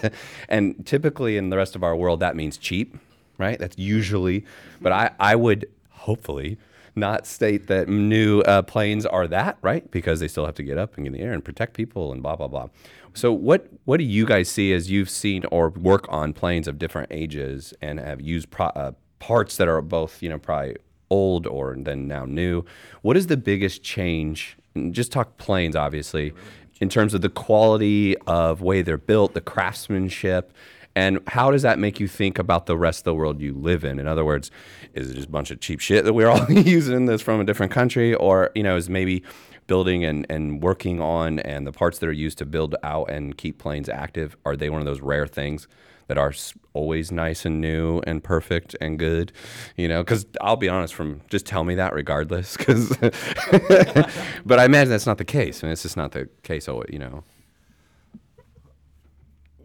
and 0.48 0.86
typically 0.86 1.36
in 1.36 1.50
the 1.50 1.56
rest 1.56 1.76
of 1.76 1.82
our 1.84 1.94
world, 1.94 2.20
that 2.20 2.34
means 2.34 2.56
cheap, 2.56 2.96
right? 3.36 3.58
That's 3.58 3.76
usually, 3.76 4.46
but 4.80 4.92
I, 4.92 5.10
I 5.20 5.36
would 5.36 5.66
hopefully 6.02 6.58
not 6.94 7.26
state 7.26 7.68
that 7.68 7.88
new 7.88 8.40
uh, 8.40 8.62
planes 8.62 9.06
are 9.06 9.26
that, 9.26 9.56
right? 9.62 9.90
Because 9.90 10.20
they 10.20 10.28
still 10.28 10.44
have 10.46 10.54
to 10.56 10.62
get 10.62 10.76
up 10.76 10.96
and 10.96 11.04
get 11.04 11.14
in 11.14 11.18
the 11.18 11.24
air 11.24 11.32
and 11.32 11.44
protect 11.44 11.74
people 11.74 12.12
and 12.12 12.22
blah, 12.22 12.36
blah, 12.36 12.48
blah. 12.48 12.68
So 13.14 13.32
what, 13.32 13.68
what 13.84 13.96
do 13.98 14.04
you 14.04 14.26
guys 14.26 14.50
see 14.50 14.72
as 14.72 14.90
you've 14.90 15.10
seen 15.10 15.44
or 15.50 15.70
work 15.70 16.06
on 16.08 16.32
planes 16.32 16.68
of 16.68 16.78
different 16.78 17.08
ages 17.10 17.72
and 17.80 17.98
have 17.98 18.20
used 18.20 18.50
pro, 18.50 18.66
uh, 18.66 18.92
parts 19.18 19.56
that 19.56 19.68
are 19.68 19.80
both, 19.80 20.22
you 20.22 20.28
know, 20.28 20.38
probably 20.38 20.76
old 21.10 21.46
or 21.46 21.76
then 21.78 22.06
now 22.08 22.24
new? 22.24 22.64
What 23.02 23.16
is 23.16 23.26
the 23.26 23.36
biggest 23.36 23.82
change? 23.82 24.56
Just 24.90 25.12
talk 25.12 25.36
planes, 25.38 25.76
obviously, 25.76 26.32
in 26.80 26.88
terms 26.88 27.14
of 27.14 27.20
the 27.20 27.28
quality 27.28 28.16
of 28.26 28.60
way 28.60 28.82
they're 28.82 28.98
built, 28.98 29.34
the 29.34 29.40
craftsmanship, 29.40 30.52
and 30.94 31.20
how 31.28 31.50
does 31.50 31.62
that 31.62 31.78
make 31.78 32.00
you 32.00 32.08
think 32.08 32.38
about 32.38 32.66
the 32.66 32.76
rest 32.76 33.00
of 33.00 33.04
the 33.04 33.14
world 33.14 33.40
you 33.40 33.54
live 33.54 33.84
in? 33.84 33.98
In 33.98 34.06
other 34.06 34.24
words, 34.24 34.50
is 34.94 35.10
it 35.10 35.14
just 35.14 35.28
a 35.28 35.30
bunch 35.30 35.50
of 35.50 35.60
cheap 35.60 35.80
shit 35.80 36.04
that 36.04 36.12
we're 36.12 36.28
all 36.28 36.44
using 36.50 37.06
that's 37.06 37.22
from 37.22 37.40
a 37.40 37.44
different 37.44 37.72
country, 37.72 38.14
or 38.14 38.50
you 38.54 38.62
know, 38.62 38.76
is 38.76 38.90
maybe 38.90 39.22
building 39.66 40.04
and, 40.04 40.26
and 40.28 40.62
working 40.62 41.00
on 41.00 41.38
and 41.40 41.66
the 41.66 41.72
parts 41.72 41.98
that 41.98 42.08
are 42.08 42.12
used 42.12 42.38
to 42.38 42.44
build 42.44 42.74
out 42.82 43.10
and 43.10 43.38
keep 43.38 43.58
planes 43.58 43.88
active 43.88 44.36
are 44.44 44.56
they 44.56 44.68
one 44.68 44.80
of 44.80 44.86
those 44.86 45.00
rare 45.00 45.26
things 45.26 45.68
that 46.08 46.18
are 46.18 46.34
always 46.74 47.12
nice 47.12 47.46
and 47.46 47.60
new 47.60 48.00
and 48.00 48.24
perfect 48.24 48.74
and 48.80 48.98
good? 48.98 49.32
You 49.76 49.88
know 49.88 50.02
because 50.02 50.26
i'll 50.40 50.56
be 50.56 50.68
honest 50.68 50.94
from 50.94 51.22
just 51.30 51.46
tell 51.46 51.64
me 51.64 51.76
that 51.76 51.94
regardless 51.94 52.56
because 52.56 52.96
but 54.44 54.58
i 54.58 54.64
imagine 54.64 54.90
that's 54.90 55.06
not 55.06 55.18
the 55.18 55.24
case 55.24 55.62
I 55.62 55.66
and 55.66 55.72
it's 55.72 55.82
just 55.82 55.96
not 55.96 56.12
the 56.12 56.28
case 56.42 56.68
oh 56.68 56.82
you 56.88 56.98
know 56.98 57.24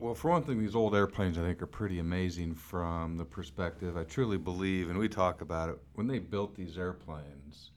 Well, 0.07 0.15
for 0.15 0.31
one 0.31 0.41
thing, 0.41 0.57
these 0.57 0.73
old 0.73 0.95
airplanes 0.95 1.37
I 1.37 1.41
think 1.41 1.61
are 1.61 1.65
pretty 1.67 1.99
amazing 1.99 2.55
from 2.55 3.17
the 3.17 3.25
perspective. 3.25 3.97
I 3.97 4.05
truly 4.05 4.37
believe, 4.37 4.89
and 4.89 4.97
we 4.97 5.09
talk 5.09 5.41
about 5.41 5.67
it, 5.67 5.77
when 5.95 6.07
they 6.07 6.17
built 6.17 6.55
these 6.55 6.77
airplanes, 6.77 7.71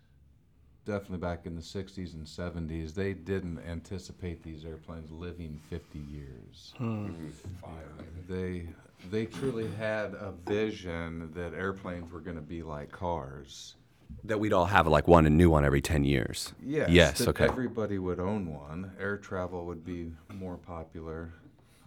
definitely 0.84 1.18
back 1.18 1.44
in 1.44 1.56
the 1.56 1.60
60s 1.60 2.14
and 2.14 2.24
70s, 2.24 2.94
they 2.94 3.14
didn't 3.14 3.58
anticipate 3.68 4.44
these 4.44 4.64
airplanes 4.64 5.10
living 5.10 5.58
50 5.70 5.98
years. 5.98 6.72
Hmm. 6.76 7.06
Mm-hmm. 7.08 8.32
They 8.32 8.68
they 9.10 9.26
truly 9.26 9.68
had 9.72 10.14
a 10.14 10.32
vision 10.46 11.32
that 11.34 11.52
airplanes 11.52 12.12
were 12.12 12.20
going 12.20 12.36
to 12.36 12.42
be 12.42 12.62
like 12.62 12.92
cars. 12.92 13.74
that 14.22 14.38
we'd 14.38 14.52
all 14.52 14.66
have 14.66 14.86
like 14.86 15.08
one 15.08 15.26
and 15.26 15.36
new 15.36 15.50
one 15.50 15.64
every 15.64 15.80
10 15.80 16.04
years 16.04 16.52
Yes. 16.62 16.90
yes 16.90 17.18
that 17.18 17.28
okay 17.28 17.46
Everybody 17.46 17.98
would 17.98 18.20
own 18.20 18.46
one. 18.54 18.92
Air 19.00 19.16
travel 19.16 19.66
would 19.66 19.84
be 19.84 20.12
more 20.34 20.58
popular. 20.58 21.32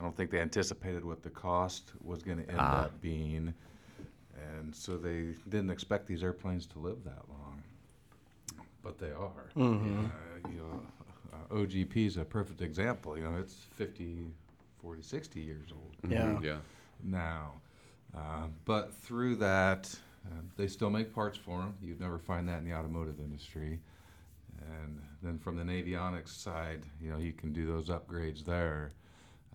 I 0.04 0.06
don't 0.06 0.18
think 0.18 0.32
they 0.32 0.42
anticipated 0.42 1.06
what 1.06 1.24
the 1.24 1.30
cost 1.30 1.94
was 2.04 2.22
going 2.24 2.39
to 2.44 2.50
end 2.50 2.60
Ah. 2.60 2.84
up 2.84 3.00
being, 3.00 3.54
and 4.36 4.76
so 4.76 4.98
they 4.98 5.34
didn't 5.48 5.70
expect 5.70 6.08
these 6.08 6.24
airplanes 6.26 6.66
to 6.68 6.80
live 6.80 7.06
that 7.06 7.22
long. 7.30 7.63
But 8.82 8.98
they 9.00 9.12
are. 9.12 9.50
Mm-hmm. 9.56 10.06
Uh, 10.08 10.50
you 10.50 10.58
know, 10.58 10.82
uh, 11.32 11.56
OGP 11.56 12.06
is 12.06 12.18
a 12.18 12.26
perfect 12.26 12.62
example. 12.62 13.18
You 13.18 13.24
know, 13.24 13.38
it's 13.39 13.54
50, 13.76 14.28
40, 14.82 15.02
60 15.02 15.39
years 15.39 15.70
old 15.72 16.12
Yeah. 16.12 16.38
yeah 16.42 16.58
now. 17.02 17.54
Uh, 18.13 18.48
but 18.66 18.94
through 18.94 19.38
that, 19.38 19.98
uh, 20.26 20.42
they 20.58 20.68
still 20.68 20.89
make 20.89 21.13
parts 21.13 21.38
for 21.38 21.60
them. 21.60 21.76
You'd 21.82 22.02
never 22.02 22.20
find 22.20 22.46
that 22.50 22.58
in 22.58 22.66
the 22.66 22.74
automotive 22.74 23.22
industry. 23.22 23.80
And 24.82 25.02
then 25.22 25.39
from 25.39 25.56
the 25.56 25.63
avionics 25.63 26.28
side, 26.30 26.82
you 27.02 27.10
know, 27.10 27.20
you 27.20 27.32
can 27.32 27.54
do 27.54 27.66
those 27.66 27.88
upgrades 27.88 28.44
there. 28.44 28.92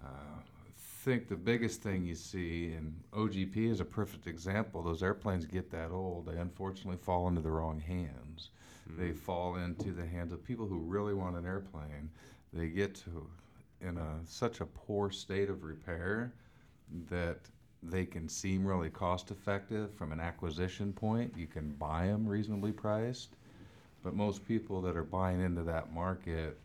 Uh, 0.05 0.09
I 0.09 0.71
think 0.77 1.29
the 1.29 1.37
biggest 1.37 1.83
thing 1.83 2.05
you 2.05 2.15
see, 2.15 2.73
and 2.73 2.95
OGP 3.13 3.57
is 3.57 3.81
a 3.81 3.85
perfect 3.85 4.27
example, 4.27 4.83
those 4.83 5.03
airplanes 5.03 5.47
get 5.47 5.71
that 5.71 5.91
old, 5.91 6.27
they 6.27 6.39
unfortunately 6.39 6.99
fall 7.03 7.29
into 7.29 7.41
the 7.41 7.51
wrong 7.51 7.81
hands. 7.81 8.51
They 8.97 9.13
fall 9.13 9.57
into 9.57 9.93
the 9.93 10.07
hands 10.07 10.33
of 10.33 10.45
people 10.45 10.67
who 10.67 10.79
really 10.79 11.15
want 11.15 11.37
an 11.37 11.45
airplane. 11.45 12.11
They 12.53 12.69
get 12.69 12.95
to 12.97 13.29
in 13.81 13.97
a 13.97 14.19
such 14.25 14.61
a 14.61 14.67
poor 14.67 15.11
state 15.11 15.51
of 15.51 15.63
repair 15.63 16.33
that 17.11 17.39
they 17.83 18.05
can 18.05 18.29
seem 18.29 18.67
really 18.67 18.91
cost 18.91 19.31
effective 19.31 19.93
from 19.95 20.11
an 20.11 20.21
acquisition 20.21 20.93
point. 20.93 21.33
You 21.37 21.47
can 21.47 21.71
buy 21.75 22.07
them 22.07 22.27
reasonably 22.27 22.73
priced, 22.73 23.37
but 24.03 24.15
most 24.15 24.47
people 24.47 24.81
that 24.83 24.97
are 24.97 25.05
buying 25.05 25.41
into 25.41 25.63
that 25.63 25.93
market, 25.93 26.59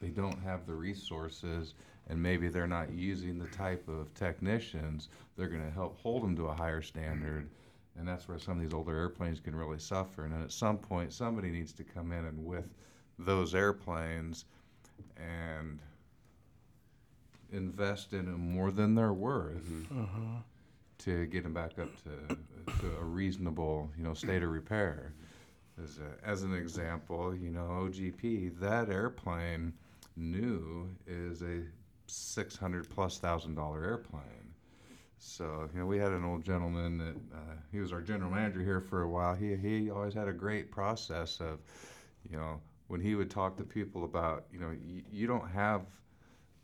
they 0.00 0.08
don't 0.08 0.40
have 0.42 0.66
the 0.66 0.74
resources 0.74 1.74
and 2.10 2.20
maybe 2.20 2.48
they're 2.48 2.66
not 2.66 2.92
using 2.92 3.38
the 3.38 3.46
type 3.46 3.88
of 3.88 4.12
technicians 4.14 5.08
they're 5.36 5.48
going 5.48 5.64
to 5.64 5.70
help 5.70 5.98
hold 6.02 6.22
them 6.22 6.36
to 6.36 6.48
a 6.48 6.54
higher 6.54 6.82
standard. 6.82 7.48
And 7.96 8.06
that's 8.06 8.28
where 8.28 8.38
some 8.38 8.56
of 8.56 8.62
these 8.62 8.74
older 8.74 8.96
airplanes 8.96 9.40
can 9.40 9.54
really 9.54 9.78
suffer. 9.78 10.24
And 10.24 10.34
then 10.34 10.42
at 10.42 10.52
some 10.52 10.76
point 10.76 11.12
somebody 11.12 11.50
needs 11.50 11.72
to 11.74 11.84
come 11.84 12.12
in 12.12 12.26
and 12.26 12.44
with 12.44 12.68
those 13.18 13.54
airplanes 13.54 14.44
and 15.16 15.78
invest 17.52 18.12
in 18.12 18.26
them 18.26 18.52
more 18.52 18.70
than 18.70 18.94
they're 18.94 19.12
worth 19.12 19.64
mm-hmm. 19.64 20.36
to 20.98 21.26
get 21.26 21.42
them 21.42 21.54
back 21.54 21.78
up 21.78 21.88
to, 22.02 22.36
to 22.80 22.96
a 23.00 23.04
reasonable, 23.04 23.90
you 23.96 24.04
know, 24.04 24.14
state 24.14 24.42
of 24.42 24.50
repair. 24.50 25.12
As, 25.82 25.98
a, 25.98 26.28
as 26.28 26.42
an 26.42 26.54
example, 26.54 27.34
you 27.34 27.50
know, 27.50 27.88
OGP, 27.88 28.58
that 28.60 28.90
airplane 28.90 29.72
new 30.16 30.88
is 31.06 31.42
a 31.42 31.62
600 32.10 32.88
plus 32.90 33.18
thousand 33.18 33.54
dollar 33.54 33.84
airplane. 33.84 34.24
So, 35.18 35.68
you 35.74 35.80
know, 35.80 35.86
we 35.86 35.98
had 35.98 36.12
an 36.12 36.24
old 36.24 36.44
gentleman 36.44 36.96
that 36.98 37.16
uh, 37.36 37.54
he 37.70 37.78
was 37.78 37.92
our 37.92 38.00
general 38.00 38.30
manager 38.30 38.62
here 38.62 38.80
for 38.80 39.02
a 39.02 39.08
while. 39.08 39.34
He, 39.34 39.54
he 39.54 39.90
always 39.90 40.14
had 40.14 40.28
a 40.28 40.32
great 40.32 40.70
process 40.70 41.40
of, 41.40 41.58
you 42.30 42.36
know, 42.38 42.58
when 42.88 43.00
he 43.02 43.14
would 43.14 43.30
talk 43.30 43.56
to 43.58 43.62
people 43.64 44.04
about, 44.04 44.44
you 44.52 44.58
know, 44.58 44.68
y- 44.68 45.02
you 45.12 45.26
don't 45.26 45.48
have 45.50 45.82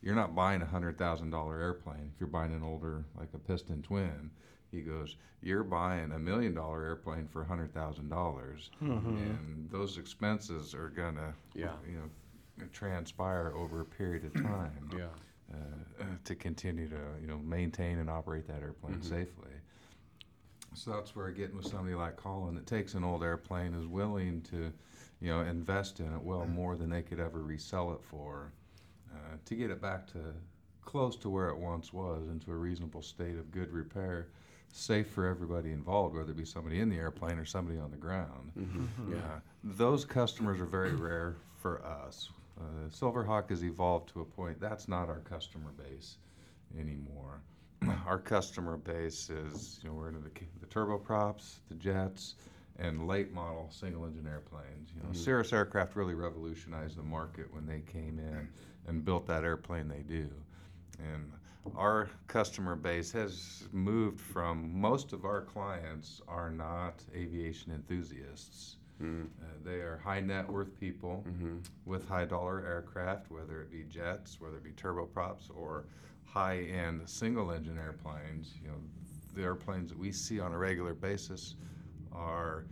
you're 0.03 0.15
not 0.15 0.35
buying 0.35 0.63
a 0.63 0.67
hundred 0.67 0.97
thousand 0.99 1.31
dollar 1.31 1.61
airplane 1.61 2.11
if 2.15 2.21
you're 2.21 2.29
buying 2.29 2.53
an 2.55 2.63
older 2.63 3.05
like 3.19 3.29
a 3.35 3.39
piston 3.39 3.83
twin. 3.83 4.31
He 4.71 4.81
goes, 4.81 5.17
you're 5.43 5.65
buying 5.65 6.13
a 6.13 6.19
million 6.19 6.55
dollar 6.55 6.83
airplane 6.85 7.27
for 7.29 7.43
a 7.43 7.45
hundred 7.47 7.73
thousand 7.75 8.09
dollars, 8.09 8.71
and 8.81 9.69
those 9.71 9.97
expenses 9.99 10.75
are 10.75 10.89
gonna, 10.91 11.35
Yeah. 11.55 11.73
you 11.89 11.97
know, 11.99 12.67
transpire 12.73 13.53
over 13.57 13.81
a 13.81 13.85
period 13.85 14.25
of 14.25 14.35
time. 14.35 14.91
Yeah. 14.97 15.07
Uh, 15.53 16.05
to 16.25 16.35
continue 16.35 16.89
to 16.89 16.99
you 17.21 17.27
know 17.29 17.39
maintain 17.39 17.99
and 17.99 18.11
operate 18.11 18.47
that 18.47 18.63
airplane 18.63 19.01
safely. 19.01 19.53
So 20.75 20.91
that's 20.91 21.17
where 21.17 21.31
getting 21.31 21.57
with 21.57 21.67
somebody 21.67 21.95
like 21.95 22.17
Colin 22.17 22.55
that 22.57 22.67
takes 22.67 22.95
an 22.95 23.05
old 23.05 23.23
airplane 23.23 23.73
is 23.75 23.87
willing 23.87 24.43
to, 24.51 24.71
you 25.21 25.33
know, 25.33 25.41
invest 25.41 26.01
in 26.01 26.13
it 26.13 26.21
well 26.21 26.45
more 26.47 26.77
than 26.77 26.91
they 26.91 27.01
could 27.01 27.19
ever 27.19 27.41
resell 27.43 27.93
it 27.93 28.01
for, 28.03 28.53
uh, 29.15 29.37
to 29.47 29.55
get 29.55 29.71
it 29.71 29.81
back 29.81 30.07
to 30.09 30.19
close 30.85 31.17
to 31.17 31.31
where 31.31 31.49
it 31.49 31.57
once 31.57 31.95
was, 31.95 32.29
into 32.29 32.51
a 32.51 32.57
reasonable 32.57 33.01
state 33.01 33.39
of 33.39 33.51
good 33.51 33.73
repair, 33.73 34.29
safe 34.73 35.09
for 35.09 35.27
everybody 35.27 35.73
involved, 35.73 36.15
whether 36.15 36.33
it 36.33 36.37
be 36.37 36.45
somebody 36.45 36.81
in 36.81 36.91
the 36.91 36.97
airplane 36.97 37.39
or 37.39 37.47
somebody 37.47 37.79
on 37.79 37.91
the 37.91 37.97
ground. 37.97 38.53
Yeah. 39.11 39.17
Uh, 39.17 39.41
those 39.65 40.05
customers 40.05 40.61
are 40.61 40.67
very 40.67 40.95
rare 40.95 41.37
for 41.57 41.83
us. 41.85 42.29
Uh, 42.59 42.89
Silverhawk 42.89 43.51
has 43.51 43.63
evolved 43.63 44.09
to 44.11 44.21
a 44.21 44.25
point 44.25 44.61
that's 44.61 44.89
not 44.89 45.09
our 45.09 45.21
customer 45.21 45.73
base 45.73 46.19
anymore. 46.79 47.43
our 48.07 48.19
customer 48.19 48.77
base 48.77 49.29
is, 49.31 49.79
you 49.83 49.89
know, 49.89 49.95
we're 49.95 50.09
into 50.09 50.21
the, 50.21 50.31
the 50.61 50.67
turboprops, 50.67 51.57
the 51.69 51.75
jets, 51.75 52.35
and 52.79 53.07
late 53.07 53.33
model 53.33 53.71
single 53.71 54.05
engine 54.05 54.27
airplanes. 54.27 54.91
You 54.95 55.03
know, 55.03 55.13
Cirrus 55.13 55.53
Aircraft 55.53 55.97
really 55.97 56.15
revolutionized 56.15 56.97
the 56.97 57.03
market 57.03 57.53
when 57.53 57.67
they 57.67 57.81
came 57.81 58.19
in 58.19 58.49
and 58.87 59.05
built 59.05 59.27
that 59.27 59.45
airplane 59.45 59.89
they 59.89 60.03
do. 60.03 60.29
And 60.99 61.31
our 61.75 62.09
customer 62.29 62.77
base 62.77 63.11
has 63.13 63.65
moved 63.73 64.21
from 64.21 64.79
most 64.79 65.13
of 65.13 65.25
our 65.25 65.43
clients 65.43 66.21
are 66.29 66.51
not 66.51 67.03
aviation 67.15 67.73
enthusiasts. 67.73 68.77
Uh, 69.01 69.47
they 69.65 69.77
are 69.81 70.01
high 70.03 70.21
net 70.21 70.49
worth 70.49 70.79
people 70.81 71.25
with 71.85 72.09
high 72.09 72.25
dollar 72.25 72.65
aircraft, 72.67 73.31
whether 73.31 73.61
it 73.63 73.71
be 73.71 73.83
jets, 73.85 74.41
whether 74.41 74.57
it 74.57 74.65
be 74.65 74.71
turboprops, 74.73 75.51
or 75.55 75.85
high 76.25 76.61
end 76.61 77.03
single 77.09 77.51
engine 77.51 77.79
airplanes. 77.79 78.55
You 78.63 78.69
know, 78.69 78.75
the 79.35 79.43
airplanes 79.43 79.91
that 79.91 79.99
we 79.99 80.13
see 80.13 80.41
on 80.41 80.53
a 80.53 80.59
regular 80.59 80.95
basis 80.95 81.57
are 82.13 82.65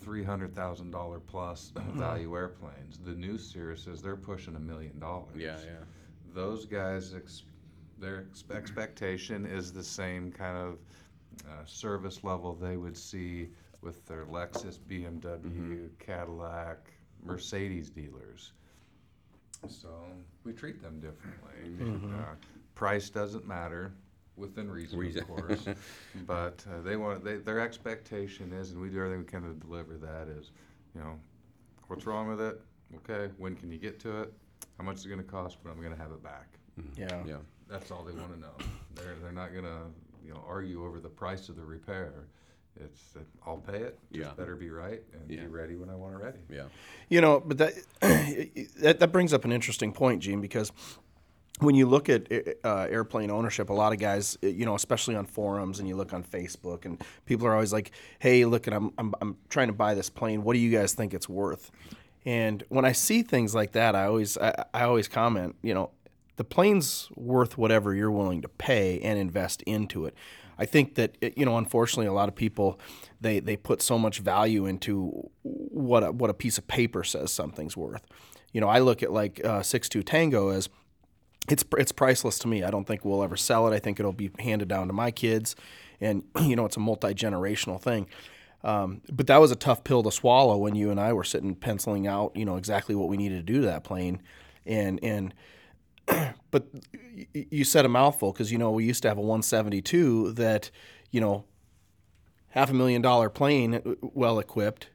three 0.00 0.22
hundred 0.24 0.54
thousand 0.54 0.90
dollar 0.90 1.20
plus 1.20 1.72
value 1.94 2.36
airplanes. 2.36 2.98
The 3.04 3.12
new 3.12 3.34
Cirruses, 3.38 4.02
they're 4.02 4.16
pushing 4.16 4.56
a 4.56 4.60
million 4.60 4.98
dollars. 4.98 5.36
Yeah, 5.36 5.56
yeah. 5.64 5.84
Those 6.34 6.66
guys, 6.66 7.14
ex- 7.14 7.44
their 7.98 8.26
ex- 8.30 8.44
expectation 8.54 9.46
is 9.46 9.72
the 9.72 9.82
same 9.82 10.30
kind 10.30 10.56
of 10.56 10.78
uh, 11.48 11.64
service 11.64 12.22
level 12.24 12.54
they 12.54 12.76
would 12.76 12.96
see 12.96 13.48
with 13.88 14.04
their 14.06 14.26
Lexus, 14.26 14.78
BMW, 14.78 15.88
Cadillac, 15.98 16.90
Mercedes 17.24 17.88
dealers. 17.88 18.52
So 19.66 19.88
we 20.44 20.52
treat 20.52 20.82
them 20.82 21.00
differently. 21.00 22.12
Uh, 22.14 22.34
price 22.74 23.08
doesn't 23.08 23.48
matter, 23.48 23.94
within 24.36 24.70
reason, 24.70 24.98
Reason. 24.98 25.22
of 25.22 25.28
course. 25.28 25.64
but 26.26 26.62
uh, 26.70 26.82
they 26.82 26.96
want 26.96 27.24
they, 27.24 27.36
their 27.36 27.60
expectation 27.60 28.52
is, 28.52 28.72
and 28.72 28.80
we 28.80 28.90
do 28.90 28.98
everything 28.98 29.20
we 29.20 29.24
can 29.24 29.42
to 29.42 29.54
deliver 29.54 29.96
that. 29.96 30.28
Is, 30.28 30.50
you 30.94 31.00
know, 31.00 31.18
what's 31.86 32.04
wrong 32.04 32.28
with 32.28 32.42
it? 32.42 32.60
Okay, 32.96 33.32
when 33.38 33.56
can 33.56 33.72
you 33.72 33.78
get 33.78 33.98
to 34.00 34.20
it? 34.20 34.32
How 34.76 34.84
much 34.84 34.98
is 34.98 35.06
it 35.06 35.08
going 35.08 35.22
to 35.22 35.26
cost? 35.26 35.56
But 35.64 35.70
I'm 35.70 35.80
going 35.80 35.94
to 35.94 36.00
have 36.00 36.12
it 36.12 36.22
back. 36.22 36.58
Yeah. 36.94 37.22
Yeah. 37.26 37.36
That's 37.70 37.90
all 37.90 38.04
they 38.04 38.12
want 38.12 38.34
to 38.34 38.38
know. 38.38 38.52
They're 38.94 39.16
they're 39.22 39.32
not 39.32 39.52
going 39.52 39.64
to 39.64 39.80
you 40.24 40.34
know 40.34 40.44
argue 40.46 40.84
over 40.84 41.00
the 41.00 41.08
price 41.08 41.48
of 41.48 41.56
the 41.56 41.64
repair. 41.64 42.26
It's 42.80 43.10
that 43.14 43.24
I'll 43.46 43.56
pay 43.58 43.78
it. 43.78 43.98
Just 44.12 44.24
Yeah. 44.24 44.34
better 44.34 44.56
be 44.56 44.70
right 44.70 45.02
and 45.12 45.30
Yeah. 45.30 45.40
be 45.42 45.46
ready 45.48 45.74
when 45.76 45.90
I 45.90 45.94
want 45.94 46.14
it 46.14 46.18
ready. 46.18 46.38
Yeah. 46.50 46.64
You 47.08 47.20
know, 47.20 47.40
but 47.40 47.58
that, 47.58 47.74
that 48.80 49.00
that 49.00 49.12
brings 49.12 49.32
up 49.32 49.44
an 49.44 49.52
interesting 49.52 49.92
point, 49.92 50.22
Gene, 50.22 50.40
because 50.40 50.72
when 51.60 51.74
you 51.74 51.86
look 51.86 52.08
at 52.08 52.28
uh, 52.64 52.86
airplane 52.88 53.30
ownership, 53.30 53.68
a 53.68 53.72
lot 53.72 53.92
of 53.92 53.98
guys, 53.98 54.38
you 54.42 54.64
know, 54.64 54.76
especially 54.76 55.16
on 55.16 55.26
forums, 55.26 55.80
and 55.80 55.88
you 55.88 55.96
look 55.96 56.12
on 56.12 56.22
Facebook, 56.22 56.84
and 56.84 57.02
people 57.26 57.46
are 57.48 57.54
always 57.54 57.72
like, 57.72 57.90
"Hey, 58.20 58.44
look, 58.44 58.68
at 58.68 58.74
I'm 58.74 58.92
I'm, 58.96 59.12
I'm 59.20 59.36
trying 59.48 59.66
to 59.66 59.72
buy 59.72 59.94
this 59.94 60.08
plane. 60.08 60.44
What 60.44 60.52
do 60.52 60.60
you 60.60 60.70
guys 60.70 60.94
think 60.94 61.12
it's 61.14 61.28
worth?" 61.28 61.70
And 62.24 62.62
when 62.68 62.84
I 62.84 62.92
see 62.92 63.22
things 63.22 63.54
like 63.56 63.72
that, 63.72 63.96
I 63.96 64.04
always 64.04 64.38
I, 64.38 64.66
I 64.72 64.82
always 64.84 65.08
comment, 65.08 65.56
you 65.62 65.74
know, 65.74 65.90
the 66.36 66.44
plane's 66.44 67.08
worth 67.16 67.58
whatever 67.58 67.92
you're 67.94 68.10
willing 68.12 68.42
to 68.42 68.48
pay 68.48 69.00
and 69.00 69.18
invest 69.18 69.62
into 69.62 70.04
it. 70.04 70.14
I 70.58 70.66
think 70.66 70.96
that 70.96 71.16
you 71.36 71.44
know, 71.44 71.56
unfortunately, 71.56 72.06
a 72.06 72.12
lot 72.12 72.28
of 72.28 72.34
people 72.34 72.80
they 73.20 73.40
they 73.40 73.56
put 73.56 73.80
so 73.82 73.98
much 73.98 74.18
value 74.18 74.66
into 74.66 75.30
what 75.42 76.02
a, 76.02 76.12
what 76.12 76.30
a 76.30 76.34
piece 76.34 76.58
of 76.58 76.66
paper 76.66 77.04
says 77.04 77.32
something's 77.32 77.76
worth. 77.76 78.04
You 78.52 78.60
know, 78.60 78.68
I 78.68 78.80
look 78.80 79.02
at 79.02 79.12
like 79.12 79.44
uh, 79.44 79.62
six 79.62 79.88
two 79.88 80.02
Tango 80.02 80.48
as 80.48 80.68
it's 81.48 81.64
it's 81.78 81.92
priceless 81.92 82.38
to 82.40 82.48
me. 82.48 82.64
I 82.64 82.70
don't 82.70 82.86
think 82.86 83.04
we'll 83.04 83.22
ever 83.22 83.36
sell 83.36 83.70
it. 83.70 83.74
I 83.74 83.78
think 83.78 84.00
it'll 84.00 84.12
be 84.12 84.30
handed 84.38 84.68
down 84.68 84.88
to 84.88 84.92
my 84.92 85.10
kids, 85.10 85.54
and 86.00 86.24
you 86.42 86.56
know, 86.56 86.64
it's 86.64 86.76
a 86.76 86.80
multi 86.80 87.14
generational 87.14 87.80
thing. 87.80 88.06
Um, 88.64 89.02
but 89.12 89.28
that 89.28 89.40
was 89.40 89.52
a 89.52 89.56
tough 89.56 89.84
pill 89.84 90.02
to 90.02 90.10
swallow 90.10 90.56
when 90.56 90.74
you 90.74 90.90
and 90.90 90.98
I 90.98 91.12
were 91.12 91.22
sitting 91.22 91.54
penciling 91.54 92.08
out, 92.08 92.32
you 92.34 92.44
know, 92.44 92.56
exactly 92.56 92.96
what 92.96 93.08
we 93.08 93.16
needed 93.16 93.36
to 93.46 93.52
do 93.52 93.60
to 93.60 93.66
that 93.66 93.84
plane, 93.84 94.20
and 94.66 94.98
and 95.02 95.32
but 96.50 96.66
you 97.32 97.64
said 97.64 97.84
a 97.84 97.88
mouthful 97.88 98.32
because 98.32 98.50
you 98.52 98.58
know 98.58 98.70
we 98.70 98.84
used 98.84 99.02
to 99.02 99.08
have 99.08 99.18
a 99.18 99.22
172 99.22 100.32
that 100.32 100.70
you 101.10 101.20
know 101.20 101.44
half 102.50 102.70
a 102.70 102.74
million 102.74 103.02
dollar 103.02 103.28
plane 103.28 103.74
uh, 103.74 103.80
well 104.00 104.38
equipped 104.38 104.88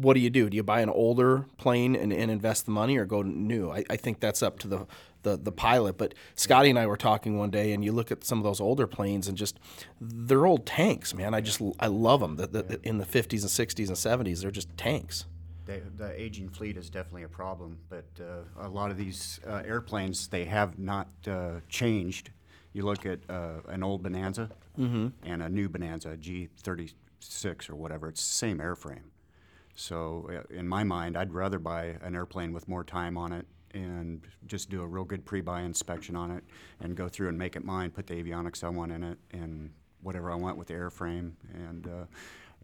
what 0.00 0.14
do 0.14 0.20
you 0.20 0.30
do? 0.30 0.48
Do 0.48 0.56
you 0.56 0.62
buy 0.62 0.80
an 0.80 0.88
older 0.88 1.44
plane 1.58 1.94
and, 1.94 2.10
and 2.10 2.30
invest 2.30 2.64
the 2.64 2.70
money 2.70 2.96
or 2.96 3.04
go 3.04 3.20
new? 3.20 3.70
I, 3.70 3.84
I 3.90 3.96
think 3.96 4.18
that's 4.18 4.42
up 4.42 4.58
to 4.60 4.68
the, 4.68 4.86
the 5.22 5.36
the 5.36 5.52
pilot 5.52 5.98
but 5.98 6.14
scotty 6.34 6.70
and 6.70 6.78
i 6.78 6.86
were 6.86 6.96
talking 6.96 7.36
one 7.36 7.50
day 7.50 7.72
and 7.72 7.84
you 7.84 7.92
look 7.92 8.10
at 8.10 8.24
some 8.24 8.38
of 8.38 8.44
those 8.44 8.58
older 8.58 8.86
planes 8.86 9.28
and 9.28 9.36
just 9.36 9.60
they're 10.00 10.46
old 10.46 10.64
tanks 10.64 11.12
man. 11.14 11.34
I 11.34 11.42
just 11.42 11.60
i 11.78 11.86
love 11.86 12.20
them 12.20 12.36
the, 12.36 12.46
the, 12.46 12.80
in 12.82 12.96
the 12.96 13.04
50s 13.04 13.42
and 13.42 13.68
60s 13.68 13.88
and 13.88 14.26
70s 14.26 14.40
they're 14.40 14.50
just 14.50 14.74
tanks 14.78 15.26
The, 15.70 15.82
the 16.04 16.20
aging 16.20 16.48
fleet 16.48 16.76
is 16.76 16.90
definitely 16.90 17.22
a 17.22 17.28
problem, 17.28 17.78
but 17.88 18.06
uh, 18.20 18.66
a 18.66 18.68
lot 18.68 18.90
of 18.90 18.96
these 18.96 19.38
uh, 19.46 19.62
airplanes 19.64 20.26
they 20.26 20.44
have 20.44 20.80
not 20.80 21.08
uh, 21.28 21.60
changed. 21.68 22.30
You 22.72 22.84
look 22.84 23.06
at 23.06 23.20
uh, 23.28 23.60
an 23.68 23.84
old 23.84 24.02
Bonanza 24.02 24.50
and 25.22 25.42
a 25.42 25.48
new 25.48 25.68
Bonanza 25.68 26.16
G36 26.16 27.70
or 27.70 27.76
whatever; 27.76 28.08
it's 28.08 28.26
the 28.26 28.34
same 28.34 28.58
airframe. 28.58 29.10
So, 29.76 30.28
uh, 30.32 30.54
in 30.54 30.66
my 30.66 30.82
mind, 30.82 31.16
I'd 31.16 31.32
rather 31.32 31.60
buy 31.60 31.96
an 32.02 32.16
airplane 32.16 32.52
with 32.52 32.66
more 32.66 32.82
time 32.82 33.16
on 33.16 33.32
it 33.32 33.46
and 33.72 34.26
just 34.48 34.70
do 34.70 34.82
a 34.82 34.86
real 34.86 35.04
good 35.04 35.24
pre-buy 35.24 35.62
inspection 35.62 36.16
on 36.16 36.32
it 36.32 36.42
and 36.80 36.96
go 36.96 37.08
through 37.08 37.28
and 37.28 37.38
make 37.38 37.54
it 37.54 37.64
mine, 37.64 37.92
put 37.92 38.08
the 38.08 38.14
avionics 38.14 38.64
I 38.64 38.70
want 38.70 38.90
in 38.90 39.04
it, 39.04 39.18
and 39.30 39.70
whatever 40.02 40.32
I 40.32 40.34
want 40.34 40.56
with 40.56 40.66
the 40.66 40.74
airframe. 40.74 41.32
And 41.54 41.86
uh, 41.86 42.04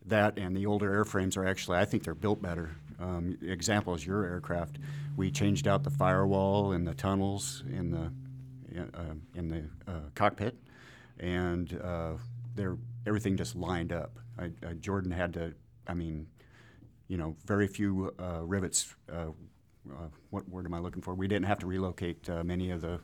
that 0.06 0.38
and 0.38 0.56
the 0.56 0.66
older 0.66 1.04
airframes 1.04 1.36
are 1.36 1.46
actually, 1.46 1.78
I 1.78 1.84
think 1.84 2.04
they're 2.04 2.14
built 2.14 2.40
better. 2.40 2.70
Um, 2.98 3.36
example 3.42 3.94
is 3.94 4.06
your 4.06 4.24
aircraft. 4.24 4.78
We 5.16 5.30
changed 5.30 5.68
out 5.68 5.82
the 5.84 5.90
firewall 5.90 6.72
and 6.72 6.86
the 6.86 6.94
tunnels 6.94 7.62
in 7.70 7.90
the 7.90 8.10
uh, 8.78 9.14
in 9.34 9.48
the 9.48 9.64
uh, 9.90 10.00
cockpit, 10.14 10.56
and 11.18 11.80
uh, 11.82 12.12
they're 12.54 12.76
everything 13.06 13.36
just 13.36 13.56
lined 13.56 13.92
up. 13.92 14.18
I, 14.38 14.46
uh, 14.66 14.74
Jordan 14.80 15.10
had 15.10 15.32
to, 15.34 15.54
I 15.86 15.94
mean, 15.94 16.26
you 17.08 17.16
know, 17.16 17.36
very 17.46 17.66
few 17.66 18.12
uh, 18.18 18.42
rivets. 18.42 18.94
Uh, 19.10 19.28
uh, 19.90 20.08
what 20.30 20.48
word 20.48 20.66
am 20.66 20.74
I 20.74 20.78
looking 20.78 21.00
for? 21.00 21.14
We 21.14 21.28
didn't 21.28 21.46
have 21.46 21.58
to 21.60 21.66
relocate 21.66 22.28
many 22.44 22.70
of 22.70 22.80
the. 22.80 23.00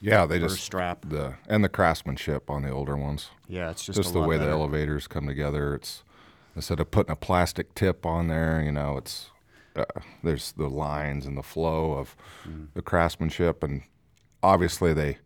Yeah, 0.00 0.26
they 0.26 0.38
just 0.38 0.62
strap. 0.62 1.04
the 1.08 1.34
and 1.48 1.64
the 1.64 1.68
craftsmanship 1.68 2.48
on 2.48 2.62
the 2.62 2.70
older 2.70 2.96
ones. 2.96 3.30
Yeah, 3.48 3.70
it's 3.70 3.84
just 3.84 3.96
Just 3.96 4.12
the 4.12 4.20
way 4.20 4.38
the 4.38 4.48
elevators 4.48 5.08
come 5.08 5.26
together. 5.26 5.74
It's 5.74 6.04
instead 6.56 6.80
of 6.80 6.90
putting 6.90 7.12
a 7.12 7.16
plastic 7.16 7.74
tip 7.74 8.04
on 8.06 8.28
there, 8.28 8.62
you 8.62 8.72
know, 8.72 8.96
it's 8.96 9.30
uh, 9.76 9.84
there's 10.24 10.52
the 10.52 10.68
lines 10.68 11.24
and 11.26 11.36
the 11.36 11.42
flow 11.42 11.92
of 11.92 12.16
Mm. 12.46 12.68
the 12.74 12.82
craftsmanship, 12.82 13.62
and 13.62 13.82
obviously 14.42 14.92
they 14.92 15.18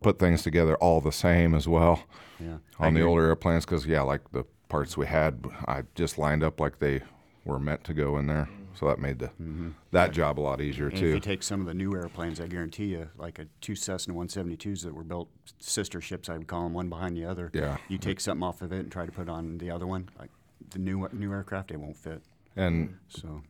put 0.00 0.18
things 0.18 0.42
together 0.42 0.76
all 0.76 1.00
the 1.00 1.12
same 1.12 1.54
as 1.54 1.68
well 1.68 2.04
Yeah. 2.38 2.58
on 2.78 2.94
the 2.94 3.02
older 3.02 3.26
airplanes. 3.26 3.64
Because 3.66 3.86
yeah, 3.86 4.00
like 4.02 4.30
the 4.32 4.44
parts 4.68 4.96
we 4.96 5.06
had, 5.06 5.44
I 5.68 5.82
just 5.94 6.16
lined 6.16 6.42
up 6.42 6.58
like 6.60 6.78
they 6.78 7.02
were 7.44 7.58
meant 7.58 7.84
to 7.84 7.94
go 7.94 8.16
in 8.18 8.26
there. 8.26 8.48
So 8.72 8.86
that 8.86 8.98
made 9.00 9.18
the 9.18 9.30
that 9.90 10.12
job 10.12 10.38
a 10.38 10.42
lot 10.42 10.60
easier 10.62 10.86
Mm-hmm. 10.86 10.94
And 10.96 11.00
too. 11.00 11.08
if 11.08 11.14
you 11.16 11.20
take 11.20 11.42
some 11.42 11.60
of 11.60 11.66
the 11.66 11.74
new 11.74 11.92
airplanes, 11.94 12.40
I 12.40 12.46
guarantee 12.46 12.86
you, 12.86 13.10
like 13.18 13.38
a 13.38 13.46
two 13.60 13.74
Cessna 13.74 14.14
172s 14.14 14.82
that 14.84 14.94
were 14.94 15.02
built 15.04 15.28
sister 15.58 16.00
ships, 16.00 16.30
I 16.30 16.38
would 16.38 16.46
call 16.46 16.62
them, 16.62 16.72
one 16.72 16.88
behind 16.88 17.16
the 17.16 17.24
other. 17.26 17.50
Yeah. 17.52 17.76
You 17.88 17.98
take 17.98 18.20
something 18.20 18.44
off 18.44 18.62
of 18.62 18.72
it 18.72 18.78
and 18.80 18.90
try 18.92 19.04
to 19.04 19.12
put 19.12 19.28
on 19.28 19.58
the 19.58 19.70
other 19.70 19.86
one, 19.86 20.08
like 20.18 20.30
the 20.70 20.78
new 20.78 21.08
new 21.12 21.32
aircraft, 21.32 21.70
it 21.70 21.78
won't 21.78 21.96
fit. 21.96 22.22
and 22.56 22.96
So 23.08 23.42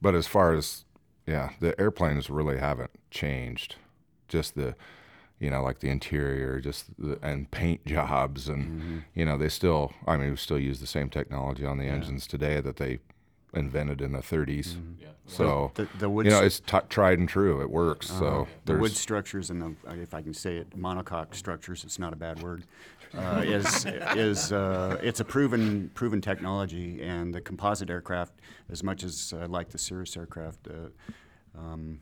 But 0.00 0.14
as 0.14 0.26
far 0.26 0.54
as 0.54 0.84
yeah, 1.26 1.50
the 1.60 1.78
airplanes 1.80 2.30
really 2.30 2.58
haven't 2.58 2.90
changed. 3.10 3.76
Just 4.28 4.54
the, 4.54 4.74
you 5.38 5.50
know, 5.50 5.62
like 5.62 5.80
the 5.80 5.88
interior, 5.88 6.60
just 6.60 6.86
the, 6.98 7.18
and 7.22 7.50
paint 7.50 7.84
jobs, 7.86 8.48
and 8.48 8.64
mm-hmm. 8.64 8.98
you 9.14 9.24
know, 9.24 9.36
they 9.36 9.48
still. 9.48 9.92
I 10.06 10.16
mean, 10.16 10.30
we 10.30 10.36
still 10.36 10.58
use 10.58 10.80
the 10.80 10.86
same 10.86 11.10
technology 11.10 11.64
on 11.64 11.78
the 11.78 11.86
engines 11.86 12.26
today 12.26 12.60
that 12.60 12.76
they 12.76 13.00
invented 13.54 14.00
in 14.00 14.12
the 14.12 14.18
30s. 14.18 14.68
Mm-hmm. 14.68 15.02
Yeah. 15.02 15.08
So 15.26 15.72
The- 15.74 15.88
the 15.98 16.08
wood 16.08 16.26
you 16.26 16.32
know, 16.32 16.42
it's 16.42 16.60
t- 16.60 16.78
tried 16.88 17.18
and 17.18 17.28
true. 17.28 17.60
It 17.60 17.70
works. 17.70 18.10
Uh-huh. 18.10 18.20
so 18.20 18.48
the 18.64 18.76
wood 18.76 18.94
structures 18.94 19.50
and 19.50 19.62
the, 19.62 19.74
if 20.00 20.14
I 20.14 20.22
can 20.22 20.34
say 20.34 20.56
it, 20.56 20.78
monocoque 20.78 21.34
structures, 21.34 21.84
it's 21.84 21.98
not 21.98 22.12
a 22.12 22.16
bad 22.16 22.42
word, 22.42 22.64
uh, 23.16 23.42
is, 23.44 23.86
is, 24.14 24.52
uh, 24.52 24.98
it's 25.02 25.20
a 25.20 25.24
proven, 25.24 25.90
proven 25.94 26.20
technology. 26.20 27.02
And 27.02 27.34
the 27.34 27.40
composite 27.40 27.90
aircraft, 27.90 28.34
as 28.70 28.82
much 28.82 29.04
as 29.04 29.32
I 29.36 29.46
like 29.46 29.70
the 29.70 29.78
Cirrus 29.78 30.16
aircraft, 30.16 30.68
uh, 30.68 31.58
um, 31.58 32.00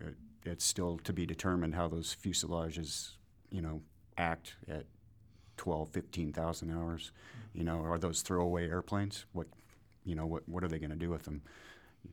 it, 0.00 0.14
it's 0.44 0.64
still 0.64 0.98
to 1.04 1.12
be 1.12 1.26
determined 1.26 1.74
how 1.74 1.88
those 1.88 2.14
fuselages, 2.14 3.12
you 3.50 3.62
know, 3.62 3.80
act 4.18 4.56
at 4.68 4.84
12, 5.56 5.88
15,000 5.90 6.70
hours. 6.70 7.12
You 7.54 7.64
know, 7.64 7.80
are 7.80 7.98
those 7.98 8.22
throwaway 8.22 8.68
airplanes? 8.68 9.26
What, 9.32 9.46
you 10.04 10.14
know, 10.14 10.26
what, 10.26 10.48
what 10.48 10.64
are 10.64 10.68
they 10.68 10.78
going 10.78 10.90
to 10.90 10.96
do 10.96 11.10
with 11.10 11.22
them? 11.22 11.42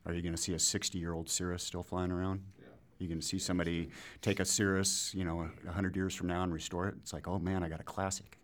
Are 0.05 0.13
you 0.13 0.21
going 0.21 0.35
to 0.35 0.41
see 0.41 0.53
a 0.53 0.59
60 0.59 0.97
year 0.97 1.13
old 1.13 1.29
Cirrus 1.29 1.63
still 1.63 1.83
flying 1.83 2.11
around? 2.11 2.41
You 3.01 3.07
can 3.07 3.21
see 3.21 3.39
somebody 3.39 3.89
take 4.21 4.39
a 4.39 4.45
Cirrus, 4.45 5.11
you 5.15 5.25
know, 5.25 5.49
a 5.67 5.71
hundred 5.71 5.95
years 5.95 6.13
from 6.13 6.27
now 6.27 6.43
and 6.43 6.53
restore 6.53 6.87
it. 6.87 6.93
It's 7.01 7.13
like, 7.13 7.27
oh 7.27 7.39
man, 7.39 7.63
I 7.63 7.69
got 7.69 7.79
a 7.79 7.83
classic. 7.83 8.37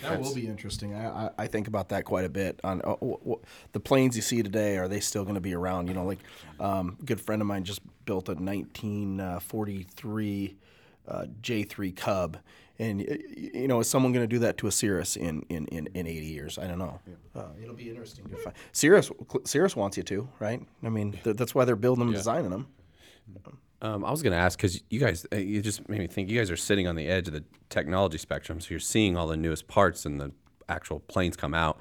That 0.00 0.18
will 0.22 0.34
be 0.34 0.46
interesting. 0.46 0.94
I, 0.94 1.26
I, 1.26 1.30
I 1.40 1.46
think 1.46 1.68
about 1.68 1.90
that 1.90 2.06
quite 2.06 2.24
a 2.24 2.30
bit. 2.30 2.58
On 2.64 2.80
uh, 2.80 2.94
w- 2.94 3.18
w- 3.18 3.40
the 3.72 3.80
planes 3.80 4.16
you 4.16 4.22
see 4.22 4.42
today, 4.42 4.78
are 4.78 4.88
they 4.88 5.00
still 5.00 5.24
going 5.24 5.34
to 5.34 5.42
be 5.42 5.54
around? 5.54 5.88
You 5.88 5.94
know, 5.94 6.06
like 6.06 6.20
um, 6.58 6.96
a 6.98 7.02
good 7.04 7.20
friend 7.20 7.42
of 7.42 7.46
mine 7.46 7.64
just 7.64 7.82
built 8.06 8.30
a 8.30 8.34
1943 8.34 10.56
uh, 11.06 11.26
J3 11.42 11.94
Cub, 11.96 12.38
and 12.78 13.00
y- 13.00 13.06
y- 13.10 13.50
you 13.54 13.68
know, 13.68 13.78
is 13.80 13.90
someone 13.90 14.12
going 14.14 14.24
to 14.26 14.34
do 14.34 14.38
that 14.38 14.56
to 14.58 14.68
a 14.68 14.72
Cirrus 14.72 15.16
in, 15.16 15.42
in, 15.50 15.66
in, 15.66 15.86
in 15.94 16.06
80 16.06 16.24
years? 16.24 16.56
I 16.58 16.66
don't 16.66 16.78
know. 16.78 16.98
Uh, 17.36 17.48
it'll 17.62 17.74
be 17.74 17.90
interesting 17.90 18.24
to 18.30 18.36
find. 18.36 18.56
Cirrus 18.72 19.10
Cirrus 19.44 19.76
wants 19.76 19.98
you 19.98 20.02
to, 20.04 20.26
right? 20.40 20.62
I 20.82 20.88
mean, 20.88 21.12
th- 21.24 21.36
that's 21.36 21.54
why 21.54 21.66
they're 21.66 21.76
building 21.76 21.98
them, 22.00 22.08
and 22.08 22.16
designing 22.16 22.50
them. 22.50 22.68
Um, 23.82 24.04
I 24.04 24.10
was 24.10 24.22
going 24.22 24.32
to 24.32 24.38
ask 24.38 24.58
because 24.58 24.82
you 24.88 24.98
guys, 24.98 25.26
uh, 25.32 25.36
you 25.36 25.60
just 25.60 25.88
made 25.88 26.00
me 26.00 26.06
think. 26.06 26.30
You 26.30 26.38
guys 26.38 26.50
are 26.50 26.56
sitting 26.56 26.88
on 26.88 26.96
the 26.96 27.06
edge 27.06 27.28
of 27.28 27.34
the 27.34 27.44
technology 27.68 28.16
spectrum, 28.18 28.60
so 28.60 28.68
you're 28.70 28.80
seeing 28.80 29.16
all 29.16 29.26
the 29.26 29.36
newest 29.36 29.68
parts 29.68 30.06
and 30.06 30.20
the 30.20 30.32
actual 30.68 31.00
planes 31.00 31.36
come 31.36 31.52
out. 31.52 31.78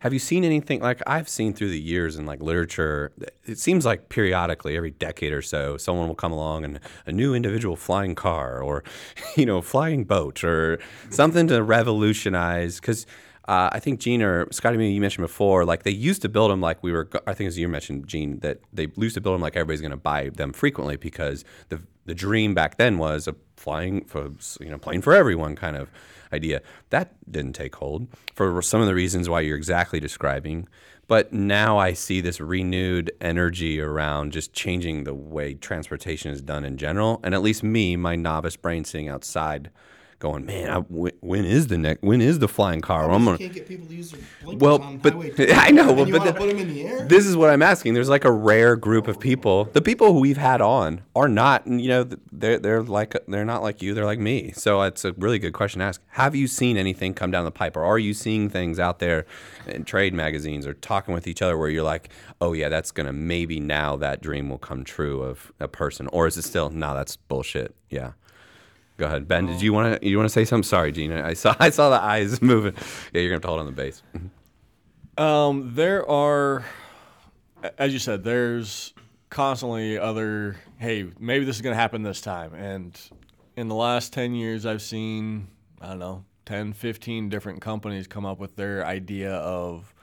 Have 0.00 0.12
you 0.12 0.18
seen 0.20 0.44
anything 0.44 0.80
like 0.80 1.02
I've 1.08 1.28
seen 1.28 1.54
through 1.54 1.70
the 1.70 1.80
years 1.80 2.16
in 2.16 2.26
like 2.26 2.40
literature? 2.40 3.12
It 3.44 3.58
seems 3.58 3.84
like 3.84 4.08
periodically, 4.10 4.76
every 4.76 4.92
decade 4.92 5.32
or 5.32 5.42
so, 5.42 5.76
someone 5.76 6.06
will 6.06 6.14
come 6.14 6.32
along 6.32 6.64
and 6.64 6.80
a 7.06 7.12
new 7.12 7.34
individual 7.34 7.74
flying 7.74 8.14
car 8.14 8.62
or, 8.62 8.84
you 9.36 9.44
know, 9.44 9.60
flying 9.60 10.04
boat 10.04 10.44
or 10.44 10.78
something 11.10 11.48
to 11.48 11.62
revolutionize. 11.62 12.78
Because 12.78 13.06
uh, 13.48 13.70
I 13.72 13.80
think 13.80 13.98
Gene 13.98 14.22
or 14.22 14.46
Scotty, 14.52 14.76
maybe 14.76 14.92
you 14.92 15.00
mentioned 15.00 15.24
before, 15.24 15.64
like 15.64 15.82
they 15.82 15.90
used 15.90 16.20
to 16.22 16.28
build 16.28 16.50
them 16.50 16.60
like 16.60 16.82
we 16.82 16.92
were. 16.92 17.08
I 17.26 17.32
think 17.32 17.48
as 17.48 17.58
you 17.58 17.66
mentioned, 17.66 18.06
Gene, 18.06 18.40
that 18.40 18.60
they 18.74 18.88
used 18.96 19.14
to 19.14 19.22
build 19.22 19.34
them 19.34 19.40
like 19.40 19.56
everybody's 19.56 19.80
going 19.80 19.90
to 19.90 19.96
buy 19.96 20.28
them 20.28 20.52
frequently 20.52 20.96
because 20.96 21.44
the 21.70 21.80
the 22.04 22.14
dream 22.14 22.54
back 22.54 22.76
then 22.76 22.98
was 22.98 23.26
a 23.26 23.34
flying 23.56 24.04
for 24.04 24.30
you 24.60 24.68
know 24.68 24.76
plane 24.78 25.00
for 25.00 25.14
everyone 25.14 25.56
kind 25.56 25.76
of 25.76 25.90
idea. 26.30 26.60
That 26.90 27.14
didn't 27.30 27.54
take 27.54 27.74
hold 27.76 28.06
for 28.34 28.60
some 28.60 28.82
of 28.82 28.86
the 28.86 28.94
reasons 28.94 29.30
why 29.30 29.40
you're 29.40 29.56
exactly 29.56 29.98
describing. 29.98 30.68
But 31.06 31.32
now 31.32 31.78
I 31.78 31.94
see 31.94 32.20
this 32.20 32.38
renewed 32.38 33.10
energy 33.18 33.80
around 33.80 34.32
just 34.32 34.52
changing 34.52 35.04
the 35.04 35.14
way 35.14 35.54
transportation 35.54 36.32
is 36.32 36.42
done 36.42 36.66
in 36.66 36.76
general. 36.76 37.18
And 37.24 37.34
at 37.34 37.40
least 37.40 37.62
me, 37.62 37.96
my 37.96 38.14
novice 38.14 38.56
brain 38.56 38.84
sitting 38.84 39.08
outside, 39.08 39.70
going, 40.18 40.44
man, 40.46 40.70
I, 40.70 40.78
when, 40.78 41.12
when 41.20 41.44
is 41.44 41.68
the 41.68 41.78
next? 41.78 42.02
When 42.02 42.20
is 42.20 42.38
the 42.38 42.48
flying 42.48 42.80
car? 42.80 43.10
I'm 43.10 43.24
gonna, 43.24 43.38
can't 43.38 43.52
get 43.52 43.68
people 43.68 43.86
to 43.86 43.94
use 43.94 44.10
their 44.10 44.20
blinkers 44.42 44.60
well, 44.60 44.78
but 45.00 45.14
I 45.50 45.70
know, 45.70 45.94
but, 45.94 46.10
but 46.10 46.36
put 46.36 46.48
them 46.48 46.58
in 46.58 46.68
the 46.68 46.86
air. 46.86 47.06
this 47.06 47.26
is 47.26 47.36
what 47.36 47.50
I'm 47.50 47.62
asking. 47.62 47.94
There's 47.94 48.08
like 48.08 48.24
a 48.24 48.32
rare 48.32 48.76
group 48.76 49.08
of 49.08 49.20
people. 49.20 49.66
Oh. 49.68 49.72
The 49.72 49.82
people 49.82 50.12
who 50.12 50.20
we've 50.20 50.36
had 50.36 50.60
on 50.60 51.02
are 51.14 51.28
not, 51.28 51.66
you 51.66 51.88
know, 51.88 52.08
they're 52.32 52.58
they're 52.58 52.82
like 52.82 53.16
they're 53.28 53.44
not 53.44 53.62
like 53.62 53.82
you. 53.82 53.94
They're 53.94 54.04
like 54.04 54.18
me. 54.18 54.52
So 54.52 54.80
uh, 54.80 54.88
it's 54.88 55.04
a 55.04 55.12
really 55.12 55.38
good 55.38 55.52
question 55.52 55.80
to 55.80 55.86
ask. 55.86 56.00
Have 56.08 56.34
you 56.34 56.46
seen 56.46 56.76
anything 56.76 57.14
come 57.14 57.30
down 57.30 57.44
the 57.44 57.50
pipe, 57.50 57.76
or 57.76 57.84
are 57.84 57.98
you 57.98 58.14
seeing 58.14 58.48
things 58.48 58.78
out 58.78 58.98
there 58.98 59.26
in 59.66 59.84
trade 59.84 60.14
magazines 60.14 60.66
or 60.66 60.74
talking 60.74 61.14
with 61.14 61.26
each 61.26 61.42
other 61.42 61.56
where 61.56 61.68
you're 61.68 61.82
like, 61.82 62.10
oh 62.40 62.52
yeah, 62.52 62.68
that's 62.68 62.90
gonna 62.90 63.12
maybe 63.12 63.60
now 63.60 63.96
that 63.96 64.20
dream 64.20 64.48
will 64.48 64.58
come 64.58 64.84
true 64.84 65.22
of 65.22 65.52
a 65.60 65.68
person, 65.68 66.08
or 66.08 66.26
is 66.26 66.36
it 66.36 66.42
still 66.42 66.70
no, 66.70 66.94
that's 66.94 67.16
bullshit? 67.16 67.74
Yeah. 67.88 68.12
Go 68.98 69.06
ahead, 69.06 69.28
Ben. 69.28 69.46
Did 69.46 69.62
you 69.62 69.72
want 69.72 70.00
to 70.00 70.08
you 70.08 70.16
want 70.18 70.28
to 70.28 70.32
say 70.32 70.44
something? 70.44 70.64
Sorry, 70.64 70.90
Gina. 70.90 71.24
I 71.24 71.34
saw 71.34 71.54
I 71.60 71.70
saw 71.70 71.88
the 71.88 72.02
eyes 72.02 72.42
moving. 72.42 72.74
Yeah, 73.12 73.20
you're 73.20 73.30
gonna 73.30 73.36
have 73.36 73.42
to 73.42 73.48
hold 73.48 73.60
on 73.60 73.66
the 73.66 73.72
base. 73.72 74.02
Um, 75.16 75.72
there 75.74 76.08
are, 76.08 76.64
as 77.78 77.92
you 77.92 78.00
said, 78.00 78.24
there's 78.24 78.92
constantly 79.30 79.98
other. 79.98 80.56
Hey, 80.78 81.06
maybe 81.18 81.44
this 81.44 81.56
is 81.56 81.62
going 81.62 81.74
to 81.74 81.80
happen 81.80 82.02
this 82.02 82.20
time. 82.20 82.54
And 82.54 83.00
in 83.56 83.68
the 83.68 83.74
last 83.76 84.12
ten 84.12 84.34
years, 84.34 84.66
I've 84.66 84.82
seen 84.82 85.48
I 85.80 85.88
don't 85.88 86.00
know 86.00 86.24
10, 86.46 86.72
15 86.72 87.28
different 87.28 87.60
companies 87.60 88.06
come 88.06 88.24
up 88.24 88.38
with 88.38 88.56
their 88.56 88.84
idea 88.86 89.34
of 89.34 89.94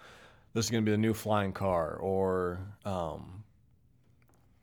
this 0.53 0.65
is 0.65 0.71
going 0.71 0.83
to 0.83 0.85
be 0.85 0.91
the 0.91 0.97
new 0.97 1.13
flying 1.13 1.51
car 1.51 1.95
or 1.95 2.59
um, 2.85 3.43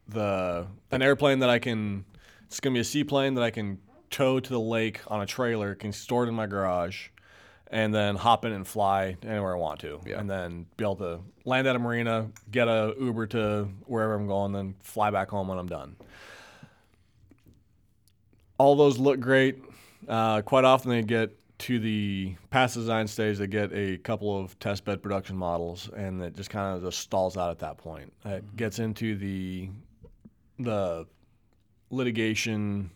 the 0.09 0.67
an 0.91 1.03
airplane 1.03 1.41
that 1.41 1.51
I 1.51 1.59
can. 1.59 2.05
It's 2.47 2.61
going 2.61 2.73
to 2.73 2.77
be 2.77 2.81
a 2.81 2.85
seaplane 2.85 3.35
that 3.35 3.43
I 3.43 3.51
can 3.51 3.79
tow 4.13 4.39
to 4.39 4.49
the 4.49 4.61
lake 4.61 5.01
on 5.09 5.21
a 5.23 5.27
trailer, 5.27 5.75
can 5.75 5.91
store 5.93 6.25
it 6.25 6.29
in 6.29 6.35
my 6.35 6.47
garage 6.47 7.09
and 7.69 7.93
then 7.95 8.15
hop 8.17 8.45
in 8.45 8.53
and 8.53 8.67
fly 8.67 9.17
anywhere 9.23 9.57
I 9.57 9.59
want 9.59 9.81
to, 9.81 9.99
Yeah. 10.07 10.21
and 10.21 10.29
then 10.29 10.67
be 10.77 10.85
able 10.85 10.97
to 10.97 11.21
land 11.47 11.67
at 11.67 11.75
a 11.75 11.79
marina, 11.79 12.31
get 12.51 12.69
a 12.69 12.95
Uber 13.01 13.27
to 13.29 13.69
wherever 13.87 14.15
I'm 14.15 14.27
going, 14.27 14.53
then 14.53 14.75
fly 14.83 15.11
back 15.11 15.31
home 15.31 15.49
when 15.49 15.59
I'm 15.59 15.69
done. 15.69 15.97
All 18.59 18.77
those 18.77 18.99
look 18.99 19.21
great. 19.21 19.63
Uh, 20.07 20.43
quite 20.43 20.65
often 20.65 20.91
they 20.91 21.03
get 21.03 21.37
to 21.61 21.79
the 21.79 22.35
past 22.51 22.75
design 22.75 23.07
stage, 23.07 23.39
they 23.39 23.47
get 23.47 23.73
a 23.73 23.97
couple 23.99 24.39
of 24.39 24.59
test 24.59 24.85
bed 24.85 25.03
production 25.03 25.37
models, 25.37 25.89
and 25.97 26.21
it 26.23 26.35
just 26.37 26.51
kind 26.51 26.77
of 26.77 26.83
just 26.83 26.99
stalls 27.01 27.37
out 27.37 27.51
at 27.51 27.59
that 27.61 27.79
point. 27.79 28.13
It 28.25 28.57
gets 28.57 28.79
into 28.79 29.17
the 29.17 29.71
the 30.59 31.07
litigation, 31.91 32.91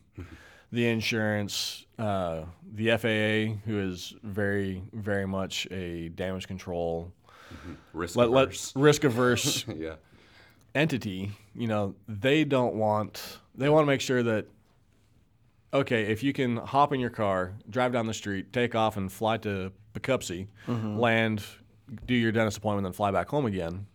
the 0.76 0.86
insurance, 0.86 1.86
uh, 1.98 2.42
the 2.74 2.90
FAA, 2.90 3.58
who 3.64 3.80
is 3.80 4.14
very, 4.22 4.82
very 4.92 5.26
much 5.26 5.66
a 5.70 6.10
damage 6.10 6.46
control, 6.46 7.10
Risk 7.94 8.14
let, 8.16 8.30
let, 8.30 8.44
averse. 8.44 8.72
risk 8.76 9.04
averse 9.10 9.64
yeah. 9.74 9.94
entity. 10.74 11.30
You 11.54 11.66
know, 11.66 11.94
they 12.06 12.44
don't 12.44 12.74
want. 12.74 13.38
They 13.54 13.68
want 13.70 13.84
to 13.84 13.86
make 13.86 14.02
sure 14.02 14.22
that. 14.22 14.46
Okay, 15.72 16.04
if 16.04 16.22
you 16.22 16.32
can 16.32 16.58
hop 16.58 16.92
in 16.92 17.00
your 17.00 17.10
car, 17.10 17.54
drive 17.68 17.92
down 17.92 18.06
the 18.06 18.14
street, 18.14 18.52
take 18.52 18.74
off, 18.74 18.96
and 18.96 19.10
fly 19.10 19.36
to 19.38 19.72
Poughkeepsie, 19.94 20.46
land, 20.68 21.42
do 22.06 22.14
your 22.14 22.32
dentist 22.32 22.58
appointment, 22.58 22.84
then 22.84 22.92
fly 22.92 23.10
back 23.10 23.28
home 23.28 23.46
again. 23.46 23.86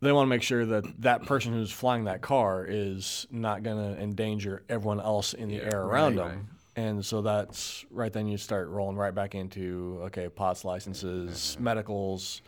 They 0.00 0.12
want 0.12 0.26
to 0.26 0.30
make 0.30 0.42
sure 0.42 0.64
that 0.64 1.02
that 1.02 1.26
person 1.26 1.52
who's 1.52 1.70
flying 1.70 2.04
that 2.04 2.22
car 2.22 2.64
is 2.66 3.26
not 3.30 3.62
going 3.62 3.94
to 3.94 4.00
endanger 4.00 4.62
everyone 4.68 5.00
else 5.00 5.34
in 5.34 5.48
the 5.48 5.60
air 5.60 5.82
around 5.82 6.16
right, 6.16 6.28
them. 6.28 6.48
And 6.76 7.04
so 7.04 7.20
that's 7.20 7.84
right 7.90 8.12
then 8.12 8.26
you 8.26 8.38
start 8.38 8.68
rolling 8.68 8.96
right 8.96 9.14
back 9.14 9.34
into 9.34 10.00
okay, 10.04 10.28
POTS 10.28 10.64
licenses, 10.64 11.56
medicals, 11.60 12.40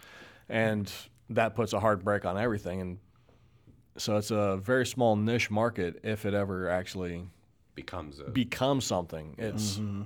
and 0.49 0.91
that 1.31 1.55
puts 1.55 1.75
a 1.75 1.81
hard 1.81 2.05
brake 2.05 2.25
on 2.25 2.39
everything. 2.39 2.81
And 2.81 2.99
so 3.99 4.17
it's 4.17 4.31
a 4.31 4.57
very 4.57 4.87
small 4.87 5.17
niche 5.17 5.51
market 5.51 6.01
if 6.03 6.25
it 6.25 6.33
ever 6.33 6.71
actually 6.71 7.27
Becomes 7.75 8.21
a 8.21 8.25
becomes 8.25 8.85
something. 8.85 9.35
It's 9.39 9.77
mm-hmm. 9.77 10.03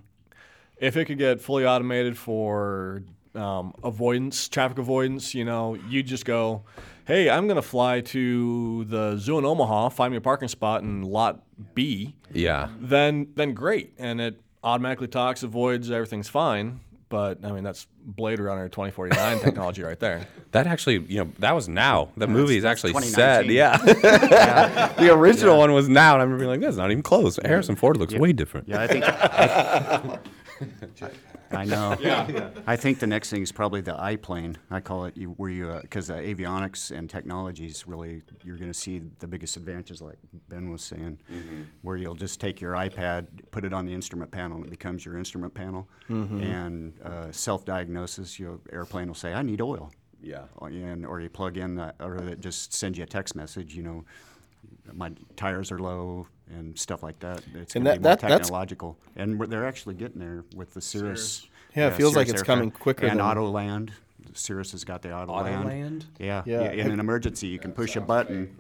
if 0.77 0.97
it 0.97 1.07
could 1.07 1.19
get 1.19 1.41
fully 1.41 1.67
automated 1.67 2.17
for 2.17 3.03
um, 3.37 3.75
avoidance, 3.85 4.49
traffic 4.49 4.79
avoidance. 4.79 5.35
You 5.35 5.45
know, 5.45 5.75
you 5.89 6.03
just 6.03 6.25
go, 6.25 6.65
"Hey, 7.05 7.29
I'm 7.31 7.47
going 7.47 7.57
to 7.57 7.63
fly 7.63 8.01
to 8.01 8.85
the 8.85 9.17
zoo 9.17 9.39
in 9.39 9.45
Omaha, 9.45 9.91
find 9.91 10.11
me 10.11 10.17
a 10.17 10.21
parking 10.21 10.49
spot 10.49 10.83
in 10.83 11.03
lot 11.03 11.43
B." 11.75 12.17
yeah. 12.33 12.69
Then, 12.79 13.29
then 13.35 13.55
great, 13.55 13.95
and 13.99 14.21
it 14.21 14.41
automatically 14.63 15.09
talks, 15.09 15.43
avoids, 15.43 15.91
everything's 15.91 16.29
fine. 16.29 16.81
But 17.09 17.45
I 17.45 17.53
mean, 17.53 17.63
that's 17.63 17.87
Blade 18.05 18.41
Runner 18.41 18.69
2049 18.69 19.39
technology 19.39 19.83
right 19.83 19.99
there. 19.99 20.27
That 20.53 20.67
actually, 20.67 21.01
you 21.01 21.23
know, 21.23 21.31
that 21.41 21.55
was 21.55 21.69
now. 21.69 22.09
The 22.17 22.27
movie 22.27 22.57
is 22.57 22.65
actually 22.65 22.95
set. 22.95 23.43
2019. 23.43 23.53
Yeah. 23.53 23.77
the 24.99 25.13
original 25.13 25.59
one 25.59 25.71
was 25.75 25.87
now, 25.87 26.15
and 26.15 26.23
I 26.23 26.25
remember 26.25 26.45
being 26.45 26.51
like, 26.51 26.61
that's 26.61 26.79
not 26.79 26.91
even 26.91 27.03
close. 27.03 27.39
Harrison 27.45 27.77
Ford 27.77 27.99
looks 27.99 28.15
way 28.15 28.33
different. 28.33 28.67
Yeah, 28.67 28.81
I 28.81 28.87
think 28.87 29.05
I 29.07 30.19
know. 31.65 31.97
yeah. 32.01 32.51
I 32.67 32.77
think 32.77 32.99
the 32.99 33.07
next 33.07 33.31
thing 33.31 33.43
is 33.43 33.53
probably 33.53 33.81
the 33.81 33.93
iPlane. 33.95 34.57
I 34.71 34.81
call 34.81 35.05
it 35.07 35.17
you, 35.17 35.31
where 35.31 35.51
you 35.51 35.79
because 35.83 36.11
uh, 36.11 36.15
avionics 36.17 36.97
and 36.97 37.09
technologies 37.09 37.85
really 37.87 38.23
you're 38.45 38.57
going 38.57 38.71
to 38.71 38.79
see 38.79 39.03
the 39.19 39.27
biggest 39.27 39.57
advantages, 39.57 40.01
like 40.01 40.19
Ben 40.49 40.71
was 40.71 40.83
saying, 40.83 41.19
where 41.83 41.97
you'll 41.97 42.15
just 42.15 42.41
take 42.41 42.61
your 42.61 42.73
iPad, 42.75 43.27
put 43.51 43.65
it 43.65 43.73
on 43.73 43.87
the 43.87 43.95
instrument 43.95 44.31
panel, 44.31 44.57
and 44.59 44.67
it 44.67 44.71
becomes 44.71 45.05
your 45.05 45.17
instrument 45.19 45.55
panel, 45.55 45.89
and 46.09 46.95
uh, 47.05 47.31
self-diagnosis. 47.33 48.39
Your 48.39 48.59
airplane 48.73 49.09
will 49.09 49.15
say, 49.15 49.33
"I 49.33 49.43
need 49.43 49.61
oil." 49.61 49.93
Yeah. 50.23 50.45
Or- 50.57 50.69
and 50.69 51.07
or 51.07 51.21
you 51.21 51.29
plug 51.29 51.57
in 51.57 51.77
that, 51.77 51.97
or 52.01 52.17
it 52.17 52.41
just 52.41 52.73
sends 52.73 52.99
you 52.99 53.05
a 53.05 53.07
text 53.07 53.35
message. 53.37 53.75
You 53.75 53.83
know, 53.83 54.05
my 54.93 55.13
tires 55.37 55.71
are 55.71 55.79
low 55.79 56.27
and 56.55 56.79
stuff 56.79 57.03
like 57.03 57.19
that. 57.21 57.43
It's 57.55 57.75
And 57.77 57.85
going 57.85 57.97
to 57.97 58.03
that- 58.03 58.21
be 58.21 58.27
more 58.27 58.31
that- 58.31 58.41
technological, 58.43 58.99
and 59.17 59.39
we're, 59.39 59.47
they're 59.47 59.67
actually 59.67 59.95
getting 59.95 60.21
there 60.21 60.45
with 60.55 60.75
the 60.75 60.81
Cirrus. 60.81 61.47
Yeah, 61.75 61.89
it 61.89 61.95
feels 61.95 62.17
like 62.17 62.29
it's 62.29 62.43
coming 62.43 62.67
aircraft. 62.67 62.83
quicker 62.83 63.07
And 63.07 63.21
than- 63.21 63.27
Autoland, 63.27 63.91
Cirrus 64.35 64.73
has 64.73 64.85
got 64.85 65.03
the 65.03 65.09
Autoland. 65.11 65.65
Autoland? 65.65 66.05
Yeah, 66.19 66.43
Yeah. 66.47 66.63
yeah. 66.73 66.85
In 66.85 66.91
an 66.91 67.01
emergency, 67.01 67.47
you 67.49 67.59
can 67.59 67.73
push 67.73 67.97
a 67.97 68.01
button. 68.01 68.57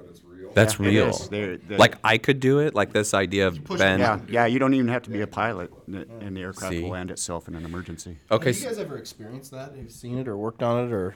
That's 0.54 0.78
Yeah, 0.78 0.86
real. 0.88 1.08
is. 1.08 1.28
They're- 1.28 1.56
they're- 1.58 1.76
Like 1.78 1.96
I 2.04 2.18
could 2.18 2.40
do 2.40 2.60
it. 2.60 2.74
Like 2.74 2.92
this 2.92 3.12
idea 3.14 3.46
of 3.48 3.62
Ben. 3.64 3.98
Yeah, 4.00 4.20
yeah. 4.28 4.46
You 4.46 4.58
don't 4.58 4.74
even 4.74 4.88
have 4.88 5.02
to 5.02 5.10
be 5.10 5.20
a 5.20 5.26
pilot, 5.26 5.70
and 5.86 6.36
the 6.36 6.40
aircraft 6.40 6.72
See? 6.72 6.82
will 6.82 6.90
land 6.90 7.10
itself 7.10 7.46
in 7.48 7.54
an 7.54 7.64
emergency. 7.64 8.18
Okay. 8.30 8.52
Have 8.52 8.60
you 8.62 8.66
guys 8.68 8.78
ever 8.78 8.96
experienced 8.96 9.50
that? 9.50 9.74
Have 9.74 9.84
you 9.84 9.88
seen 9.90 10.18
it 10.18 10.28
or 10.28 10.36
worked 10.36 10.62
on 10.62 10.86
it 10.86 10.92
or 10.92 11.14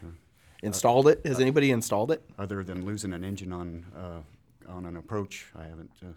installed 0.63 1.09
it? 1.09 1.21
Has 1.25 1.41
anybody 1.41 1.71
installed 1.71 2.11
it? 2.11 2.23
Other 2.39 2.63
than 2.65 2.85
losing 2.85 3.13
an 3.13 3.25
engine 3.25 3.53
on 3.53 3.85
uh, 3.97 4.71
on 4.71 4.85
an 4.85 4.97
approach, 4.97 5.47
I 5.57 5.63
haven't. 5.65 5.91
Uh, 6.03 6.09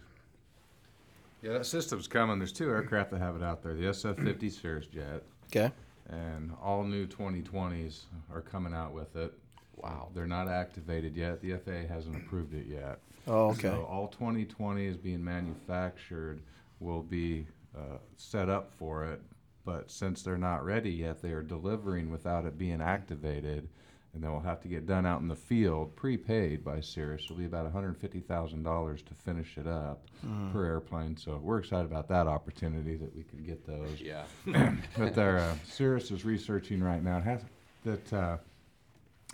Yeah, 1.44 1.52
that 1.52 1.66
system's 1.66 2.08
coming. 2.08 2.38
There's 2.38 2.52
two 2.52 2.70
aircraft 2.70 3.10
that 3.10 3.20
have 3.20 3.36
it 3.36 3.42
out 3.42 3.62
there: 3.62 3.74
the 3.74 3.84
SF-50 3.84 4.50
Cirrus 4.50 4.86
jet, 4.86 5.22
Okay. 5.48 5.70
and 6.08 6.50
all 6.62 6.84
new 6.84 7.06
2020s 7.06 8.04
are 8.32 8.40
coming 8.40 8.72
out 8.72 8.94
with 8.94 9.14
it. 9.14 9.34
Wow. 9.76 10.08
They're 10.14 10.26
not 10.26 10.48
activated 10.48 11.14
yet. 11.16 11.42
The 11.42 11.58
FAA 11.58 11.86
hasn't 11.86 12.16
approved 12.16 12.54
it 12.54 12.66
yet. 12.66 12.98
Oh, 13.26 13.50
okay. 13.50 13.68
So 13.68 13.84
all 13.90 14.08
2020s 14.18 15.02
being 15.02 15.22
manufactured 15.22 16.40
will 16.80 17.02
be 17.02 17.46
uh, 17.76 17.98
set 18.16 18.48
up 18.48 18.70
for 18.78 19.04
it, 19.04 19.20
but 19.66 19.90
since 19.90 20.22
they're 20.22 20.38
not 20.38 20.64
ready 20.64 20.90
yet, 20.92 21.20
they 21.20 21.32
are 21.32 21.42
delivering 21.42 22.10
without 22.10 22.46
it 22.46 22.56
being 22.56 22.80
activated, 22.80 23.68
and 24.14 24.22
then 24.22 24.30
we'll 24.30 24.40
have 24.40 24.60
to 24.60 24.68
get 24.68 24.86
done 24.86 25.04
out 25.04 25.20
in 25.20 25.28
the 25.28 25.36
field, 25.36 25.94
prepaid 25.96 26.64
by 26.64 26.80
Cirrus. 26.80 27.24
It'll 27.24 27.36
be 27.36 27.46
about 27.46 27.72
$150,000 27.72 29.04
to 29.04 29.14
finish 29.14 29.58
it 29.58 29.66
up 29.66 30.06
per 30.52 30.64
airplane. 30.64 31.16
So 31.16 31.40
we're 31.42 31.58
excited 31.58 31.86
about 31.86 32.08
that 32.08 32.26
opportunity 32.26 32.96
that 32.96 33.14
we 33.14 33.24
could 33.24 33.44
get 33.44 33.66
those 33.66 34.00
Yeah. 34.00 34.24
but 34.96 35.14
their 35.14 35.38
uh, 35.38 35.54
Cirrus 35.66 36.10
is 36.10 36.24
researching 36.24 36.82
right 36.82 37.02
now 37.02 37.20
has, 37.20 37.40
that 37.84 38.12
uh, 38.12 38.36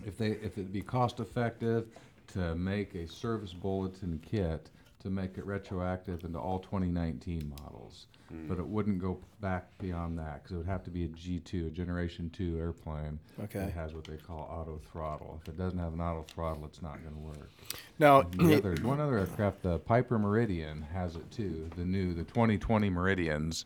if 0.06 0.16
they 0.16 0.28
if 0.28 0.56
it'd 0.56 0.72
be 0.72 0.82
cost 0.82 1.20
effective 1.20 1.86
to 2.32 2.54
make 2.54 2.94
a 2.94 3.06
service 3.06 3.52
bulletin 3.52 4.20
kit 4.24 4.70
to 5.00 5.10
make 5.10 5.38
it 5.38 5.46
retroactive 5.46 6.24
into 6.24 6.38
all 6.38 6.58
2019 6.58 7.52
models, 7.62 8.06
hmm. 8.28 8.46
but 8.46 8.58
it 8.58 8.66
wouldn't 8.66 8.98
go 9.00 9.18
back 9.40 9.66
beyond 9.78 10.18
that 10.18 10.42
because 10.42 10.54
it 10.54 10.58
would 10.58 10.66
have 10.66 10.84
to 10.84 10.90
be 10.90 11.04
a 11.04 11.08
G2, 11.08 11.68
a 11.68 11.70
Generation 11.70 12.30
2 12.30 12.58
airplane 12.58 13.18
Okay. 13.42 13.60
that 13.60 13.72
has 13.72 13.94
what 13.94 14.04
they 14.04 14.16
call 14.16 14.40
auto 14.50 14.78
throttle. 14.92 15.40
If 15.42 15.48
it 15.48 15.56
doesn't 15.58 15.78
have 15.78 15.94
an 15.94 16.00
auto 16.00 16.24
throttle, 16.34 16.64
it's 16.66 16.82
not 16.82 16.98
going 17.02 17.14
to 17.14 17.20
work. 17.40 17.50
Now, 17.98 18.22
The 18.22 18.56
other, 18.58 18.74
one 18.82 19.00
other 19.00 19.18
aircraft, 19.18 19.62
the 19.62 19.78
Piper 19.78 20.18
Meridian, 20.18 20.82
has 20.92 21.16
it 21.16 21.30
too. 21.30 21.70
The 21.76 21.84
new, 21.84 22.12
the 22.12 22.24
2020 22.24 22.90
Meridians 22.90 23.64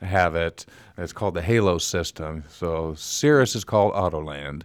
have 0.00 0.34
it. 0.36 0.64
It's 0.96 1.12
called 1.12 1.34
the 1.34 1.42
Halo 1.42 1.78
system. 1.78 2.44
So 2.48 2.94
Cirrus 2.94 3.56
is 3.56 3.64
called 3.64 3.94
Autoland. 3.94 4.62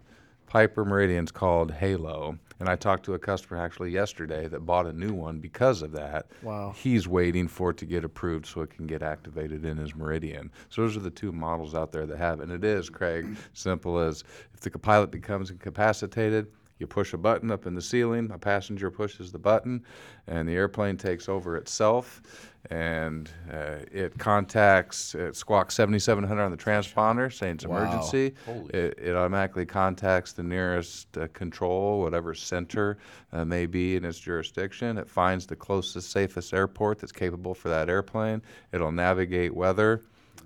Piper 0.48 0.86
Meridian's 0.86 1.32
called 1.32 1.72
Halo. 1.72 2.38
And 2.60 2.68
I 2.68 2.76
talked 2.76 3.06
to 3.06 3.14
a 3.14 3.20
customer 3.20 3.60
actually 3.60 3.92
yesterday 3.92 4.48
that 4.48 4.66
bought 4.66 4.88
a 4.88 4.94
new 4.94 5.14
one 5.14 5.40
because 5.40 5.84
of 5.84 5.92
that. 5.92 6.28
Wow. 6.42 6.74
He's 6.76 7.08
waiting 7.08 7.48
for 7.48 7.70
it 7.70 7.78
to 7.78 7.86
get 7.86 8.04
approved 8.04 8.48
so 8.48 8.62
it 8.62 8.72
can 8.72 8.88
get 8.88 9.04
activated 9.04 9.64
in 9.64 9.78
his 9.78 9.96
Meridian. 9.96 10.52
So 10.70 10.82
those 10.82 10.98
are 10.98 11.02
the 11.02 11.12
two 11.12 11.32
models 11.32 11.76
out 11.76 11.92
there 11.92 12.08
that 12.08 12.18
have 12.18 12.40
it. 12.40 12.44
And 12.44 12.52
it 12.52 12.64
is, 12.64 12.90
Craig, 12.90 13.38
simple 13.54 14.00
as 14.00 14.24
if 14.54 14.62
the 14.62 14.72
pilot 14.72 15.12
becomes 15.12 15.52
incapacitated, 15.52 16.48
you 16.80 16.88
push 16.88 17.14
a 17.14 17.18
button 17.18 17.52
up 17.52 17.66
in 17.66 17.74
the 17.74 17.82
ceiling, 17.82 18.30
a 18.32 18.38
passenger 18.38 18.92
pushes 18.92 19.32
the 19.32 19.40
button, 19.40 19.84
and 20.28 20.48
the 20.48 20.54
airplane 20.54 20.96
takes 20.98 21.28
over 21.28 21.58
itself. 21.58 22.22
And 22.70 23.30
uh, 23.52 23.78
it 23.92 24.18
contacts, 24.18 25.16
it 25.16 25.36
squawks 25.36 25.76
7700 25.76 26.44
on 26.44 26.52
the 26.52 26.58
transponder 26.58 27.32
saying 27.32 27.56
it's 27.56 27.64
emergency. 27.64 28.34
It, 28.74 29.00
it 29.02 29.16
automatically 29.16 29.66
contacts 29.66 30.34
the 30.34 30.44
nearest 30.44 31.18
uh, 31.18 31.28
control, 31.30 32.02
whatever 32.02 32.34
center 32.34 32.98
uh, 33.32 33.46
may 33.46 33.68
be 33.68 33.96
in 33.96 34.04
its 34.04 34.20
jurisdiction. 34.20 34.98
It 34.98 35.10
finds 35.10 35.46
the 35.48 35.56
closest, 35.56 36.12
safest 36.12 36.54
airport 36.54 37.00
that's 37.00 37.14
capable 37.14 37.54
for 37.54 37.70
that 37.70 37.90
airplane. 37.90 38.42
It'll 38.74 38.92
navigate 38.92 39.54
weather. 39.56 40.04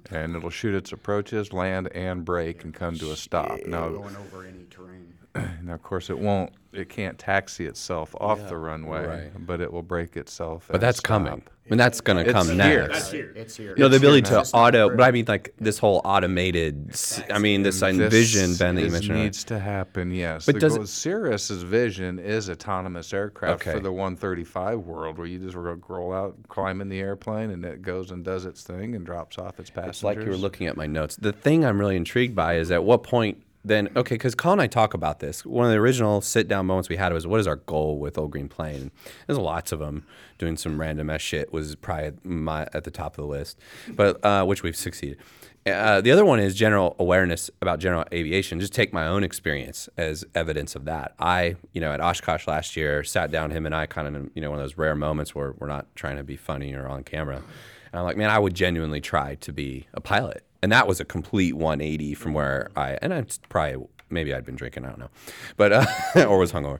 And 0.10 0.36
it'll 0.36 0.50
shoot 0.50 0.74
its 0.74 0.92
approaches, 0.94 1.54
land, 1.54 1.90
and 1.94 2.26
brake, 2.26 2.64
and 2.64 2.74
come 2.74 2.98
to 2.98 3.12
a 3.12 3.16
stop. 3.16 3.60
Now, 3.68 3.90
going 3.90 4.16
over 4.16 4.44
any 4.46 4.66
terrain. 4.70 5.14
now, 5.64 5.74
of 5.74 5.84
course, 5.84 6.10
it 6.10 6.18
won't. 6.20 6.52
It 6.74 6.88
can't 6.88 7.20
taxi 7.20 7.66
itself 7.66 8.16
off 8.22 8.48
the 8.48 8.56
runway, 8.56 9.06
Right. 9.06 9.46
but 9.46 9.60
it 9.60 9.74
will 9.74 9.84
brake 9.84 10.16
itself. 10.16 10.68
But 10.68 10.76
at 10.76 10.78
a 10.78 10.86
that's 10.86 10.98
stop. 11.00 11.08
coming. 11.08 11.44
I 11.44 11.70
mean, 11.70 11.78
that's 11.78 12.00
going 12.00 12.16
to 12.18 12.24
It's 12.24 12.32
come 12.32 12.48
here. 12.48 12.88
next. 12.88 13.12
here. 13.12 13.34
It's 13.36 13.58
here. 13.58 13.76
No, 13.78 13.90
the 13.90 13.96
It's 13.98 14.04
ability 14.04 14.22
to 14.24 14.32
now. 14.36 14.44
auto, 14.54 14.90
but 14.90 15.02
I 15.04 15.12
mean, 15.12 15.26
like 15.28 15.54
this 15.58 15.78
whole 15.80 16.00
automated. 16.06 16.88
s- 16.92 17.22
I 17.30 17.40
mean, 17.40 17.64
this 17.64 17.82
mm, 17.82 17.90
And 17.90 18.02
envision, 18.02 18.56
Ben, 18.56 18.76
that 18.76 18.82
you 18.82 18.88
is- 18.88 18.94
mentioned. 18.94 19.12
earlier. 19.12 19.24
needs 19.26 19.44
to 19.46 19.60
happen. 19.60 20.12
Yes, 20.12 20.46
But 20.46 20.56
the 20.56 20.62
does 20.62 20.76
goal- 20.76 20.84
it- 20.84 20.88
Cirrus's 20.88 21.64
vision 21.64 22.20
is 22.20 22.50
autonomous 22.50 23.14
aircraft 23.14 23.62
Okay. 23.62 23.74
for 23.74 23.82
the 23.82 23.92
135 23.92 24.80
world, 24.80 25.18
where 25.18 25.28
you 25.28 25.40
just 25.40 25.56
ro- 25.58 25.78
roll 25.90 26.14
out, 26.14 26.38
climb 26.48 26.80
in 26.80 26.88
the 26.88 27.02
airplane, 27.02 27.52
and 27.52 27.66
it 27.66 27.82
goes 27.82 28.12
and 28.12 28.24
does 28.24 28.46
its 28.46 28.64
thing 28.64 28.96
and 28.96 29.06
drops 29.06 29.38
off 29.38 29.60
its 29.60 29.70
passengers. 29.70 29.98
It's 29.98 30.04
like 30.04 30.20
you 30.20 30.30
were 30.30 30.38
looking 30.38 30.68
at 30.68 30.78
my 30.78 30.88
notes. 30.88 31.18
The 31.18 31.34
thing 31.34 31.66
I'm 31.66 31.80
really 31.80 31.98
intrigued 31.98 32.34
by 32.36 32.56
is 32.56 32.72
at 32.72 32.84
what 32.86 33.04
point 33.04 33.44
then, 33.64 33.90
okay, 33.96 34.16
because 34.16 34.34
Colin 34.34 34.60
and 34.60 34.62
I 34.64 34.68
talk 34.68 34.94
about 34.94 35.20
this. 35.20 35.46
One 35.46 35.66
of 35.66 35.72
the 35.72 35.78
original 35.78 36.22
sit 36.22 36.48
down 36.48 36.66
moments 36.66 36.90
we 36.90 36.96
had 36.96 37.14
was 37.14 37.28
what 37.28 37.40
is 37.40 37.48
our 37.48 37.58
goal 37.58 38.00
with 38.00 38.18
Old 38.18 38.32
Green 38.32 38.50
Plane? 38.50 38.92
There's 39.28 39.38
lots 39.38 39.72
of 39.72 39.80
them. 39.80 40.06
Doing 40.40 40.58
some 40.58 40.80
random 40.80 41.10
ass 41.12 41.22
shit 41.22 41.54
was 41.54 41.76
probably 41.76 42.14
my, 42.24 42.64
at 42.74 42.84
the 42.84 42.92
top 42.92 43.18
of 43.18 43.24
the 43.24 43.30
list, 43.30 43.60
but 43.90 44.24
uh, 44.26 44.44
which 44.44 44.64
we've 44.64 44.76
succeeded. 44.76 45.20
Uh, 45.68 46.02
the 46.02 46.12
other 46.12 46.26
one 46.26 46.40
is 46.40 46.56
general 46.56 46.96
awareness 46.98 47.52
about 47.62 47.78
general 47.78 48.04
aviation. 48.12 48.60
Just 48.60 48.74
take 48.74 48.92
my 48.92 49.06
own 49.06 49.24
experience 49.24 49.88
as 49.96 50.26
evidence 50.34 50.76
of 50.76 50.86
that. 50.86 51.14
I, 51.20 51.56
you 51.74 51.82
know, 51.82 51.92
at 51.92 52.02
Oshkosh 52.02 52.48
last 52.48 52.76
year, 52.76 53.04
sat 53.04 53.30
down 53.30 53.52
him 53.52 53.68
and 53.68 53.76
I 53.76 53.86
kind 53.86 54.16
of, 54.16 54.32
you 54.34 54.42
know, 54.42 54.50
one 54.50 54.60
of 54.60 54.64
those 54.64 54.78
rare 54.78 54.96
moments 54.96 55.36
where 55.36 55.54
we're 55.60 55.68
not 55.68 55.86
trying 55.96 56.18
to 56.18 56.24
be 56.24 56.36
funny 56.36 56.74
or 56.74 56.88
on 56.88 57.04
camera. 57.04 57.36
And 57.36 58.00
I'm 58.00 58.04
like, 58.04 58.18
man, 58.18 58.32
I 58.32 58.40
would 58.40 58.56
genuinely 58.56 59.02
try 59.02 59.36
to 59.36 59.54
be 59.54 59.86
a 59.94 60.02
pilot. 60.02 60.44
And 60.62 60.72
that 60.72 60.88
was 60.88 61.00
a 61.00 61.06
complete 61.06 61.56
180 61.56 62.14
from 62.14 62.34
where 62.34 62.70
I, 62.76 62.98
and 63.02 63.14
I'm 63.14 63.28
probably, 63.50 63.88
maybe 64.10 64.34
I'd 64.34 64.46
been 64.46 64.56
drinking, 64.56 64.86
I 64.86 64.90
don't 64.90 65.00
know, 65.00 65.10
but, 65.58 65.72
uh, 65.74 65.86
or 66.28 66.38
was 66.38 66.52
hungover, 66.52 66.80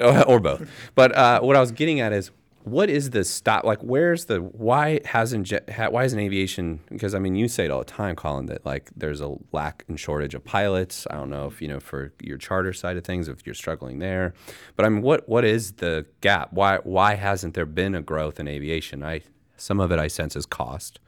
or 0.00 0.38
both. 0.38 0.68
But 0.94 1.14
uh, 1.16 1.40
what 1.40 1.56
I 1.56 1.60
was 1.60 1.72
getting 1.72 2.00
at 2.00 2.12
is, 2.12 2.30
what 2.62 2.90
is 2.90 3.10
the 3.10 3.24
stop? 3.24 3.64
Like, 3.64 3.80
where's 3.80 4.26
the, 4.26 4.36
why 4.38 5.00
hasn't, 5.06 5.50
ha, 5.74 5.88
why 5.88 6.04
isn't 6.04 6.18
aviation, 6.18 6.80
because 6.90 7.14
I 7.14 7.18
mean, 7.18 7.34
you 7.34 7.48
say 7.48 7.64
it 7.64 7.70
all 7.70 7.78
the 7.78 7.86
time, 7.86 8.14
Colin, 8.14 8.46
that 8.46 8.66
like 8.66 8.90
there's 8.94 9.20
a 9.20 9.34
lack 9.50 9.84
and 9.88 9.98
shortage 9.98 10.34
of 10.34 10.44
pilots. 10.44 11.06
I 11.10 11.14
don't 11.14 11.30
know 11.30 11.46
if, 11.46 11.62
you 11.62 11.68
know, 11.68 11.80
for 11.80 12.12
your 12.20 12.36
charter 12.36 12.74
side 12.74 12.98
of 12.98 13.04
things, 13.04 13.28
if 13.28 13.46
you're 13.46 13.54
struggling 13.54 13.98
there. 13.98 14.34
But 14.76 14.84
I 14.84 14.90
mean, 14.90 15.02
what, 15.02 15.26
what 15.26 15.44
is 15.44 15.72
the 15.72 16.04
gap? 16.20 16.52
Why, 16.52 16.78
why 16.84 17.14
hasn't 17.14 17.54
there 17.54 17.66
been 17.66 17.94
a 17.94 18.02
growth 18.02 18.38
in 18.38 18.46
aviation? 18.46 19.02
I, 19.02 19.22
some 19.56 19.80
of 19.80 19.90
it 19.90 19.98
I 19.98 20.08
sense 20.08 20.36
is 20.36 20.44
cost 20.44 21.00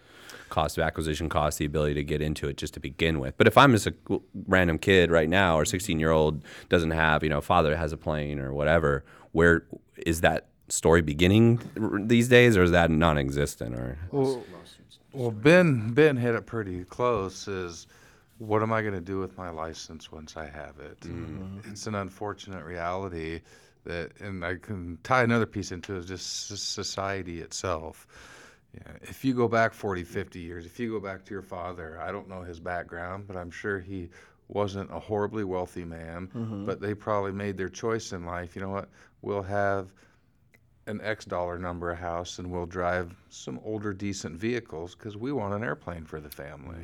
cost 0.53 0.77
of 0.77 0.85
acquisition 0.85 1.29
cost, 1.29 1.59
the 1.59 1.65
ability 1.65 1.95
to 1.95 2.05
get 2.05 2.21
into 2.21 2.47
it 2.47 2.59
just 2.59 2.75
to 2.75 2.81
begin 2.81 3.19
with. 3.19 3.37
But 3.39 3.47
if 3.47 3.57
I'm 3.57 3.73
just 3.73 3.87
a 3.87 3.95
random 4.47 4.79
kid 4.79 5.11
right 5.11 5.29
now, 5.29 5.59
or 5.59 5.65
16 5.65 5.99
year 5.99 6.11
old 6.11 6.45
doesn't 6.69 6.91
have, 6.93 7.25
you 7.25 7.31
know, 7.31 7.41
father 7.41 7.75
has 7.75 7.93
a 7.93 7.97
plane 7.97 8.39
or 8.39 8.53
whatever, 8.53 9.03
where 9.33 9.65
is 9.97 10.21
that 10.21 10.49
story 10.69 11.01
beginning 11.01 11.61
these 12.07 12.29
days, 12.29 12.57
or 12.57 12.63
is 12.63 12.71
that 12.71 12.91
non-existent? 12.91 13.75
Or 13.75 13.99
Well, 15.13 15.31
Ben 15.31 15.93
Ben 15.93 16.17
hit 16.17 16.35
it 16.35 16.47
pretty 16.47 16.85
close. 16.85 17.49
Is 17.49 17.87
what 18.39 18.63
am 18.63 18.73
I 18.73 18.83
going 18.83 18.95
to 18.95 19.01
do 19.01 19.19
with 19.19 19.37
my 19.39 19.51
license 19.51 20.13
once 20.13 20.37
I 20.37 20.47
have 20.47 20.79
it? 20.81 21.01
Mm-hmm. 21.01 21.71
It's 21.71 21.87
an 21.87 21.95
unfortunate 21.95 22.65
reality 22.65 23.41
that, 23.85 24.13
and 24.21 24.45
I 24.45 24.57
can 24.57 24.99
tie 25.03 25.23
another 25.23 25.47
piece 25.47 25.73
into 25.73 25.95
it, 25.95 25.99
is 25.99 26.07
just 26.07 26.73
society 26.75 27.41
itself. 27.41 28.07
Yeah, 28.75 28.93
if 29.03 29.25
you 29.25 29.35
go 29.35 29.49
back 29.49 29.75
40, 29.75 30.03
50 30.05 30.41
years, 30.41 30.65
if 30.65 30.81
you 30.81 30.91
go 30.91 31.01
back 31.01 31.25
to 31.27 31.35
your 31.35 31.43
father, 31.43 32.01
I 32.01 32.11
don't 32.11 32.29
know 32.29 32.43
his 32.43 32.59
background, 32.59 33.27
but 33.27 33.37
I'm 33.37 33.51
sure 33.51 33.79
he 33.81 34.09
wasn't 34.49 34.91
a 34.91 34.99
horribly 34.99 35.45
wealthy 35.45 35.85
man, 35.85 36.29
but 36.67 36.81
they 36.81 36.95
probably 36.95 37.33
made 37.33 37.57
their 37.57 37.69
choice 37.69 38.13
in 38.13 38.25
life. 38.25 38.57
You 38.57 38.63
know 38.63 38.71
what? 38.71 38.89
We'll 39.21 39.43
have 39.43 39.93
an 40.87 41.01
X 41.03 41.25
dollar 41.25 41.59
number 41.59 41.91
of 41.93 41.99
house 41.99 42.39
and 42.41 42.51
we'll 42.51 42.67
drive 42.67 43.15
some 43.29 43.61
older, 43.65 43.93
decent 43.93 44.37
vehicles 44.37 44.95
because 44.97 45.17
we 45.17 45.31
want 45.33 45.55
an 45.55 45.63
airplane 45.63 46.05
for 46.05 46.19
the 46.21 46.29
family. 46.31 46.83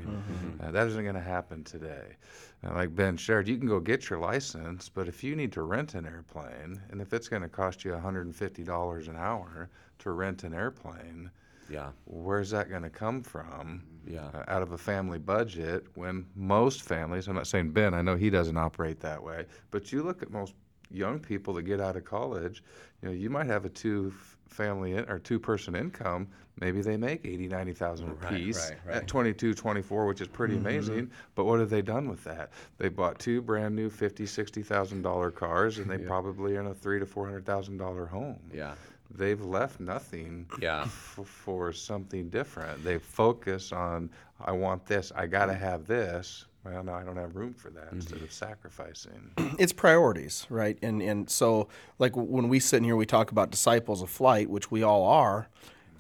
Uh, 0.63 0.71
that 0.71 0.87
isn't 0.87 1.03
going 1.03 1.17
to 1.17 1.21
happen 1.21 1.65
today. 1.65 2.17
Uh, 2.65 2.75
like 2.75 2.95
Ben 2.95 3.17
shared, 3.17 3.49
you 3.49 3.57
can 3.59 3.67
go 3.67 3.81
get 3.81 4.09
your 4.09 4.19
license, 4.21 4.89
but 4.89 5.09
if 5.09 5.25
you 5.25 5.35
need 5.35 5.51
to 5.53 5.63
rent 5.63 5.95
an 5.95 6.07
airplane, 6.07 6.81
and 6.91 7.01
if 7.01 7.13
it's 7.13 7.29
going 7.29 7.43
to 7.43 7.49
cost 7.49 7.85
you 7.85 7.91
$150 7.93 9.09
an 9.09 9.17
hour 9.17 9.69
to 10.01 10.11
rent 10.13 10.45
an 10.45 10.55
airplane, 10.55 11.31
Yeah. 11.69 11.91
where's 12.05 12.51
that 12.51 12.69
going 12.71 12.83
to 12.83 12.91
come 12.91 13.23
from? 13.23 13.83
Yeah. 14.07 14.29
uh, 14.33 14.45
out 14.49 14.63
of 14.63 14.73
a 14.73 14.79
family 14.79 15.19
budget 15.19 15.85
when 15.95 16.25
most 16.35 16.81
families, 16.83 17.29
I'm 17.29 17.35
not 17.35 17.47
saying 17.47 17.73
Ben, 17.73 17.93
I 17.93 18.01
know 18.01 18.17
he 18.17 18.31
doesn't 18.31 18.57
operate 18.57 19.01
that 19.01 19.23
way, 19.23 19.45
but 19.71 19.93
you 19.93 20.03
look 20.03 20.23
at 20.23 20.31
most 20.31 20.55
young 20.91 21.19
people 21.21 21.53
that 21.55 21.63
get 21.65 21.79
out 21.79 21.95
of 21.97 22.05
college, 22.07 22.63
you 23.03 23.09
know, 23.09 23.15
you 23.15 23.29
might 23.29 23.47
have 23.47 23.67
a 23.67 23.69
two 23.69 24.11
family 24.49 24.93
in, 24.95 25.01
or 25.11 25.19
two 25.19 25.39
person 25.39 25.75
income, 25.75 26.27
maybe 26.59 26.81
they 26.81 26.97
make 26.97 27.27
80, 27.27 27.49
90,000 27.49 28.09
a 28.09 28.13
Right, 28.15 28.31
piece 28.31 28.71
right, 28.71 28.79
right. 28.87 28.97
at 28.97 29.07
22, 29.07 29.53
24, 29.53 30.07
which 30.07 30.23
is 30.23 30.29
pretty 30.29 30.57
amazing, 30.57 31.11
but 31.35 31.45
what 31.45 31.61
have 31.61 31.69
they 31.69 31.83
done 31.83 32.09
with 32.09 32.25
that? 32.25 32.51
They 32.79 32.89
bought 32.89 33.19
two 33.19 33.43
brand 33.43 33.77
new 33.77 33.91
50, 33.91 34.25
60,000 34.25 35.03
dollar 35.03 35.31
cars 35.31 35.79
and 35.79 35.91
they 35.91 35.99
probably 35.99 36.57
are 36.57 36.61
in 36.61 36.69
a 36.69 36.75
3 36.75 36.99
to 37.01 37.05
400,000 37.07 37.77
dollar 37.77 38.07
home. 38.07 38.41
Yeah. 38.55 38.75
They've 39.11 39.41
left 39.41 39.81
nothing 39.81 40.47
Yeah. 40.61 40.83
f- 40.83 41.21
for 41.25 41.73
something 41.73 42.29
different. 42.29 42.85
They 42.85 42.99
focus 42.99 43.73
on, 43.73 44.11
I 44.41 44.53
want 44.53 44.87
this, 44.87 45.13
I 45.17 45.27
got 45.27 45.47
to 45.47 45.55
have 45.55 45.87
this. 45.87 46.45
Well, 46.65 46.83
no, 46.85 46.93
I 46.93 47.03
don't 47.05 47.17
have 47.17 47.35
room 47.37 47.55
for 47.55 47.71
that 47.71 47.89
instead 47.93 48.21
of 48.21 48.31
sacrificing. 48.33 49.31
it's 49.59 49.73
priorities, 49.73 50.47
right? 50.51 50.77
And 50.83 51.01
and 51.01 51.31
so 51.31 51.69
like 51.99 52.15
when 52.17 52.49
we 52.49 52.61
sit 52.61 52.79
in 52.79 52.85
here, 52.85 52.97
we 52.97 53.07
talk 53.07 53.31
about 53.31 53.51
disciples 53.51 54.03
of 54.03 54.11
flight, 54.11 54.51
which 54.51 54.71
we 54.71 54.83
all 54.83 55.05
are. 55.07 55.49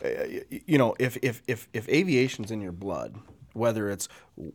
Uh, 0.05 0.09
you 0.67 0.77
know, 0.77 0.95
if 0.99 1.17
if 1.23 1.43
if 1.47 1.69
if 1.73 1.89
aviation's 1.89 2.51
in 2.51 2.61
your 2.61 2.73
blood, 2.73 3.15
whether 3.59 3.91
it's 3.91 4.09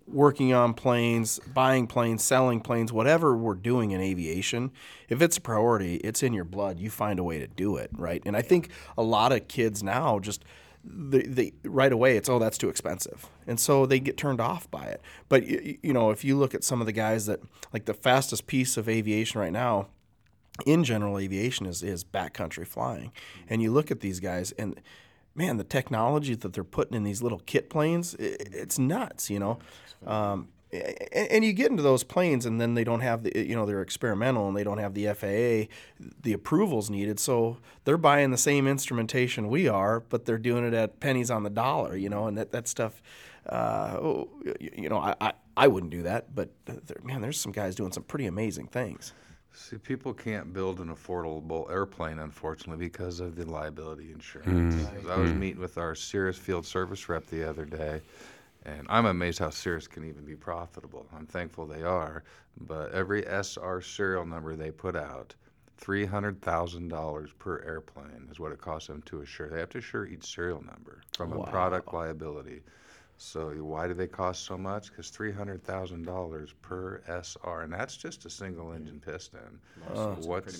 working 0.07 0.53
on 0.53 0.73
planes, 0.73 1.39
buying 1.53 1.87
planes, 1.87 2.23
selling 2.23 2.61
planes, 2.61 2.91
whatever 2.91 3.35
we're 3.35 3.53
doing 3.53 3.91
in 3.91 4.01
aviation, 4.01 4.71
if 5.09 5.21
it's 5.21 5.37
a 5.37 5.41
priority, 5.41 5.97
it's 5.97 6.23
in 6.23 6.33
your 6.33 6.45
blood. 6.45 6.79
You 6.79 6.89
find 6.89 7.19
a 7.19 7.23
way 7.23 7.39
to 7.39 7.47
do 7.47 7.75
it, 7.77 7.91
right? 7.93 8.21
And 8.25 8.35
I 8.35 8.41
think 8.41 8.69
a 8.97 9.03
lot 9.03 9.31
of 9.31 9.47
kids 9.47 9.83
now 9.83 10.19
just 10.19 10.43
they, 10.83 11.21
they 11.21 11.53
right 11.63 11.93
away 11.93 12.17
it's 12.17 12.27
oh 12.27 12.39
that's 12.39 12.57
too 12.57 12.67
expensive 12.67 13.29
and 13.47 13.57
so 13.59 13.85
they 13.85 13.99
get 13.99 14.17
turned 14.17 14.41
off 14.41 14.69
by 14.69 14.85
it 14.85 15.01
but 15.29 15.45
you, 15.45 15.77
you 15.81 15.93
know 15.93 16.09
if 16.09 16.25
you 16.25 16.37
look 16.37 16.53
at 16.53 16.63
some 16.63 16.81
of 16.81 16.85
the 16.85 16.91
guys 16.91 17.25
that 17.25 17.39
like 17.71 17.85
the 17.85 17.93
fastest 17.93 18.47
piece 18.47 18.75
of 18.75 18.89
aviation 18.89 19.39
right 19.39 19.53
now 19.53 19.87
in 20.65 20.83
general 20.83 21.17
aviation 21.17 21.65
is 21.65 21.83
is 21.83 22.03
backcountry 22.03 22.67
flying 22.67 23.11
and 23.47 23.61
you 23.61 23.71
look 23.71 23.91
at 23.91 24.01
these 24.01 24.19
guys 24.19 24.51
and 24.53 24.79
man 25.35 25.57
the 25.57 25.63
technology 25.63 26.35
that 26.35 26.53
they're 26.53 26.63
putting 26.63 26.95
in 26.95 27.03
these 27.03 27.21
little 27.21 27.41
kit 27.45 27.69
planes 27.69 28.15
i 28.19 28.35
it's 28.51 28.77
nuts 28.79 29.29
you 29.29 29.39
know? 29.39 29.59
Um, 30.05 30.49
and, 30.73 31.27
and 31.31 31.45
you 31.45 31.53
get 31.53 31.69
into 31.69 31.83
those 31.83 32.03
planes 32.03 32.45
and 32.45 32.59
then 32.59 32.73
they 32.73 32.83
don't 32.83 33.01
have 33.01 33.23
the 33.23 33.47
you 33.47 33.55
know 33.55 33.65
they're 33.65 33.81
experimental 33.81 34.47
and 34.47 34.57
they 34.57 34.63
don't 34.63 34.79
have 34.79 34.93
the 34.93 35.07
FAA 35.07 35.71
the 36.21 36.33
approvals 36.33 36.89
needed. 36.89 37.19
So 37.19 37.57
they're 37.83 37.97
buying 37.97 38.31
the 38.31 38.37
same 38.37 38.67
instrumentation 38.67 39.49
we 39.49 39.67
are 39.67 39.99
but 39.99 40.25
they're 40.25 40.37
doing 40.37 40.65
it 40.65 40.73
at 40.73 40.99
pennies 40.99 41.29
on 41.31 41.43
the 41.43 41.49
dollar 41.49 41.95
you 41.95 42.09
know? 42.09 42.27
And 42.27 42.37
that, 42.37 42.51
that 42.51 42.67
stuff 42.67 43.01
uh, 43.47 43.97
oh, 44.01 44.29
you 44.59 44.89
know 44.89 44.97
I, 44.97 45.15
I, 45.21 45.33
I 45.55 45.67
wouldn't 45.67 45.91
do 45.91 46.03
that 46.03 46.33
but 46.33 46.49
man 47.03 47.21
there's 47.21 47.39
some 47.39 47.51
guys 47.51 47.75
doing 47.75 47.91
some 47.91 48.03
pretty 48.03 48.25
amazing 48.25 48.67
things 48.67 49.13
See, 49.55 49.77
people 49.77 50.13
can't 50.13 50.51
build 50.51 50.79
an 50.79 50.89
affordable 50.89 51.69
airplane, 51.69 52.19
unfortunately, 52.19 52.83
because 52.83 53.19
of 53.19 53.35
the 53.35 53.45
liability 53.45 54.11
insurance. 54.11 54.75
Hmm. 54.75 55.09
I 55.09 55.17
was 55.17 55.31
hmm. 55.31 55.39
meeting 55.39 55.61
with 55.61 55.77
our 55.77 55.93
Cirrus 55.93 56.37
field 56.37 56.65
service 56.65 57.07
rep 57.07 57.27
the 57.27 57.47
other 57.47 57.65
day, 57.65 58.01
and 58.65 58.87
I'm 58.89 59.05
amazed 59.05 59.39
how 59.39 59.51
Cirrus 59.51 59.87
can 59.87 60.07
even 60.07 60.25
be 60.25 60.35
profitable. 60.35 61.05
I'm 61.15 61.27
thankful 61.27 61.67
they 61.67 61.83
are, 61.83 62.23
but 62.61 62.91
every 62.93 63.25
SR 63.25 63.81
serial 63.81 64.25
number 64.25 64.55
they 64.55 64.71
put 64.71 64.95
out, 64.95 65.35
three 65.77 66.05
hundred 66.05 66.41
thousand 66.41 66.87
dollars 66.87 67.31
per 67.37 67.61
airplane 67.63 68.27
is 68.31 68.39
what 68.39 68.51
it 68.51 68.59
costs 68.59 68.87
them 68.87 69.03
to 69.03 69.21
assure. 69.21 69.49
They 69.49 69.59
have 69.59 69.69
to 69.69 69.77
assure 69.77 70.07
each 70.07 70.25
serial 70.25 70.63
number 70.63 71.01
from 71.15 71.31
a 71.31 71.45
product 71.45 71.93
liability. 71.93 72.63
So 73.17 73.49
why 73.51 73.87
do 73.87 73.93
they 73.93 74.07
cost 74.07 74.43
so 74.43 74.57
much? 74.57 74.89
Because 74.89 75.09
three 75.09 75.31
hundred 75.31 75.63
thousand 75.63 76.03
dollars 76.05 76.53
per 76.61 77.01
SR, 77.07 77.61
and 77.61 77.71
that's 77.71 77.95
just 77.95 78.25
a 78.25 78.29
single 78.29 78.73
engine 78.73 78.99
piston. 78.99 79.59
what's 80.27 80.53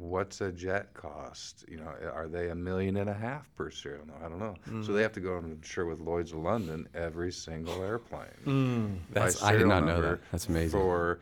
what's 0.00 0.40
a 0.40 0.50
jet 0.52 0.92
cost? 0.94 1.64
You 1.68 1.76
know, 1.78 1.92
are 2.12 2.28
they 2.28 2.48
a 2.50 2.54
million 2.54 2.96
and 2.96 3.08
a 3.10 3.14
half 3.14 3.54
per 3.56 3.70
serial? 3.70 4.04
No, 4.06 4.14
I 4.24 4.28
don't 4.28 4.38
know. 4.40 4.54
So 4.82 4.92
they 4.92 5.02
have 5.02 5.12
to 5.12 5.20
go 5.20 5.36
and 5.38 5.52
insure 5.52 5.86
with 5.86 6.00
Lloyd's 6.00 6.32
of 6.32 6.38
London 6.38 6.88
every 6.94 7.30
single 7.32 7.82
airplane. 7.82 9.00
by 9.12 9.20
That's- 9.20 9.42
I 9.42 9.56
did 9.56 9.66
not 9.68 9.84
know 9.84 10.00
that. 10.00 10.18
That's 10.32 10.48
amazing. 10.48 10.70
For 10.80 11.20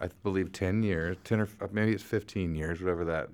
I 0.00 0.08
believe 0.22 0.52
ten 0.52 0.82
years, 0.82 1.16
ten 1.24 1.40
or 1.40 1.48
maybe 1.72 1.92
it's 1.92 2.02
fifteen 2.02 2.54
years, 2.54 2.80
whatever 2.80 3.04
that 3.06 3.28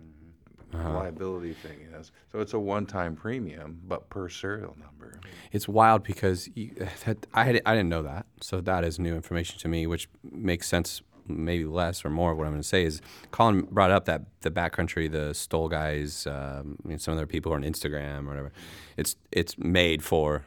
Uh-huh. 0.74 0.90
liability 0.92 1.54
thing 1.54 1.78
is. 1.98 2.12
So 2.30 2.40
it's 2.40 2.52
a 2.52 2.58
one-time 2.58 3.16
premium, 3.16 3.80
but 3.86 4.10
per 4.10 4.28
serial 4.28 4.76
number. 4.78 5.18
It's 5.50 5.66
wild 5.66 6.02
because 6.02 6.48
you, 6.54 6.74
that, 7.06 7.26
I 7.32 7.44
had, 7.44 7.62
I 7.64 7.74
didn't 7.74 7.88
know 7.88 8.02
that, 8.02 8.26
so 8.40 8.60
that 8.60 8.84
is 8.84 8.98
new 8.98 9.14
information 9.14 9.58
to 9.60 9.68
me, 9.68 9.86
which 9.86 10.08
makes 10.22 10.68
sense. 10.68 11.02
Maybe 11.30 11.66
less 11.66 12.06
or 12.06 12.10
more. 12.10 12.34
What 12.34 12.46
I'm 12.46 12.52
going 12.52 12.62
to 12.62 12.68
say 12.68 12.84
is, 12.84 13.02
Colin 13.32 13.62
brought 13.70 13.90
up 13.90 14.06
that 14.06 14.22
the 14.40 14.50
backcountry, 14.50 15.12
the 15.12 15.34
STOL 15.34 15.68
guys, 15.68 16.26
um, 16.26 16.78
I 16.82 16.88
mean, 16.88 16.98
some 16.98 17.12
of 17.12 17.18
their 17.18 17.26
people 17.26 17.52
are 17.52 17.56
on 17.56 17.64
Instagram 17.64 18.24
or 18.24 18.28
whatever. 18.28 18.52
It's 18.96 19.14
it's 19.30 19.58
made 19.58 20.02
for 20.02 20.44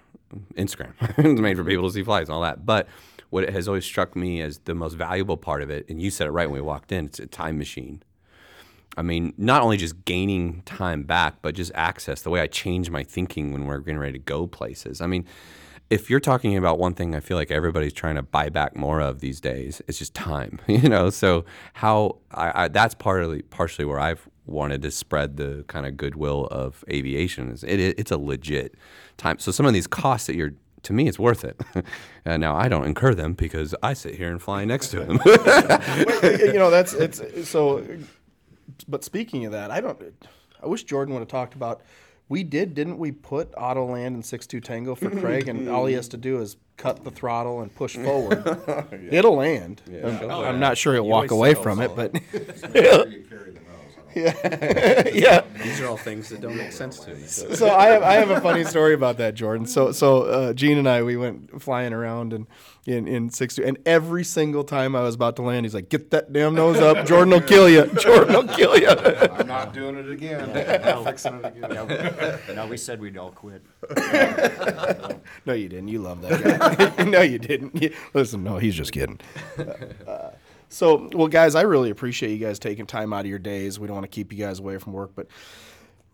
Instagram. 0.55 0.93
it's 1.19 1.39
made 1.39 1.57
for 1.57 1.63
people 1.63 1.87
to 1.87 1.93
see 1.93 2.03
flights 2.03 2.29
and 2.29 2.35
all 2.35 2.41
that. 2.41 2.65
But 2.65 2.87
what 3.29 3.47
has 3.49 3.67
always 3.67 3.85
struck 3.85 4.15
me 4.15 4.41
as 4.41 4.57
the 4.65 4.73
most 4.73 4.95
valuable 4.95 5.37
part 5.37 5.61
of 5.61 5.69
it, 5.69 5.87
and 5.87 6.01
you 6.01 6.09
said 6.09 6.25
it 6.27 6.31
right 6.31 6.47
when 6.49 6.55
we 6.55 6.65
walked 6.65 6.91
in, 6.91 7.05
it's 7.05 7.19
a 7.19 7.27
time 7.27 7.57
machine. 7.59 8.01
I 8.97 9.01
mean, 9.01 9.33
not 9.37 9.61
only 9.61 9.77
just 9.77 10.03
gaining 10.05 10.63
time 10.63 11.03
back, 11.03 11.35
but 11.41 11.55
just 11.55 11.71
access, 11.75 12.21
the 12.21 12.29
way 12.29 12.41
I 12.41 12.47
change 12.47 12.89
my 12.89 13.03
thinking 13.03 13.53
when 13.53 13.65
we're 13.65 13.79
getting 13.79 13.99
ready 13.99 14.13
to 14.13 14.19
go 14.19 14.47
places. 14.47 15.01
I 15.01 15.07
mean, 15.07 15.25
if 15.89 16.09
you're 16.09 16.19
talking 16.19 16.57
about 16.57 16.79
one 16.79 16.93
thing 16.93 17.15
I 17.15 17.19
feel 17.19 17.37
like 17.37 17.51
everybody's 17.51 17.93
trying 17.93 18.15
to 18.15 18.21
buy 18.21 18.49
back 18.49 18.75
more 18.75 19.01
of 19.01 19.19
these 19.19 19.41
days, 19.41 19.81
it's 19.87 19.99
just 19.99 20.13
time, 20.13 20.59
you 20.67 20.89
know? 20.89 21.09
So 21.09 21.45
how 21.73 22.17
I, 22.31 22.63
I 22.63 22.67
that's 22.69 22.95
partly 22.95 23.41
partially 23.43 23.85
where 23.85 23.99
I've 23.99 24.27
wanted 24.45 24.81
to 24.81 24.91
spread 24.91 25.37
the 25.37 25.63
kind 25.67 25.85
of 25.85 25.97
goodwill 25.97 26.47
of 26.47 26.83
aviation 26.89 27.51
is 27.51 27.63
it, 27.63 27.79
it, 27.79 27.99
it's 27.99 28.11
a 28.11 28.17
legit 28.17 28.75
time. 29.17 29.39
So 29.39 29.51
some 29.51 29.65
of 29.65 29.73
these 29.73 29.87
costs 29.87 30.27
that 30.27 30.35
you're 30.35 30.53
to 30.83 30.93
me, 30.93 31.07
it's 31.07 31.19
worth 31.19 31.43
it. 31.43 31.61
uh, 32.25 32.37
now 32.37 32.55
I 32.55 32.67
don't 32.67 32.85
incur 32.85 33.13
them 33.13 33.33
because 33.33 33.75
I 33.83 33.93
sit 33.93 34.15
here 34.15 34.31
and 34.31 34.41
fly 34.41 34.65
next 34.65 34.89
to 34.89 34.99
them. 35.01 35.19
you 36.23 36.53
know 36.53 36.71
that's 36.71 36.93
it's 36.93 37.21
so 37.47 37.85
but 38.87 39.03
speaking 39.03 39.45
of 39.45 39.51
that 39.51 39.71
i 39.71 39.79
don't 39.81 40.01
i 40.61 40.67
wish 40.67 40.83
jordan 40.83 41.13
would 41.13 41.19
have 41.21 41.27
talked 41.29 41.53
about 41.53 41.81
we 42.29 42.43
did 42.43 42.73
didn't 42.73 42.97
we 42.97 43.11
put 43.11 43.53
auto 43.57 43.85
land 43.85 44.15
in 44.15 44.21
6-2 44.21 44.63
tango 44.63 44.95
for 44.95 45.09
craig 45.09 45.49
and 45.49 45.67
all 45.67 45.85
he 45.85 45.93
has 45.95 46.07
to 46.07 46.17
do 46.17 46.39
is 46.39 46.55
cut 46.77 47.03
the 47.03 47.11
throttle 47.11 47.61
and 47.61 47.75
push 47.75 47.95
forward? 48.05 48.41
It'll 49.11 49.35
land. 49.35 49.81
I'm, 50.03 50.31
I'm 50.31 50.59
not 50.59 50.77
sure 50.77 50.93
he'll 50.93 51.05
walk 51.07 51.31
away 51.31 51.53
from 51.53 51.81
it 51.81 51.91
but 51.93 52.13
yeah 54.15 55.07
yeah. 55.13 55.41
these 55.63 55.79
are 55.81 55.87
all 55.87 55.97
things 55.97 56.29
that 56.29 56.41
don't 56.41 56.57
make 56.57 56.71
sense 56.71 56.99
to 56.99 57.13
me. 57.13 57.25
so 57.27 57.69
I 57.69 57.87
have, 57.87 58.03
I 58.03 58.13
have 58.13 58.29
a 58.29 58.41
funny 58.41 58.63
story 58.63 58.93
about 58.93 59.17
that, 59.17 59.33
Jordan. 59.35 59.65
So 59.65 59.91
so 59.91 60.23
uh, 60.23 60.53
Gene 60.53 60.77
and 60.77 60.87
I 60.89 61.03
we 61.03 61.17
went 61.17 61.61
flying 61.61 61.93
around 61.93 62.33
and 62.33 62.47
in 62.85 63.07
in 63.07 63.29
six 63.29 63.55
two, 63.55 63.63
and 63.63 63.77
every 63.85 64.23
single 64.23 64.63
time 64.63 64.95
I 64.95 65.01
was 65.03 65.13
about 65.13 65.35
to 65.35 65.43
land, 65.43 65.65
he's 65.65 65.75
like, 65.75 65.89
"Get 65.89 66.09
that 66.11 66.33
damn 66.33 66.55
nose 66.55 66.79
up, 66.79 67.05
Jordan 67.05 67.31
will 67.31 67.41
kill 67.41 67.69
you. 67.69 67.85
Jordan 67.99 68.33
will 68.33 68.47
kill 68.47 68.75
you." 68.77 68.89
I'm 68.89 69.47
not 69.47 69.71
doing 69.73 69.97
it 69.97 70.09
again. 70.09 70.49
I'm 70.83 71.03
fixing 71.03 71.35
it 71.35 71.45
again. 71.45 71.71
Yeah, 71.71 72.37
we- 72.47 72.55
no, 72.55 72.65
we 72.65 72.77
said 72.77 72.99
we'd 72.99 73.17
all 73.17 73.31
quit. 73.31 73.61
no, 75.45 75.53
you 75.53 75.69
didn't. 75.69 75.89
You 75.89 75.99
love 75.99 76.21
that 76.23 76.97
guy. 76.97 77.03
no, 77.03 77.21
you 77.21 77.37
didn't. 77.37 77.79
You- 77.81 77.93
listen, 78.15 78.43
no, 78.43 78.57
he's 78.57 78.75
just 78.75 78.91
kidding. 78.91 79.19
Uh, 80.07 80.31
so, 80.71 81.09
well, 81.13 81.27
guys, 81.27 81.53
I 81.53 81.63
really 81.63 81.89
appreciate 81.89 82.31
you 82.31 82.37
guys 82.37 82.57
taking 82.57 82.85
time 82.85 83.11
out 83.11 83.21
of 83.21 83.25
your 83.27 83.39
days. 83.39 83.77
We 83.77 83.87
don't 83.87 83.95
want 83.95 84.05
to 84.05 84.15
keep 84.15 84.31
you 84.31 84.39
guys 84.39 84.59
away 84.59 84.77
from 84.77 84.93
work, 84.93 85.11
but 85.15 85.27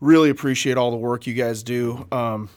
really 0.02 0.32
appreciate 0.32 0.78
all 0.78 0.90
the 0.90 0.98
work 0.98 1.28
you 1.28 1.36
guys 1.36 1.62
do. 1.62 2.08
Um, 2.12 2.50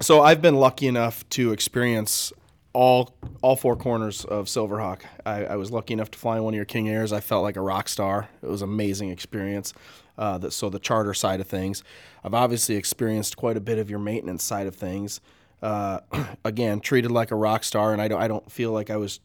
so 0.00 0.22
I've 0.22 0.40
been 0.40 0.54
lucky 0.54 0.86
enough 0.86 1.28
to 1.30 1.52
experience 1.52 2.32
all 2.72 3.14
all 3.42 3.56
four 3.56 3.76
corners 3.76 4.24
of 4.24 4.46
Silverhawk. 4.46 5.00
I, 5.26 5.44
I 5.44 5.56
was 5.56 5.70
lucky 5.70 5.92
enough 5.94 6.10
to 6.12 6.18
fly 6.18 6.38
one 6.40 6.54
of 6.54 6.56
your 6.56 6.64
King 6.64 6.88
Airs. 6.88 7.12
I 7.12 7.20
felt 7.20 7.42
like 7.42 7.56
a 7.56 7.60
rock 7.60 7.88
star. 7.88 8.28
It 8.40 8.48
was 8.48 8.62
an 8.62 8.68
amazing 8.68 9.10
experience. 9.10 9.74
Uh, 10.16 10.48
so 10.48 10.70
the 10.70 10.78
charter 10.78 11.12
side 11.12 11.40
of 11.40 11.48
things, 11.48 11.82
I've 12.22 12.34
obviously 12.34 12.76
experienced 12.76 13.36
quite 13.36 13.56
a 13.56 13.60
bit 13.60 13.78
of 13.78 13.90
your 13.90 13.98
maintenance 13.98 14.44
side 14.44 14.66
of 14.66 14.76
things. 14.76 15.20
Uh, 15.60 16.00
again, 16.44 16.80
treated 16.80 17.10
like 17.10 17.30
a 17.30 17.34
rock 17.34 17.64
star, 17.64 17.92
and 17.92 18.00
I 18.00 18.08
don't 18.08 18.20
I 18.22 18.28
don't 18.28 18.50
feel 18.50 18.70
like 18.70 18.90
I 18.90 18.96
was 18.96 19.20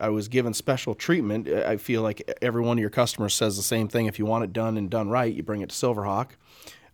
I 0.00 0.08
was 0.08 0.28
given 0.28 0.54
special 0.54 0.94
treatment. 0.94 1.48
I 1.48 1.76
feel 1.76 2.02
like 2.02 2.22
every 2.40 2.62
one 2.62 2.78
of 2.78 2.80
your 2.80 2.90
customers 2.90 3.34
says 3.34 3.56
the 3.56 3.62
same 3.62 3.88
thing. 3.88 4.06
If 4.06 4.18
you 4.18 4.26
want 4.26 4.44
it 4.44 4.52
done 4.52 4.76
and 4.76 4.90
done 4.90 5.10
right, 5.10 5.32
you 5.32 5.42
bring 5.42 5.60
it 5.60 5.70
to 5.70 5.74
Silverhawk. 5.74 6.30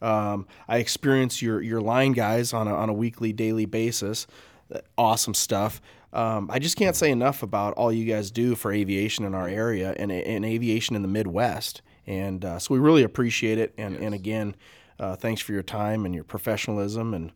Um, 0.02 0.46
I 0.68 0.78
experience 0.78 1.40
your 1.40 1.62
your 1.62 1.80
line 1.80 2.12
guys 2.12 2.52
on 2.52 2.68
a, 2.68 2.74
on 2.74 2.88
a 2.88 2.92
weekly, 2.92 3.32
daily 3.32 3.66
basis. 3.66 4.26
Uh, 4.74 4.80
Awesome 4.98 5.34
stuff. 5.34 5.80
Um, 6.12 6.50
I 6.50 6.58
just 6.58 6.76
can't 6.76 6.96
say 6.96 7.10
enough 7.10 7.42
about 7.42 7.74
all 7.74 7.92
you 7.92 8.04
guys 8.04 8.30
do 8.30 8.54
for 8.54 8.72
aviation 8.72 9.24
in 9.24 9.34
our 9.34 9.48
area 9.48 9.94
and, 9.98 10.10
and 10.10 10.44
aviation 10.44 10.96
in 10.96 11.02
the 11.02 11.08
Midwest. 11.08 11.82
And 12.06 12.44
uh, 12.44 12.58
so 12.58 12.72
we 12.72 12.80
really 12.80 13.02
appreciate 13.02 13.58
it. 13.58 13.74
And, 13.76 13.96
and 13.96 14.14
again, 14.14 14.56
uh, 14.98 15.16
thanks 15.16 15.42
for 15.42 15.52
your 15.52 15.62
time 15.62 16.06
and 16.06 16.14
your 16.14 16.24
professionalism. 16.24 17.12
And 17.12 17.32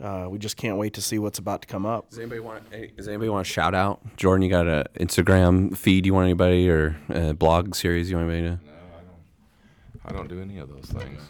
uh, 0.00 0.26
we 0.28 0.38
just 0.38 0.56
can't 0.56 0.76
wait 0.78 0.94
to 0.94 1.02
see 1.02 1.18
what's 1.18 1.38
about 1.38 1.62
to 1.62 1.68
come 1.68 1.86
up. 1.86 2.10
Does 2.10 2.18
anybody 2.18 2.40
want? 2.40 2.70
Does 2.96 3.08
anybody 3.08 3.28
want 3.28 3.46
to 3.46 3.52
shout 3.52 3.74
out? 3.74 4.00
Jordan, 4.16 4.42
you 4.42 4.50
got 4.50 4.66
an 4.66 4.84
Instagram 4.98 5.76
feed 5.76 6.06
you 6.06 6.14
want 6.14 6.24
anybody 6.24 6.68
or 6.68 6.96
a 7.08 7.34
blog 7.34 7.74
series 7.74 8.10
you 8.10 8.16
want 8.16 8.30
anybody 8.30 8.56
to? 8.56 8.64
No, 8.64 8.72
I 8.74 9.00
don't 9.02 10.06
I 10.06 10.12
don't 10.12 10.28
do 10.28 10.40
any 10.40 10.58
of 10.58 10.68
those 10.68 10.86
things. 10.86 11.20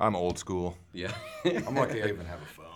I'm 0.00 0.14
old 0.14 0.38
school. 0.38 0.76
Yeah. 0.92 1.12
I'm 1.44 1.74
lucky 1.74 2.02
I 2.02 2.06
even 2.06 2.26
have 2.26 2.40
a 2.42 2.46
phone. 2.46 2.68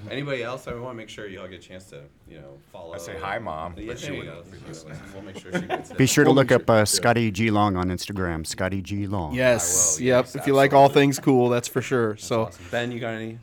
anybody 0.10 0.42
else? 0.42 0.66
I 0.66 0.74
want 0.74 0.94
to 0.94 0.94
make 0.94 1.08
sure 1.08 1.26
you 1.26 1.40
all 1.40 1.46
get 1.46 1.58
a 1.58 1.62
chance 1.62 1.84
to 1.86 2.02
you 2.26 2.38
know 2.38 2.58
follow. 2.72 2.94
I 2.94 2.98
say 2.98 3.18
hi, 3.18 3.38
Mom, 3.38 3.74
Yeah, 3.76 3.88
but 3.88 3.98
she 3.98 4.12
wouldn't 4.12 4.50
be 4.50 4.58
listening. 4.66 4.98
We'll 5.12 5.22
make 5.22 5.38
sure 5.38 5.52
she 5.52 5.60
gets 5.66 5.90
it. 5.90 5.98
Be 5.98 6.06
sure 6.06 6.24
to 6.24 6.30
look 6.30 6.50
up 6.50 6.68
uh, 6.68 6.84
Scotty 6.84 7.30
G 7.30 7.50
Long 7.50 7.76
on 7.76 7.88
Instagram. 7.88 8.46
Scotty 8.46 8.80
G 8.80 9.06
Long. 9.06 9.34
Yes. 9.34 9.98
will, 9.98 10.06
yep. 10.06 10.24
yes, 10.24 10.36
if 10.36 10.46
you 10.46 10.54
like 10.54 10.72
all 10.72 10.88
things 10.88 11.18
cool, 11.18 11.50
that's 11.50 11.68
for 11.68 11.82
sure. 11.82 12.16
so 12.16 12.46
Awesome. 12.46 12.64
Ben, 12.70 12.90
you 12.90 13.00
got 13.00 13.14
any? 13.14 13.38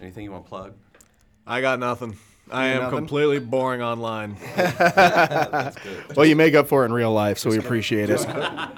Anything 0.00 0.24
you 0.24 0.32
want 0.32 0.44
to 0.44 0.48
plug? 0.48 0.74
I 1.46 1.60
got 1.60 1.78
nothing. 1.78 2.16
I 2.50 2.66
am 2.66 2.82
nothing? 2.82 2.98
completely 2.98 3.38
boring 3.40 3.82
online. 3.82 4.36
well, 6.16 6.24
you 6.24 6.36
make 6.36 6.54
up 6.54 6.68
for 6.68 6.82
it 6.82 6.86
in 6.86 6.92
real 6.92 7.12
life, 7.12 7.38
so 7.38 7.50
we 7.50 7.58
appreciate 7.58 8.08
it. 8.08 8.24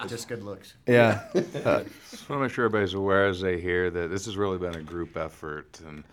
Just 0.07 0.29
good 0.29 0.43
looks. 0.43 0.75
Yeah. 0.87 1.25
Just 1.35 2.29
want 2.31 2.41
to 2.41 2.45
make 2.45 2.53
sure 2.53 2.65
everybody's 2.65 2.95
aware 2.95 3.27
as 3.27 3.41
they 3.41 3.61
hear 3.61 3.91
that 3.91 4.09
this 4.09 4.25
has 4.25 4.37
really 4.37 4.59
been 4.59 4.77
a 4.77 4.83
group 4.83 5.17
effort, 5.17 5.81
and 5.87 6.05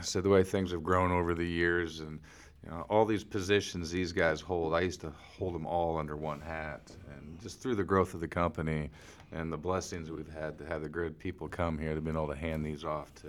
so 0.04 0.20
the 0.20 0.28
way 0.28 0.42
things 0.42 0.70
have 0.72 0.82
grown 0.82 1.12
over 1.12 1.34
the 1.34 1.46
years, 1.46 2.00
and 2.00 2.18
you 2.64 2.70
know 2.70 2.86
all 2.88 3.04
these 3.04 3.24
positions 3.24 3.90
these 3.90 4.12
guys 4.12 4.40
hold, 4.40 4.74
I 4.74 4.80
used 4.80 5.02
to 5.02 5.12
hold 5.38 5.54
them 5.54 5.66
all 5.66 5.98
under 5.98 6.16
one 6.16 6.40
hat, 6.40 6.90
and 7.14 7.38
just 7.42 7.60
through 7.60 7.74
the 7.74 7.84
growth 7.84 8.14
of 8.14 8.20
the 8.20 8.28
company 8.28 8.90
and 9.32 9.52
the 9.52 9.58
blessings 9.58 10.10
we've 10.10 10.32
had 10.32 10.56
to 10.58 10.64
have 10.64 10.82
the 10.82 10.88
good 10.88 11.18
people 11.18 11.48
come 11.48 11.78
here, 11.78 11.94
to 11.94 12.00
be 12.00 12.10
able 12.10 12.28
to 12.28 12.36
hand 12.36 12.64
these 12.64 12.84
off 12.84 13.14
to 13.16 13.28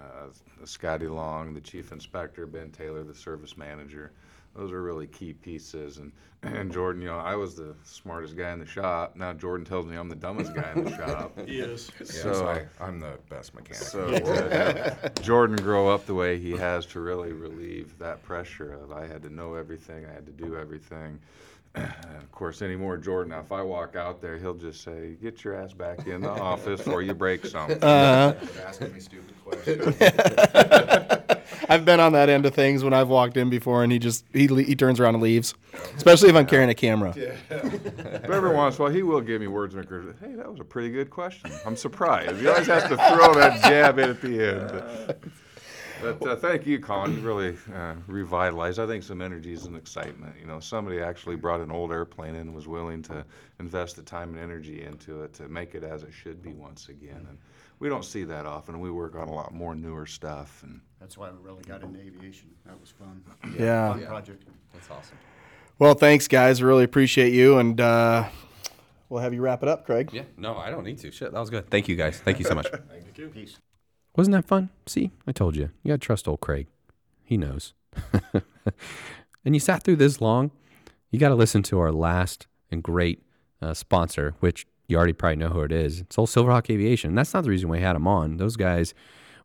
uh, 0.00 0.64
Scotty 0.64 1.06
Long, 1.08 1.54
the 1.54 1.60
chief 1.60 1.92
inspector, 1.92 2.46
Ben 2.46 2.70
Taylor, 2.70 3.02
the 3.02 3.14
service 3.14 3.56
manager. 3.56 4.12
Those 4.54 4.72
are 4.72 4.82
really 4.82 5.06
key 5.06 5.34
pieces. 5.34 5.98
And, 5.98 6.12
and 6.42 6.72
Jordan, 6.72 7.02
you 7.02 7.08
know, 7.08 7.18
I 7.18 7.34
was 7.34 7.56
the 7.56 7.74
smartest 7.84 8.36
guy 8.36 8.52
in 8.52 8.58
the 8.58 8.66
shop. 8.66 9.16
Now 9.16 9.32
Jordan 9.32 9.66
tells 9.66 9.86
me 9.86 9.96
I'm 9.96 10.08
the 10.08 10.16
dumbest 10.16 10.54
guy 10.54 10.72
in 10.74 10.84
the 10.84 10.96
shop. 10.96 11.38
Yes. 11.46 11.90
So, 12.04 12.46
I, 12.46 12.64
I'm 12.82 13.00
the 13.00 13.18
best 13.28 13.54
mechanic. 13.54 13.82
so 13.82 14.06
to 14.10 14.50
have 14.50 15.14
Jordan 15.22 15.56
grow 15.56 15.88
up 15.88 16.06
the 16.06 16.14
way 16.14 16.38
he 16.38 16.52
has 16.52 16.86
to 16.86 17.00
really 17.00 17.32
relieve 17.32 17.98
that 17.98 18.22
pressure 18.22 18.72
of 18.72 18.92
I 18.92 19.06
had 19.06 19.22
to 19.22 19.30
know 19.30 19.54
everything, 19.54 20.06
I 20.06 20.12
had 20.12 20.26
to 20.26 20.32
do 20.32 20.56
everything. 20.56 21.18
And 21.76 22.16
of 22.22 22.32
course, 22.32 22.62
anymore, 22.62 22.96
Jordan, 22.96 23.30
now 23.30 23.40
if 23.40 23.52
I 23.52 23.62
walk 23.62 23.96
out 23.96 24.20
there, 24.20 24.38
he'll 24.38 24.54
just 24.54 24.82
say, 24.82 25.16
Get 25.22 25.44
your 25.44 25.54
ass 25.54 25.72
back 25.72 26.06
in 26.06 26.22
the 26.22 26.30
office 26.30 26.86
or 26.86 27.02
you 27.02 27.14
break 27.14 27.44
something. 27.46 27.82
Uh-huh. 27.82 28.34
asking 28.66 28.92
me 28.92 29.00
stupid 29.00 29.34
questions. 29.44 29.96
I've 31.68 31.84
been 31.84 32.00
on 32.00 32.12
that 32.12 32.28
end 32.28 32.46
of 32.46 32.54
things 32.54 32.84
when 32.84 32.92
I've 32.92 33.08
walked 33.08 33.36
in 33.36 33.50
before, 33.50 33.82
and 33.82 33.92
he 33.92 33.98
just 33.98 34.24
he, 34.32 34.46
he 34.46 34.76
turns 34.76 35.00
around 35.00 35.14
and 35.14 35.22
leaves, 35.22 35.54
especially 35.96 36.28
if 36.28 36.36
I'm 36.36 36.46
carrying 36.46 36.70
a 36.70 36.74
camera. 36.74 37.14
But 37.48 38.30
every 38.30 38.54
once 38.54 38.76
in 38.76 38.82
a 38.82 38.84
while, 38.84 38.92
he 38.92 39.02
will 39.02 39.20
give 39.20 39.40
me 39.40 39.46
words 39.46 39.74
of 39.74 39.80
encouragement. 39.80 40.16
Hey, 40.20 40.34
that 40.34 40.50
was 40.50 40.60
a 40.60 40.64
pretty 40.64 40.90
good 40.90 41.10
question. 41.10 41.50
I'm 41.64 41.76
surprised. 41.76 42.40
He 42.40 42.48
always 42.48 42.66
has 42.66 42.84
to 42.84 42.96
throw 42.96 43.34
that 43.34 43.62
jab 43.62 43.98
in 43.98 44.10
at 44.10 44.20
the 44.20 44.48
end. 44.48 44.70
But, 45.06 45.20
but 46.00 46.22
uh, 46.26 46.36
thank 46.36 46.66
you, 46.66 46.78
Colin. 46.78 47.14
You 47.14 47.20
really 47.20 47.56
uh, 47.74 47.94
revitalized, 48.06 48.78
I 48.78 48.86
think, 48.86 49.02
some 49.02 49.20
energies 49.20 49.64
and 49.64 49.76
excitement. 49.76 50.34
You 50.40 50.46
know, 50.46 50.60
somebody 50.60 51.00
actually 51.00 51.36
brought 51.36 51.60
an 51.60 51.70
old 51.70 51.92
airplane 51.92 52.34
in 52.34 52.42
and 52.42 52.54
was 52.54 52.68
willing 52.68 53.02
to 53.04 53.24
invest 53.60 53.96
the 53.96 54.02
time 54.02 54.30
and 54.30 54.38
energy 54.38 54.82
into 54.82 55.22
it 55.22 55.32
to 55.34 55.48
make 55.48 55.74
it 55.74 55.84
as 55.84 56.02
it 56.02 56.12
should 56.12 56.42
be 56.42 56.52
once 56.52 56.88
again. 56.88 57.26
And 57.28 57.38
we 57.78 57.88
don't 57.88 58.04
see 58.04 58.24
that 58.24 58.46
often. 58.46 58.80
We 58.80 58.90
work 58.90 59.16
on 59.16 59.28
a 59.28 59.34
lot 59.34 59.52
more 59.52 59.74
newer 59.74 60.06
stuff. 60.06 60.62
And 60.62 60.80
That's 61.00 61.16
why 61.16 61.30
we 61.30 61.38
really 61.42 61.62
got 61.62 61.82
into 61.82 62.00
aviation. 62.00 62.50
That 62.64 62.80
was 62.80 62.90
fun. 62.90 63.22
Yeah. 63.58 63.92
Fun 63.92 64.06
project. 64.06 64.44
That's 64.72 64.90
awesome. 64.90 65.18
Well, 65.78 65.94
thanks, 65.94 66.26
guys. 66.26 66.62
Really 66.62 66.84
appreciate 66.84 67.34
you, 67.34 67.58
and 67.58 67.78
uh, 67.78 68.26
we'll 69.10 69.20
have 69.20 69.34
you 69.34 69.42
wrap 69.42 69.62
it 69.62 69.68
up, 69.68 69.84
Craig. 69.84 70.08
Yeah. 70.10 70.22
No, 70.38 70.56
I 70.56 70.70
don't 70.70 70.84
need 70.84 70.98
to. 70.98 71.10
Shit, 71.10 71.32
that 71.32 71.38
was 71.38 71.50
good. 71.50 71.68
Thank 71.68 71.86
you 71.86 71.96
guys. 71.96 72.18
Thank 72.18 72.38
you 72.38 72.46
so 72.46 72.54
much. 72.54 72.68
Thank 72.88 73.18
you. 73.18 73.28
Peace. 73.28 73.58
Wasn't 74.16 74.32
that 74.32 74.46
fun? 74.46 74.70
See, 74.86 75.10
I 75.26 75.32
told 75.32 75.56
you. 75.56 75.70
You 75.82 75.90
got 75.92 76.00
to 76.00 76.06
trust 76.06 76.26
old 76.26 76.40
Craig. 76.40 76.66
He 77.22 77.36
knows. 77.36 77.74
and 79.44 79.54
you 79.54 79.60
sat 79.60 79.82
through 79.82 79.96
this 79.96 80.20
long. 80.20 80.50
You 81.10 81.18
got 81.18 81.28
to 81.28 81.34
listen 81.34 81.62
to 81.64 81.78
our 81.78 81.92
last 81.92 82.46
and 82.70 82.82
great 82.82 83.22
uh, 83.60 83.74
sponsor, 83.74 84.34
which 84.40 84.66
you 84.88 84.96
already 84.96 85.12
probably 85.12 85.36
know 85.36 85.50
who 85.50 85.60
it 85.62 85.72
is. 85.72 86.00
It's 86.00 86.18
old 86.18 86.28
Silverhawk 86.28 86.70
Aviation. 86.70 87.14
That's 87.14 87.34
not 87.34 87.44
the 87.44 87.50
reason 87.50 87.68
we 87.68 87.80
had 87.80 87.94
them 87.94 88.06
on. 88.06 88.38
Those 88.38 88.56
guys 88.56 88.94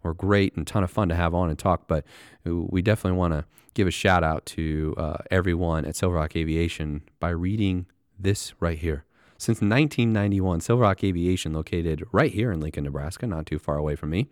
were 0.03 0.13
great 0.13 0.55
and 0.55 0.67
a 0.67 0.71
ton 0.71 0.83
of 0.83 0.91
fun 0.91 1.09
to 1.09 1.15
have 1.15 1.35
on 1.35 1.49
and 1.49 1.59
talk. 1.59 1.87
But 1.87 2.05
we 2.45 2.81
definitely 2.81 3.17
want 3.17 3.33
to 3.33 3.45
give 3.73 3.87
a 3.87 3.91
shout 3.91 4.23
out 4.23 4.45
to 4.47 4.93
uh, 4.97 5.17
everyone 5.29 5.85
at 5.85 5.95
Silverhawk 5.95 6.35
Aviation 6.35 7.01
by 7.19 7.29
reading 7.29 7.87
this 8.17 8.53
right 8.59 8.77
here. 8.77 9.05
Since 9.37 9.61
1991, 9.61 10.61
Silver 10.61 10.83
Silverhawk 10.83 11.03
Aviation, 11.03 11.53
located 11.53 12.03
right 12.11 12.31
here 12.31 12.51
in 12.51 12.59
Lincoln, 12.59 12.83
Nebraska, 12.83 13.25
not 13.25 13.47
too 13.47 13.57
far 13.57 13.75
away 13.77 13.95
from 13.95 14.11
me, 14.11 14.29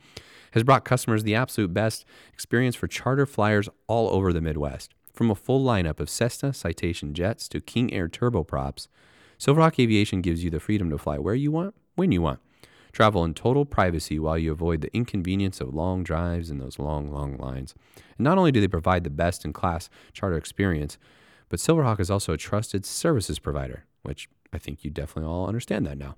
has 0.51 0.63
brought 0.63 0.85
customers 0.85 1.23
the 1.23 1.35
absolute 1.35 1.73
best 1.73 2.05
experience 2.33 2.75
for 2.75 2.87
charter 2.87 3.25
flyers 3.25 3.69
all 3.87 4.09
over 4.09 4.33
the 4.33 4.41
Midwest. 4.41 4.93
From 5.13 5.29
a 5.29 5.35
full 5.35 5.63
lineup 5.63 5.99
of 5.99 6.09
Cessna 6.09 6.53
Citation 6.53 7.13
jets 7.13 7.47
to 7.49 7.59
King 7.59 7.93
Air 7.93 8.07
turboprops, 8.07 8.87
Silverhawk 9.39 9.79
Aviation 9.79 10.21
gives 10.21 10.43
you 10.43 10.49
the 10.49 10.59
freedom 10.59 10.89
to 10.89 10.97
fly 10.97 11.17
where 11.17 11.35
you 11.35 11.51
want, 11.51 11.75
when 11.95 12.11
you 12.11 12.21
want. 12.21 12.39
Travel 12.91 13.23
in 13.23 13.33
total 13.33 13.65
privacy 13.65 14.17
while 14.19 14.37
you 14.37 14.51
avoid 14.51 14.81
the 14.81 14.93
inconvenience 14.95 15.61
of 15.61 15.73
long 15.73 16.03
drives 16.03 16.49
and 16.49 16.59
those 16.59 16.79
long, 16.79 17.11
long 17.11 17.37
lines. 17.37 17.75
And 18.17 18.23
not 18.23 18.37
only 18.37 18.51
do 18.51 18.59
they 18.61 18.67
provide 18.67 19.03
the 19.03 19.09
best 19.09 19.45
in 19.45 19.53
class 19.53 19.89
charter 20.13 20.37
experience, 20.37 20.97
but 21.49 21.59
Silverhawk 21.59 21.99
is 21.99 22.09
also 22.09 22.33
a 22.33 22.37
trusted 22.37 22.85
services 22.85 23.39
provider, 23.39 23.85
which 24.01 24.29
I 24.51 24.57
think 24.57 24.83
you 24.83 24.89
definitely 24.89 25.29
all 25.29 25.47
understand 25.47 25.85
that 25.85 25.97
now. 25.97 26.15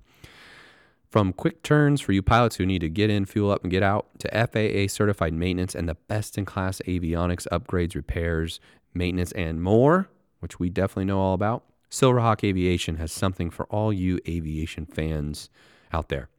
From 1.12 1.32
quick 1.34 1.62
turns 1.62 2.00
for 2.00 2.12
you 2.12 2.22
pilots 2.22 2.56
who 2.56 2.64
need 2.64 2.78
to 2.78 2.88
get 2.88 3.10
in, 3.10 3.26
fuel 3.26 3.50
up, 3.50 3.62
and 3.62 3.70
get 3.70 3.82
out, 3.82 4.06
to 4.20 4.30
FAA 4.30 4.90
certified 4.90 5.34
maintenance 5.34 5.74
and 5.74 5.86
the 5.86 5.96
best 6.08 6.38
in 6.38 6.46
class 6.46 6.80
avionics 6.88 7.46
upgrades, 7.52 7.94
repairs, 7.94 8.60
maintenance, 8.94 9.30
and 9.32 9.62
more, 9.62 10.08
which 10.40 10.58
we 10.58 10.70
definitely 10.70 11.04
know 11.04 11.20
all 11.20 11.34
about, 11.34 11.64
Silverhawk 11.90 12.42
Aviation 12.42 12.96
has 12.96 13.12
something 13.12 13.50
for 13.50 13.66
all 13.66 13.92
you 13.92 14.20
aviation 14.26 14.86
fans 14.86 15.50
out 15.92 16.08
there. 16.08 16.30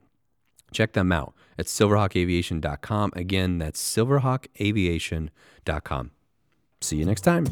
Check 0.71 0.93
them 0.93 1.11
out 1.11 1.35
at 1.59 1.67
silverhawkaviation.com. 1.67 3.11
Again, 3.15 3.59
that's 3.59 3.79
silverhawkaviation.com. 3.79 6.11
See 6.81 6.97
you 6.97 7.05
next 7.05 7.21
time. 7.21 7.45